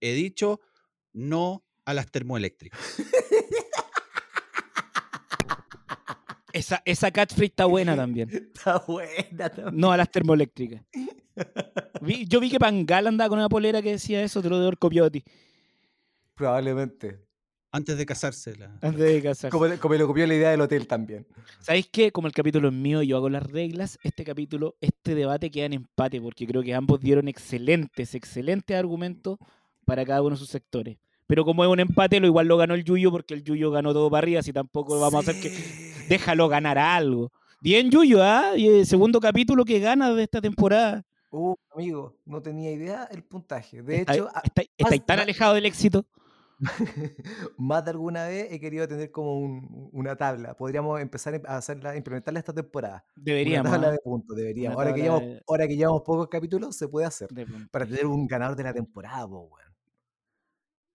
He 0.00 0.14
dicho 0.14 0.60
no 1.12 1.64
a 1.84 1.92
las 1.92 2.10
termoeléctricas. 2.10 2.80
Esa, 6.52 6.82
esa 6.84 7.08
está 7.08 7.66
buena 7.66 7.94
también. 7.96 8.30
Está 8.30 8.78
buena 8.78 9.50
también. 9.50 9.76
No 9.76 9.92
a 9.92 9.96
las 9.96 10.10
termoeléctricas. 10.10 10.82
Vi- 12.00 12.26
yo 12.26 12.38
vi 12.40 12.48
que 12.48 12.58
Pangal 12.58 13.06
andaba 13.08 13.28
con 13.28 13.38
una 13.38 13.48
polera 13.48 13.82
que 13.82 13.90
decía 13.92 14.22
eso, 14.22 14.38
otro 14.38 14.58
de 14.60 14.66
Orco 14.66 14.88
Piotti, 14.88 15.22
Probablemente. 16.34 17.20
Antes 17.74 17.98
de 17.98 18.06
casarse. 18.06 18.56
la- 18.56 18.70
antes 18.82 18.98
de 19.00 19.20
casarse. 19.22 19.50
Como, 19.50 19.66
le- 19.66 19.78
como 19.78 19.94
le 19.94 20.04
copió 20.06 20.26
la 20.26 20.34
idea 20.34 20.50
del 20.50 20.60
hotel 20.60 20.86
también. 20.86 21.26
¿Sabéis 21.60 21.88
qué? 21.90 22.12
Como 22.12 22.28
el 22.28 22.32
capítulo 22.32 22.68
es 22.68 22.74
mío 22.74 23.02
y 23.02 23.08
yo 23.08 23.16
hago 23.16 23.28
las 23.28 23.42
reglas, 23.42 23.98
este 24.04 24.22
capítulo, 24.24 24.76
este 24.80 25.14
debate 25.16 25.50
queda 25.50 25.66
en 25.66 25.72
empate 25.72 26.20
porque 26.20 26.46
creo 26.46 26.62
que 26.62 26.72
ambos 26.74 27.00
dieron 27.00 27.26
excelentes, 27.26 28.14
excelentes 28.14 28.76
argumentos 28.76 29.38
para 29.84 30.04
cada 30.04 30.22
uno 30.22 30.30
de 30.30 30.36
sus 30.36 30.48
sectores. 30.50 30.96
Pero 31.26 31.44
como 31.44 31.64
es 31.64 31.70
un 31.70 31.80
empate, 31.80 32.20
lo 32.20 32.26
igual 32.28 32.46
lo 32.46 32.56
ganó 32.56 32.74
el 32.74 32.84
Yuyo 32.84 33.10
porque 33.10 33.34
el 33.34 33.42
Yuyo 33.42 33.70
ganó 33.70 33.92
todo 33.92 34.08
para 34.10 34.18
arriba, 34.24 34.40
así 34.40 34.52
tampoco 34.52 35.00
vamos 35.00 35.26
a 35.26 35.30
hacer 35.30 35.42
que... 35.42 35.50
Déjalo 36.08 36.48
ganar 36.48 36.78
algo. 36.78 37.32
Bien, 37.60 37.90
Yuyo, 37.90 38.22
¿ah? 38.22 38.52
El 38.54 38.86
segundo 38.86 39.18
capítulo 39.20 39.64
que 39.64 39.80
gana 39.80 40.12
de 40.14 40.22
esta 40.22 40.40
temporada. 40.40 41.02
Uh, 41.30 41.54
amigo, 41.74 42.14
no 42.26 42.40
tenía 42.40 42.70
idea 42.70 43.08
el 43.10 43.24
puntaje. 43.24 43.82
De 43.82 44.00
Está- 44.00 44.14
hecho, 44.14 44.28
a- 44.32 44.42
está- 44.44 44.62
estáis 44.78 45.04
tan 45.06 45.18
alejado 45.18 45.54
del 45.54 45.66
éxito. 45.66 46.04
más 47.58 47.84
de 47.84 47.90
alguna 47.90 48.26
vez 48.26 48.48
he 48.50 48.60
querido 48.60 48.86
tener 48.88 49.10
como 49.10 49.38
un- 49.38 49.90
una 49.92 50.16
tabla. 50.16 50.54
Podríamos 50.56 51.00
empezar 51.00 51.40
a 51.46 51.56
hacerla, 51.56 51.96
implementarla 51.96 52.38
esta 52.40 52.52
temporada. 52.52 53.04
Deberíamos. 53.16 53.68
Una 53.68 53.72
tabla 53.76 53.88
¿ah? 53.88 53.92
de 53.92 53.98
puntos, 53.98 54.36
deberíamos. 54.36 54.76
Ahora 54.78 54.94
que, 54.94 55.02
llevamos, 55.02 55.22
de- 55.22 55.42
ahora 55.46 55.68
que 55.68 55.76
llevamos 55.76 56.02
pocos 56.02 56.28
capítulos, 56.28 56.76
se 56.76 56.88
puede 56.88 57.06
hacer. 57.06 57.28
Para 57.70 57.86
tener 57.86 58.06
un 58.06 58.26
ganador 58.26 58.56
de 58.56 58.62
la 58.64 58.72
temporada, 58.72 59.26
po, 59.26 59.40
weón. 59.42 59.74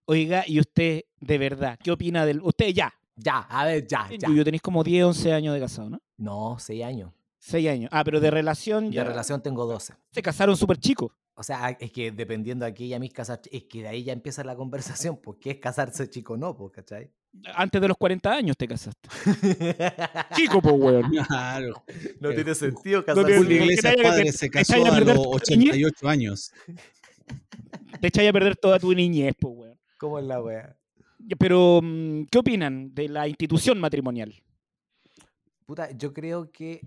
Oiga, 0.06 0.44
y 0.46 0.58
usted, 0.58 1.02
de 1.20 1.38
verdad, 1.38 1.78
¿qué 1.82 1.90
opina 1.92 2.26
del. 2.26 2.40
Usted 2.42 2.68
ya. 2.74 2.92
Ya, 3.16 3.40
a 3.40 3.66
ver, 3.66 3.86
ya, 3.86 4.08
ya. 4.18 4.28
Yuyo, 4.28 4.44
tenéis 4.44 4.62
como 4.62 4.82
10, 4.82 5.04
11 5.04 5.32
años 5.32 5.54
de 5.54 5.60
casado, 5.60 5.90
¿no? 5.90 6.00
No, 6.16 6.58
seis 6.58 6.82
años. 6.82 7.12
6 7.40 7.68
años. 7.68 7.90
Ah, 7.92 8.04
pero 8.04 8.20
de 8.20 8.30
relación 8.30 8.92
ya. 8.92 9.02
De 9.02 9.10
relación 9.10 9.42
tengo 9.42 9.66
12. 9.66 9.94
Se 10.12 10.22
casaron 10.22 10.56
súper 10.56 10.76
chicos. 10.78 11.12
O 11.34 11.42
sea, 11.42 11.70
es 11.80 11.90
que 11.90 12.12
dependiendo 12.12 12.66
aquí 12.66 12.88
ya 12.88 12.98
mis 12.98 13.12
casas, 13.12 13.40
es 13.50 13.64
que 13.64 13.80
de 13.82 13.88
ahí 13.88 14.04
ya 14.04 14.12
empieza 14.12 14.44
la 14.44 14.54
conversación, 14.54 15.18
porque 15.22 15.50
es 15.52 15.56
casarse 15.58 16.08
chico 16.10 16.34
o 16.34 16.36
no, 16.36 16.54
pues, 16.54 16.70
¿cachai? 16.72 17.10
Antes 17.54 17.80
de 17.80 17.88
los 17.88 17.96
40 17.96 18.30
años 18.30 18.56
te 18.56 18.66
casaste. 18.68 19.08
Chico, 20.34 20.60
pues, 20.60 20.74
weón. 20.76 21.10
Claro. 21.28 21.82
no 22.20 22.30
tiene 22.34 22.54
sentido 22.54 22.98
No 23.00 23.04
casarse. 23.06 23.24
tiene- 23.30 23.38
Julio 23.42 23.58
¿por 23.60 23.68
qué 23.68 23.76
te 23.76 23.88
Iglesias 23.88 23.96
vaya 23.96 24.08
a 24.08 24.10
padre 24.12 24.32
se 24.32 24.50
casó 24.50 24.72
a 24.74 24.76
a 24.76 25.00
los 25.00 25.14
toda 25.14 25.14
tu 25.40 25.50
niñez? 25.56 25.72
88 25.74 26.08
años. 26.08 26.52
Te 28.00 28.06
echáis 28.08 28.28
a 28.30 28.32
perder 28.32 28.56
toda 28.56 28.78
tu 28.78 28.92
niñez, 28.94 29.34
pues, 29.40 29.54
weón. 29.56 29.78
¿Cómo 29.98 30.18
es 30.18 30.24
la? 30.24 30.76
Ya, 31.20 31.36
Pero, 31.38 31.80
mm, 31.82 32.24
¿qué 32.30 32.38
opinan 32.38 32.94
de 32.94 33.08
la 33.08 33.28
institución 33.28 33.78
matrimonial? 33.78 34.34
Puta, 35.66 35.90
yo 35.96 36.12
creo 36.12 36.50
que 36.50 36.80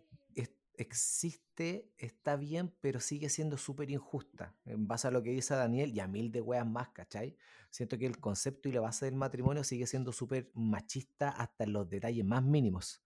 existe, 0.75 1.91
está 1.97 2.35
bien, 2.35 2.73
pero 2.81 2.99
sigue 2.99 3.29
siendo 3.29 3.57
súper 3.57 3.91
injusta. 3.91 4.55
En 4.65 4.87
base 4.87 5.07
a 5.07 5.11
lo 5.11 5.21
que 5.23 5.31
dice 5.31 5.53
Daniel 5.55 5.91
y 5.93 5.99
a 5.99 6.07
mil 6.07 6.31
de 6.31 6.41
weas 6.41 6.65
más, 6.67 6.89
¿cachai? 6.89 7.37
Siento 7.69 7.97
que 7.97 8.05
el 8.05 8.19
concepto 8.19 8.69
y 8.69 8.71
la 8.71 8.81
base 8.81 9.05
del 9.05 9.15
matrimonio 9.15 9.63
sigue 9.63 9.87
siendo 9.87 10.11
súper 10.11 10.51
machista 10.53 11.29
hasta 11.29 11.65
los 11.65 11.89
detalles 11.89 12.25
más 12.25 12.43
mínimos. 12.43 13.03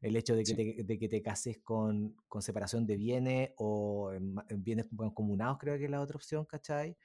El 0.00 0.16
hecho 0.16 0.34
de 0.36 0.44
que, 0.44 0.54
Sí. 0.54 0.56
te, 0.56 0.84
de 0.84 0.98
que 0.98 1.08
te 1.08 1.22
cases 1.22 1.58
con, 1.58 2.14
con 2.28 2.42
separación 2.42 2.86
de 2.86 2.96
bienes 2.96 3.50
o 3.56 4.12
en, 4.12 4.34
ma- 4.34 4.44
en 4.48 4.62
bienes 4.62 4.86
comunados, 5.14 5.58
creo 5.58 5.78
que 5.78 5.84
es 5.86 5.90
la 5.90 6.00
otra 6.02 6.16
opción, 6.16 6.44
¿cachai? 6.44 6.96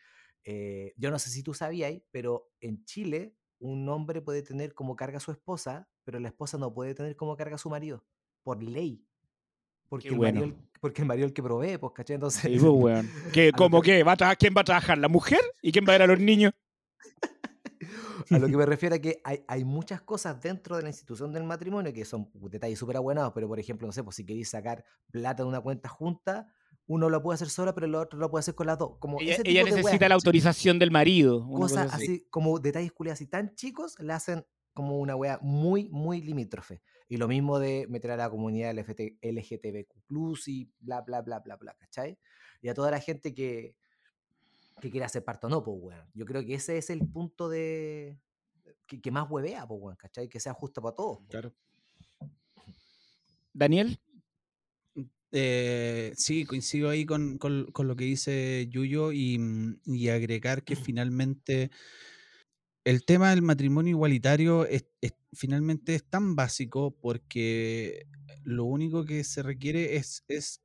Eh, 0.44 0.94
yo 0.98 1.12
no 1.12 1.20
sé 1.20 1.30
si 1.30 1.44
tú 1.44 1.54
sabías, 1.54 1.94
pero 2.12 2.50
en 2.60 2.84
Chile 2.86 3.36
un 3.60 3.88
hombre 3.90 4.22
puede 4.22 4.42
tener 4.42 4.74
como 4.74 4.96
carga 4.96 5.18
a 5.18 5.22
su 5.22 5.32
esposa, 5.32 5.90
pero 6.04 6.20
la 6.20 6.30
esposa 6.30 6.58
no 6.58 6.74
puede 6.74 6.94
tener 6.94 7.16
como 7.16 7.36
carga 7.36 7.56
a 7.56 7.60
su 7.60 7.70
marido, 7.70 8.06
por 8.44 8.64
ley. 8.64 9.06
Porque, 9.90 10.10
el, 10.10 10.16
bueno. 10.16 10.42
marido, 10.42 10.58
porque 10.80 11.02
el 11.02 11.08
marido 11.08 11.26
es 11.26 11.32
el 11.32 11.34
que 11.34 11.44
provee, 11.44 11.78
pues, 11.78 11.94
¿cachai? 11.96 12.14
Entonces, 12.16 12.42
Sí, 12.42 12.58
pues, 12.60 12.72
weón. 12.72 13.10
¿Qué, 13.34 13.52
¿Cómo 13.52 13.82
que- 13.82 13.98
qué? 13.98 14.04
¿Va 14.04 14.16
a 14.20 14.36
¿Quién 14.36 14.54
va 14.56 14.62
a 14.62 14.64
trabajar? 14.64 14.98
¿La 14.98 15.08
mujer? 15.08 15.42
¿Y 15.62 15.72
quién 15.72 15.84
va 15.86 15.90
a 15.90 15.98
ver 15.98 16.04
a 16.04 16.08
los 16.08 16.20
niños? 16.20 16.54
a 18.30 18.38
lo 18.40 18.48
que 18.48 18.58
me 18.58 18.66
refiero 18.66 18.96
es 18.96 19.02
que 19.02 19.22
hay, 19.24 19.44
hay 19.48 19.64
muchas 19.66 20.02
cosas 20.02 20.40
dentro 20.42 20.76
de 20.78 20.84
la 20.84 20.90
institución 20.90 21.34
del 21.34 21.44
matrimonio 21.44 21.92
que 21.94 22.06
son 22.06 22.30
detalles 22.50 22.78
súper 22.80 22.98
abuenados, 22.98 23.32
pero 23.34 23.48
por 23.48 23.60
ejemplo, 23.60 23.88
no 23.88 23.92
sé, 23.94 24.04
pues 24.04 24.16
si 24.16 24.26
queréis 24.26 24.50
sacar 24.50 24.84
plata 25.12 25.44
de 25.44 25.50
una 25.50 25.62
cuenta 25.62 25.90
junta, 25.90 26.48
uno 26.88 27.10
lo 27.10 27.22
puede 27.22 27.36
hacer 27.36 27.50
sola, 27.50 27.74
pero 27.74 27.86
el 27.86 27.96
otro 27.96 28.20
lo 28.20 28.30
puede 28.32 28.42
hacer 28.42 28.56
con 28.56 28.68
las 28.68 28.78
dos. 28.78 28.98
Como 29.00 29.20
Ella, 29.22 29.34
ese 29.34 29.42
ella 29.46 29.62
tipo 29.62 29.66
de 29.66 29.72
weas, 29.72 29.86
necesita 29.86 30.10
la 30.10 30.16
autorización 30.16 30.80
del 30.80 30.92
marido. 30.92 31.46
cosa 31.48 31.84
cosas 31.84 31.94
así, 31.94 32.26
como 32.30 32.60
detalles 32.60 32.92
culiados 32.92 33.22
y 33.22 33.28
tan 33.28 33.54
chicos, 33.56 33.96
le 34.00 34.14
hacen 34.14 34.46
como 34.74 34.98
una 35.00 35.16
wea 35.16 35.40
muy, 35.42 35.90
muy 35.90 36.22
limítrofe. 36.22 36.82
Y 37.10 37.18
lo 37.18 37.28
mismo 37.28 37.60
de 37.60 37.88
meter 37.90 38.12
a 38.12 38.18
la 38.18 38.30
comunidad 38.30 38.72
LGTBQ, 38.78 40.48
y 40.48 40.70
bla, 40.80 41.02
bla, 41.02 41.22
bla, 41.22 41.40
bla, 41.40 41.56
bla, 41.58 41.74
¿cachai? 41.74 42.18
Y 42.62 42.70
a 42.70 42.74
toda 42.74 42.92
la 42.92 43.00
gente 43.02 43.34
que, 43.34 43.76
que 44.80 44.90
quiere 44.92 45.06
hacer 45.06 45.26
parto, 45.26 45.50
no, 45.50 45.64
pues, 45.64 45.78
weón. 45.82 46.08
Yo 46.14 46.26
creo 46.26 46.46
que 46.46 46.54
ese 46.54 46.78
es 46.78 46.90
el 46.92 47.00
punto 47.10 47.50
de. 47.50 48.20
que, 48.86 49.02
que 49.02 49.12
más 49.12 49.30
huevea, 49.30 49.68
pues, 49.68 49.82
weón, 49.82 49.98
¿cachai? 49.98 50.30
Que 50.30 50.40
sea 50.40 50.54
justo 50.54 50.82
para 50.82 50.96
todos. 50.96 51.20
Claro. 51.28 51.54
Daniel, 53.54 54.00
Eh, 55.32 56.12
sí, 56.16 56.44
coincido 56.46 56.90
ahí 56.90 57.06
con, 57.06 57.38
con- 57.38 57.72
con 57.72 57.88
lo 57.88 57.96
que 57.96 58.04
dice 58.06 58.68
Yuyo 58.68 59.12
y, 59.12 59.38
mm, 59.38 59.80
y 59.86 60.10
agregar 60.10 60.64
que 60.64 60.76
finalmente 60.96 61.70
el 62.90 63.06
tema 63.06 63.30
del 63.30 63.44
matrimonio 63.44 63.92
igualitario 63.92 64.66
es, 64.66 64.86
es- 65.02 65.14
finalmente 65.34 65.94
es 65.94 66.04
tan 66.10 66.36
básico 66.36 66.90
porque 67.00 68.08
lo 68.44 68.66
único 68.66 69.06
que 69.06 69.24
se 69.24 69.44
requiere 69.44 69.96
es, 69.96 70.24
es 70.28 70.62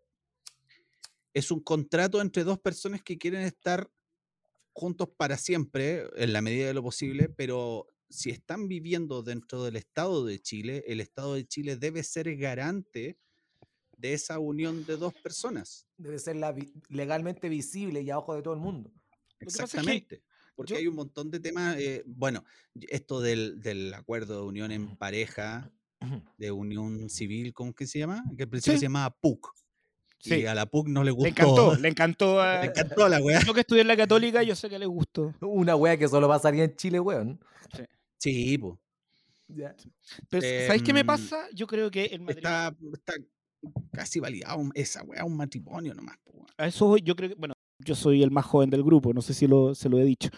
es 1.35 1.51
un 1.51 1.61
contrato 1.61 2.21
entre 2.23 2.45
dos 2.45 2.59
personas 2.61 3.03
que 3.03 3.19
quieren 3.19 3.43
estar 3.43 3.91
juntos 4.73 5.09
para 5.17 5.37
siempre, 5.37 6.05
en 6.17 6.33
la 6.33 6.41
medida 6.41 6.69
de 6.69 6.75
lo 6.75 6.83
posible, 6.83 7.29
pero 7.29 7.89
si 8.09 8.31
están 8.31 8.69
viviendo 8.69 9.23
dentro 9.23 9.65
del 9.65 9.77
Estado 9.77 10.25
de 10.25 10.39
Chile, 10.41 10.85
el 10.87 11.01
Estado 11.01 11.35
de 11.35 11.45
Chile 11.45 11.77
debe 11.77 12.05
ser 12.05 12.37
garante 12.37 13.19
de 13.99 14.13
esa 14.15 14.39
unión 14.39 14.87
de 14.87 14.97
dos 14.97 15.13
personas. 15.15 15.87
Debe 15.99 16.19
ser 16.21 16.37
la 16.37 16.53
vi- 16.53 16.73
legalmente 16.89 17.49
visible 17.49 18.01
y 18.03 18.11
a 18.11 18.19
ojo 18.19 18.35
de 18.37 18.43
todo 18.43 18.55
el 18.55 18.61
mundo. 18.61 18.93
Exactamente. 19.41 20.23
Porque 20.55 20.75
yo- 20.75 20.79
hay 20.79 20.87
un 20.87 20.95
montón 20.97 21.31
de 21.31 21.41
temas, 21.41 21.77
eh, 21.79 22.03
bueno, 22.07 22.45
esto 22.89 23.21
del, 23.21 23.61
del 23.61 23.93
acuerdo 23.95 24.37
de 24.41 24.47
unión 24.47 24.71
en 24.73 24.97
pareja, 24.97 25.71
de 26.37 26.51
unión 26.53 27.09
civil, 27.09 27.53
¿cómo 27.55 27.73
que 27.75 27.87
se 27.87 27.99
llama? 27.99 28.23
Que 28.37 28.43
al 28.43 28.49
principio 28.49 28.75
Sí. 28.75 28.81
se 28.81 28.85
llamaba 28.87 29.11
PUC. 29.11 29.49
Sí. 30.19 30.35
Y 30.37 30.47
a 30.47 30.55
la 30.55 30.67
PUC 30.67 30.89
no 30.89 31.03
le 31.05 31.11
gustó. 31.11 31.25
le 31.25 31.31
encantó, 31.31 31.75
le 31.81 31.89
encantó 31.89 32.41
a... 32.43 32.61
Le 32.61 32.67
encantó 32.67 33.09
la 33.09 33.21
weá. 33.21 33.41
Yo 33.45 33.55
que 33.55 33.61
estudié 33.61 33.83
en 33.83 33.89
la 33.89 33.97
católica, 33.97 34.43
yo 34.43 34.55
sé 34.55 34.69
que 34.69 34.79
le 34.79 34.87
gustó. 34.87 35.35
Una 35.41 35.77
wea 35.77 35.97
que 35.97 36.07
solo 36.09 36.29
pasaría 36.29 36.65
en 36.65 36.77
Chile, 36.77 37.01
weón. 37.01 37.41
Sí, 38.19 38.57
pues. 38.59 38.75
Ya. 39.49 39.75
Pero, 40.31 40.43
¿sabéis 40.67 40.83
qué 40.83 40.93
me 40.93 41.01
Em, 41.01 41.07
pasa? 41.07 41.47
Yo 41.53 41.67
creo 41.67 41.91
que 41.91 42.05
el 42.07 42.21
matrimonio... 42.23 42.59
Está, 42.95 43.13
está 43.13 43.15
casi 43.93 44.21
validado 44.21 44.63
esa 44.75 45.03
weá, 45.05 45.25
un 45.25 45.37
matrimonio 45.37 45.95
nomás. 45.95 46.17
po, 46.25 46.33
weón. 46.33 46.47
A 46.57 46.67
eso 46.67 46.97
yo 46.99 47.15
creo 47.17 47.29
que, 47.31 47.35
bueno, 47.35 47.54
yo 47.79 47.95
soy 47.95 48.23
el 48.23 48.31
más 48.31 48.45
joven 48.45 48.71
del 48.71 48.83
grupo, 48.83 49.13
no 49.13 49.23
sé 49.23 49.35
si 49.35 49.47
lo, 49.47 49.75
se 49.75 49.89
lo 49.89 49.99
he 49.99 50.05
dicho. 50.05 50.31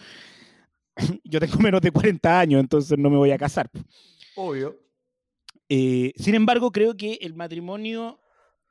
Yo 1.23 1.39
tengo 1.39 1.57
menos 1.59 1.81
de 1.81 1.91
40 1.91 2.39
años, 2.39 2.59
entonces 2.59 2.97
no 2.97 3.09
me 3.09 3.17
voy 3.17 3.31
a 3.31 3.37
casar. 3.37 3.69
Obvio. 4.35 4.75
Eh, 5.69 6.13
sin 6.15 6.35
embargo, 6.35 6.71
creo 6.71 6.95
que 6.95 7.19
el 7.21 7.35
matrimonio, 7.35 8.19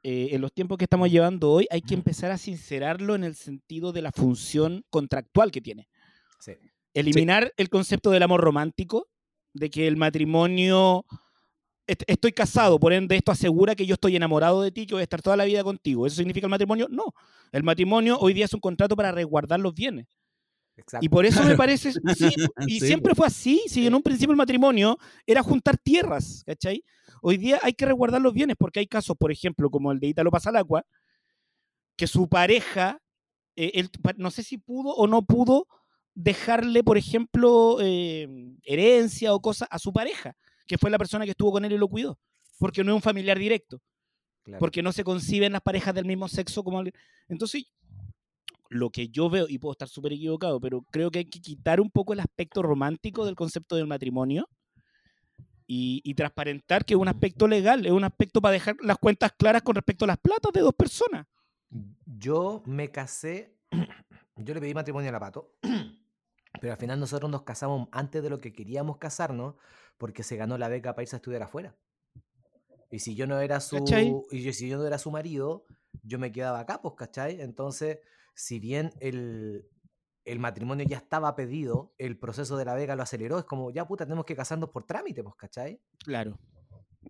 eh, 0.03 0.31
en 0.33 0.41
los 0.41 0.53
tiempos 0.53 0.79
que 0.79 0.85
estamos 0.85 1.11
llevando 1.11 1.53
hoy, 1.53 1.67
hay 1.71 1.83
que 1.83 1.95
empezar 1.95 2.31
a 2.31 2.39
sincerarlo 2.39 3.15
en 3.15 3.25
el 3.25 3.35
sentido 3.35 3.93
de 3.93 4.03
la 4.03 4.13
función 4.13 4.85
contractual 4.91 5.51
que 5.51 5.61
tiene. 5.61 5.89
Sí. 6.41 6.53
Eliminar 6.95 7.53
el 7.57 7.69
concepto 7.69 8.11
del 8.11 8.23
amor 8.23 8.41
romántico, 8.41 9.09
de 9.53 9.71
que 9.71 9.87
el 9.87 9.97
matrimonio, 9.97 11.05
estoy 11.87 12.33
casado, 12.33 12.79
por 12.81 12.93
ende 12.93 13.17
esto 13.17 13.33
asegura 13.33 13.75
que 13.75 13.87
yo 13.87 13.95
estoy 13.95 14.17
enamorado 14.17 14.63
de 14.63 14.73
ti, 14.73 14.87
que 14.87 14.95
voy 14.95 15.01
a 15.01 15.05
estar 15.05 15.23
toda 15.23 15.37
la 15.37 15.45
vida 15.45 15.63
contigo. 15.63 16.07
¿Eso 16.07 16.17
significa 16.17 16.47
el 16.47 16.51
matrimonio? 16.51 16.89
No. 16.91 17.15
El 17.53 17.63
matrimonio 17.63 18.19
hoy 18.19 18.35
día 18.35 18.45
es 18.45 18.55
un 18.55 18.61
contrato 18.61 18.97
para 18.97 19.13
resguardar 19.13 19.61
los 19.61 19.75
bienes. 19.75 20.07
Exacto. 20.77 21.05
Y 21.05 21.09
por 21.09 21.25
eso 21.25 21.43
me 21.43 21.57
parece, 21.57 21.93
sí, 21.93 22.01
y 22.67 22.81
Sí, 22.81 22.87
siempre 22.87 23.15
fue 23.15 23.27
así, 23.27 23.63
si 23.67 23.87
en 23.87 23.95
un 23.95 24.03
principio 24.03 24.33
el 24.33 24.37
matrimonio 24.37 24.99
era 25.27 25.43
juntar 25.43 25.79
tierras, 25.79 26.43
¿cachai? 26.45 26.85
Hoy 27.23 27.39
día 27.39 27.59
hay 27.63 27.73
que 27.73 27.87
resguardar 27.87 28.21
los 28.21 28.35
bienes 28.35 28.57
porque 28.59 28.81
hay 28.81 28.87
casos, 28.87 29.17
por 29.17 29.33
ejemplo, 29.33 29.71
como 29.71 29.91
el 29.93 30.01
de 30.01 30.09
Ítalo 30.09 30.31
Pasalacua, 30.31 30.85
que 31.97 32.07
su 32.07 32.29
pareja, 32.29 33.01
eh, 33.57 33.73
él 33.75 33.91
no 34.17 34.31
sé 34.31 34.43
si 34.43 34.59
pudo 34.59 34.91
o 34.91 35.07
no 35.07 35.23
pudo 35.23 35.67
dejarle, 36.15 36.85
por 36.85 36.99
ejemplo, 36.99 37.79
eh, 37.81 38.29
herencia 38.63 39.33
o 39.35 39.41
cosas 39.41 39.69
a 39.71 39.79
su 39.79 39.93
pareja, 39.93 40.37
que 40.67 40.79
fue 40.79 40.91
la 40.91 40.99
persona 40.99 41.25
que 41.25 41.33
estuvo 41.33 41.53
con 41.53 41.65
él 41.65 41.73
y 41.73 41.79
lo 41.79 41.89
cuidó, 41.89 42.19
porque 42.59 42.83
no 42.85 42.93
es 42.93 42.97
un 42.97 43.03
familiar 43.03 43.39
directo 43.39 43.81
Claro. 44.43 44.61
porque 44.61 44.81
no 44.81 44.93
se 44.93 45.03
conciben 45.03 45.51
las 45.53 45.61
parejas 45.61 45.93
del 45.93 46.05
mismo 46.05 46.29
sexo 46.29 46.63
como 46.63 46.79
alguien. 46.79 46.95
Entonces, 47.27 47.65
lo 48.69 48.91
que 48.91 49.09
yo 49.09 49.29
veo, 49.29 49.47
y 49.49 49.59
puedo 49.59 49.73
estar 49.73 49.89
súper 49.89 50.13
equivocado, 50.13 50.61
pero 50.61 50.83
creo 50.93 51.11
que 51.11 51.19
hay 51.19 51.25
que 51.25 51.41
quitar 51.41 51.81
un 51.81 51.91
poco 51.91 52.13
el 52.13 52.21
aspecto 52.21 52.63
romántico 52.63 53.25
del 53.25 53.35
concepto 53.35 53.75
del 53.75 53.89
matrimonio 53.89 54.49
y, 55.67 56.01
y 56.05 56.15
transparentar 56.15 56.85
que 56.85 56.95
es 56.95 57.01
un 57.01 57.09
aspecto 57.09 57.49
legal, 57.49 57.87
es 57.87 57.91
un 57.93 58.05
aspecto 58.05 58.41
para 58.41 58.53
dejar 58.53 58.77
las 58.83 58.99
cuentas 58.99 59.33
claras 59.37 59.63
con 59.63 59.75
respecto 59.75 60.05
a 60.05 60.09
las 60.09 60.19
platas 60.19 60.53
de 60.53 60.61
dos 60.61 60.75
personas. 60.75 61.27
Yo 62.05 62.63
me 62.67 62.91
casé, 62.93 63.57
yo 64.37 64.55
le 64.55 64.61
pedí 64.61 64.75
matrimonio 64.75 65.09
a 65.09 65.13
la 65.13 65.19
Pato, 65.21 65.57
pero 66.61 66.73
al 66.73 66.79
final 66.79 66.99
nosotros 67.01 67.31
nos 67.31 67.43
casamos 67.43 67.89
antes 67.93 68.23
de 68.23 68.31
lo 68.31 68.41
que 68.41 68.53
queríamos 68.53 68.99
casarnos 68.99 69.55
porque 69.99 70.23
se 70.23 70.37
ganó 70.37 70.59
la 70.59 70.69
beca 70.69 70.95
para 70.95 71.03
irse 71.03 71.17
a 71.17 71.19
estudiar 71.19 71.43
afuera. 71.43 71.77
Y 72.91 73.01
si 73.01 73.15
yo 73.15 73.27
no 73.27 73.41
era 73.41 73.61
su, 73.61 73.79
¿Cachai? 73.79 74.15
y 74.31 74.43
yo- 74.43 74.53
si 74.53 74.69
yo 74.69 74.79
no 74.79 74.87
era 74.87 74.99
su 74.99 75.11
marido, 75.11 75.65
yo 76.03 76.19
me 76.19 76.31
quedaba 76.33 76.61
acá, 76.61 76.81
pues, 76.81 76.95
¿cachai? 76.97 77.41
Entonces, 77.41 77.99
si 78.35 78.61
bien 78.61 78.93
el, 79.01 79.67
el 80.25 80.39
matrimonio 80.39 80.87
ya 80.87 80.99
estaba 80.99 81.35
pedido, 81.35 81.95
el 81.99 82.19
proceso 82.19 82.57
de 82.57 82.65
la 82.65 82.75
beca 82.75 82.95
lo 82.95 83.03
aceleró, 83.03 83.39
es 83.39 83.45
como, 83.45 83.71
ya 83.71 83.87
puta, 83.87 84.05
tenemos 84.05 84.25
que 84.25 84.37
casarnos 84.37 84.71
por 84.71 84.85
trámite, 84.85 85.23
pues, 85.23 85.35
¿cachai? 85.37 85.81
Claro. 86.05 86.39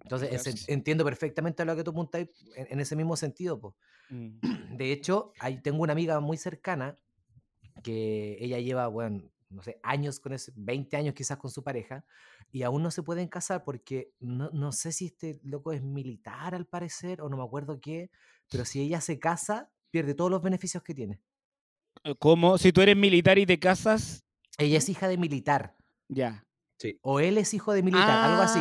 Entonces, 0.02 0.68
entiendo 0.68 1.04
perfectamente 1.04 1.64
lo 1.64 1.74
que 1.74 1.82
tú 1.84 1.90
apuntas 1.90 2.22
en, 2.54 2.66
en 2.70 2.80
ese 2.80 2.96
mismo 2.96 3.16
sentido, 3.16 3.60
pues. 3.60 3.74
Mm. 4.10 4.38
De 4.78 4.92
hecho, 4.92 5.32
ahí 5.40 5.60
tengo 5.62 5.82
una 5.82 5.92
amiga 5.92 6.20
muy 6.20 6.36
cercana 6.36 6.98
que 7.82 8.36
ella 8.40 8.58
lleva, 8.60 8.86
bueno, 8.88 9.30
no 9.56 9.62
sé, 9.62 9.80
años 9.82 10.20
con 10.20 10.32
ese, 10.34 10.52
20 10.54 10.96
años 10.96 11.14
quizás 11.14 11.38
con 11.38 11.50
su 11.50 11.62
pareja, 11.64 12.04
y 12.52 12.62
aún 12.62 12.82
no 12.82 12.90
se 12.90 13.02
pueden 13.02 13.26
casar 13.28 13.64
porque 13.64 14.12
no, 14.20 14.50
no 14.52 14.70
sé 14.72 14.92
si 14.92 15.06
este 15.06 15.40
loco 15.42 15.72
es 15.72 15.82
militar 15.82 16.54
al 16.54 16.66
parecer, 16.66 17.20
o 17.22 17.28
no 17.28 17.36
me 17.36 17.42
acuerdo 17.44 17.80
qué, 17.80 18.10
pero 18.50 18.64
si 18.64 18.80
ella 18.80 19.00
se 19.00 19.18
casa, 19.18 19.70
pierde 19.90 20.14
todos 20.14 20.30
los 20.30 20.42
beneficios 20.42 20.82
que 20.82 20.94
tiene. 20.94 21.20
Como 22.18 22.56
si 22.58 22.72
tú 22.72 22.80
eres 22.82 22.96
militar 22.96 23.38
y 23.38 23.46
te 23.46 23.58
casas, 23.58 24.22
Ella 24.58 24.78
es 24.78 24.88
hija 24.88 25.08
de 25.08 25.16
militar, 25.18 25.76
ya. 26.08 26.46
o 27.02 27.20
él 27.20 27.38
es 27.38 27.52
hijo 27.54 27.72
de 27.72 27.82
militar, 27.82 28.24
algo 28.24 28.42
así. 28.42 28.60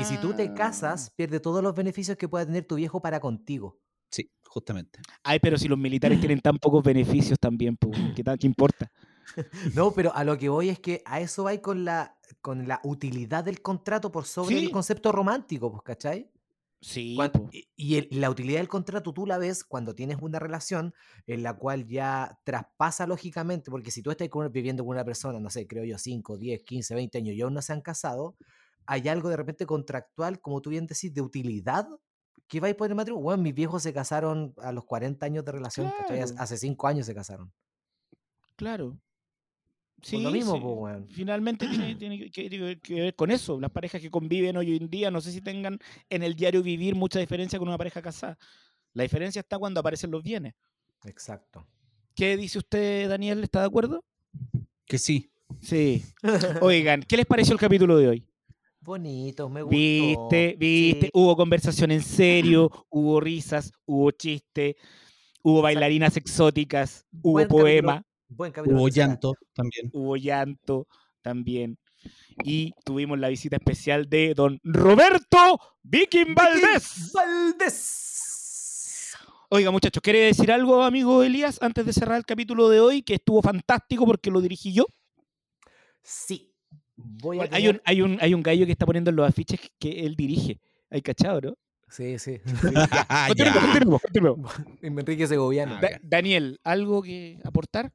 Y 0.00 0.04
si 0.04 0.18
tú 0.20 0.32
te 0.34 0.44
Ah. 0.44 0.54
casas, 0.54 1.10
pierde 1.10 1.40
todos 1.40 1.62
los 1.62 1.74
beneficios 1.74 2.16
que 2.16 2.28
pueda 2.28 2.46
tener 2.46 2.64
tu 2.66 2.76
viejo 2.76 3.00
para 3.02 3.20
contigo. 3.20 3.78
Sí, 4.10 4.30
justamente. 4.44 5.00
Ay, 5.22 5.38
pero 5.40 5.58
si 5.58 5.68
los 5.68 5.78
militares 5.78 6.18
tienen 6.20 6.40
tan 6.40 6.58
pocos 6.58 6.82
beneficios 6.82 7.38
también, 7.38 7.76
pues, 7.76 7.98
¿qué, 8.14 8.22
tal- 8.24 8.38
qué 8.38 8.46
importa? 8.46 8.90
No, 9.74 9.92
pero 9.92 10.14
a 10.14 10.24
lo 10.24 10.38
que 10.38 10.48
voy 10.48 10.68
es 10.68 10.78
que 10.80 11.02
a 11.04 11.20
eso 11.20 11.44
va 11.44 11.56
con 11.58 11.84
la, 11.84 12.18
con 12.40 12.68
la 12.68 12.80
utilidad 12.84 13.44
del 13.44 13.60
contrato 13.62 14.10
por 14.12 14.24
sobre 14.26 14.56
Sí. 14.56 14.64
el 14.66 14.70
concepto 14.70 15.12
romántico, 15.12 15.70
pues, 15.70 15.82
¿cachai? 15.82 16.30
Sí, 16.80 17.16
y 17.74 17.96
el- 17.96 18.08
la 18.12 18.30
utilidad 18.30 18.58
del 18.60 18.68
contrato 18.68 19.12
tú 19.12 19.26
la 19.26 19.38
ves 19.38 19.64
cuando 19.64 19.94
tienes 19.94 20.18
una 20.20 20.38
relación 20.38 20.94
en 21.26 21.42
la 21.42 21.54
cual 21.54 21.86
ya 21.88 22.38
traspasa 22.44 23.06
lógicamente, 23.06 23.70
porque 23.70 23.90
si 23.90 24.02
tú 24.02 24.10
estás 24.10 24.28
viviendo 24.52 24.84
con 24.84 24.94
una 24.94 25.04
persona, 25.04 25.40
no 25.40 25.50
sé, 25.50 25.66
creo 25.66 25.84
yo, 25.84 25.98
5, 25.98 26.36
10, 26.36 26.62
15, 26.62 26.94
20 26.94 27.18
años 27.18 27.34
y 27.34 27.40
aún 27.40 27.54
no 27.54 27.62
se 27.62 27.72
han 27.72 27.80
casado, 27.80 28.36
hay 28.84 29.08
algo 29.08 29.30
de 29.30 29.36
repente 29.38 29.66
contractual, 29.66 30.40
como 30.40 30.60
tú 30.60 30.70
bien 30.70 30.86
decís, 30.86 31.12
de 31.12 31.22
utilidad 31.22 31.88
que 32.46 32.60
va 32.60 32.68
a 32.68 32.70
ir 32.70 32.76
por 32.76 32.88
el 32.88 32.94
matrimonio. 32.94 33.24
Bueno, 33.24 33.42
mis 33.42 33.54
viejos 33.54 33.82
se 33.82 33.92
casaron 33.92 34.54
a 34.58 34.70
los 34.70 34.84
40 34.84 35.26
años 35.26 35.44
de 35.44 35.52
relación. 35.52 35.92
Hace 36.38 36.56
5 36.58 36.86
años 36.86 37.06
se 37.06 37.14
casaron. 37.14 37.52
Claro. 38.56 38.98
Lo 40.12 40.30
mismo, 40.30 40.54
sí. 40.54 40.60
po, 40.60 40.72
weón. 40.74 41.08
Finalmente 41.08 41.66
tiene, 41.68 41.94
tiene 41.96 42.18
que, 42.18 42.30
que- 42.30 42.78
que 42.80 42.94
ver 42.94 43.14
con 43.14 43.30
eso. 43.30 43.58
Las 43.60 43.70
parejas 43.70 44.00
que 44.00 44.10
conviven 44.10 44.56
hoy 44.56 44.76
en 44.76 44.88
día, 44.88 45.10
no 45.10 45.20
sé 45.20 45.32
si 45.32 45.40
tengan 45.40 45.78
en 46.10 46.22
el 46.22 46.34
diario 46.34 46.62
vivir 46.62 46.94
mucha 46.94 47.18
diferencia 47.18 47.58
con 47.58 47.68
una 47.68 47.78
pareja 47.78 48.02
casada. 48.02 48.38
La 48.92 49.02
diferencia 49.02 49.40
está 49.40 49.58
cuando 49.58 49.80
aparecen 49.80 50.10
los 50.10 50.22
bienes. 50.22 50.54
Exacto. 51.04 51.66
¿Qué 52.14 52.36
dice 52.36 52.58
usted, 52.58 53.08
Daniel? 53.08 53.42
¿Está 53.44 53.60
de 53.60 53.66
acuerdo? 53.66 54.04
Que 54.86 54.98
sí. 54.98 55.30
Sí. 55.60 56.02
Oigan, 56.62 57.02
¿qué 57.02 57.16
les 57.16 57.26
pareció 57.26 57.52
el 57.52 57.60
capítulo 57.60 57.96
de 57.98 58.08
hoy? 58.08 58.26
Bonito, 58.80 59.48
me 59.48 59.62
gustó. 59.62 59.76
¿Viste? 59.76 60.56
¿Viste? 60.58 61.06
Sí. 61.06 61.10
Hubo 61.12 61.36
conversación 61.36 61.90
en 61.90 62.02
serio, 62.02 62.70
hubo 62.90 63.20
risas, 63.20 63.72
hubo 63.84 64.10
chiste, 64.12 64.76
hubo 65.42 65.60
bailarinas 65.62 66.16
exóticas, 66.16 67.04
hubo 67.22 67.32
Buen 67.32 67.48
capítulo. 67.48 67.62
Buen 68.28 68.52
capítulo. 68.52 68.80
Hubo 68.80 68.88
llanto 68.88 69.34
también. 69.54 69.90
hubo 69.92 70.16
llanto 70.16 70.88
también. 71.22 71.78
Y 72.44 72.72
tuvimos 72.84 73.18
la 73.18 73.28
visita 73.28 73.56
especial 73.56 74.08
de 74.08 74.34
don 74.34 74.60
Roberto 74.62 75.58
Viking 75.82 76.34
Valdés. 76.34 77.12
Valdés. 77.12 79.14
Oiga, 79.48 79.70
muchachos, 79.70 80.00
¿quiere 80.02 80.20
decir 80.26 80.50
algo, 80.50 80.82
amigo 80.82 81.22
Elías, 81.22 81.58
antes 81.62 81.86
de 81.86 81.92
cerrar 81.92 82.18
el 82.18 82.24
capítulo 82.26 82.68
de 82.68 82.80
hoy, 82.80 83.02
que 83.02 83.14
estuvo 83.14 83.40
fantástico 83.42 84.04
porque 84.04 84.30
lo 84.30 84.40
dirigí 84.40 84.72
yo? 84.72 84.86
Sí. 86.02 86.52
Voy 86.96 87.38
a 87.40 87.48
Hay 87.52 87.68
un, 87.68 87.80
hay, 87.84 88.02
un, 88.02 88.18
hay 88.20 88.34
un 88.34 88.42
gallo 88.42 88.66
que 88.66 88.72
está 88.72 88.86
poniendo 88.86 89.10
en 89.10 89.16
los 89.16 89.28
afiches 89.28 89.60
que 89.78 90.04
él 90.06 90.16
dirige. 90.16 90.60
Hay 90.90 91.00
cachado, 91.02 91.40
¿no? 91.40 91.54
Sí, 91.88 92.18
sí. 92.18 92.40
Continuemos, 93.28 93.62
continuemos, 93.62 94.02
continuemos. 94.02 94.52
Enrique 94.82 95.26
Segoviano. 95.28 95.80
Da- 95.80 96.00
Daniel, 96.02 96.58
¿algo 96.64 97.02
que 97.02 97.38
aportar? 97.44 97.92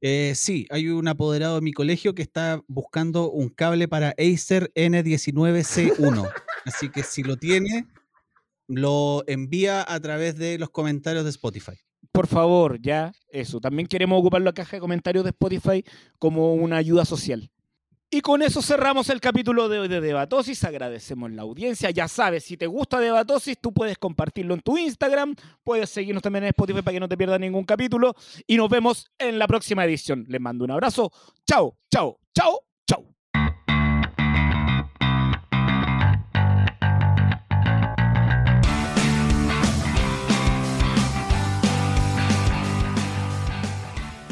Eh, 0.00 0.32
sí, 0.34 0.66
hay 0.70 0.88
un 0.88 1.08
apoderado 1.08 1.56
de 1.56 1.60
mi 1.60 1.72
colegio 1.72 2.14
que 2.14 2.22
está 2.22 2.62
buscando 2.68 3.30
un 3.30 3.48
cable 3.48 3.88
para 3.88 4.14
Acer 4.18 4.72
N19C1. 4.74 6.32
Así 6.64 6.88
que 6.90 7.02
si 7.02 7.22
lo 7.22 7.36
tiene, 7.36 7.86
lo 8.68 9.24
envía 9.26 9.84
a 9.86 9.98
través 10.00 10.36
de 10.36 10.58
los 10.58 10.70
comentarios 10.70 11.24
de 11.24 11.30
Spotify. 11.30 11.78
Por 12.12 12.26
favor, 12.26 12.80
ya, 12.80 13.12
eso. 13.30 13.60
También 13.60 13.88
queremos 13.88 14.20
ocupar 14.20 14.42
la 14.42 14.52
caja 14.52 14.76
de 14.76 14.80
comentarios 14.80 15.24
de 15.24 15.30
Spotify 15.30 15.84
como 16.18 16.54
una 16.54 16.76
ayuda 16.76 17.04
social. 17.04 17.50
Y 18.10 18.22
con 18.22 18.40
eso 18.40 18.62
cerramos 18.62 19.10
el 19.10 19.20
capítulo 19.20 19.68
de 19.68 19.80
hoy 19.80 19.88
de 19.88 20.00
Debatosis. 20.00 20.64
Agradecemos 20.64 21.30
la 21.30 21.42
audiencia. 21.42 21.90
Ya 21.90 22.08
sabes, 22.08 22.42
si 22.42 22.56
te 22.56 22.66
gusta 22.66 23.00
Debatosis, 23.00 23.58
tú 23.60 23.74
puedes 23.74 23.98
compartirlo 23.98 24.54
en 24.54 24.60
tu 24.60 24.78
Instagram. 24.78 25.34
Puedes 25.62 25.90
seguirnos 25.90 26.22
también 26.22 26.44
en 26.44 26.48
Spotify 26.48 26.80
para 26.80 26.94
que 26.94 27.00
no 27.00 27.08
te 27.08 27.18
pierdas 27.18 27.38
ningún 27.38 27.64
capítulo. 27.64 28.14
Y 28.46 28.56
nos 28.56 28.70
vemos 28.70 29.10
en 29.18 29.38
la 29.38 29.46
próxima 29.46 29.84
edición. 29.84 30.24
Les 30.26 30.40
mando 30.40 30.64
un 30.64 30.70
abrazo. 30.70 31.12
Chao, 31.46 31.76
chao, 31.92 32.18
chao, 32.34 32.60
chao. 32.86 33.04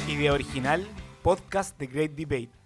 Idea 0.09 0.33
original, 0.33 0.89
podcast 1.23 1.77
The 1.77 1.87
Great 1.87 2.13
Debate. 2.13 2.66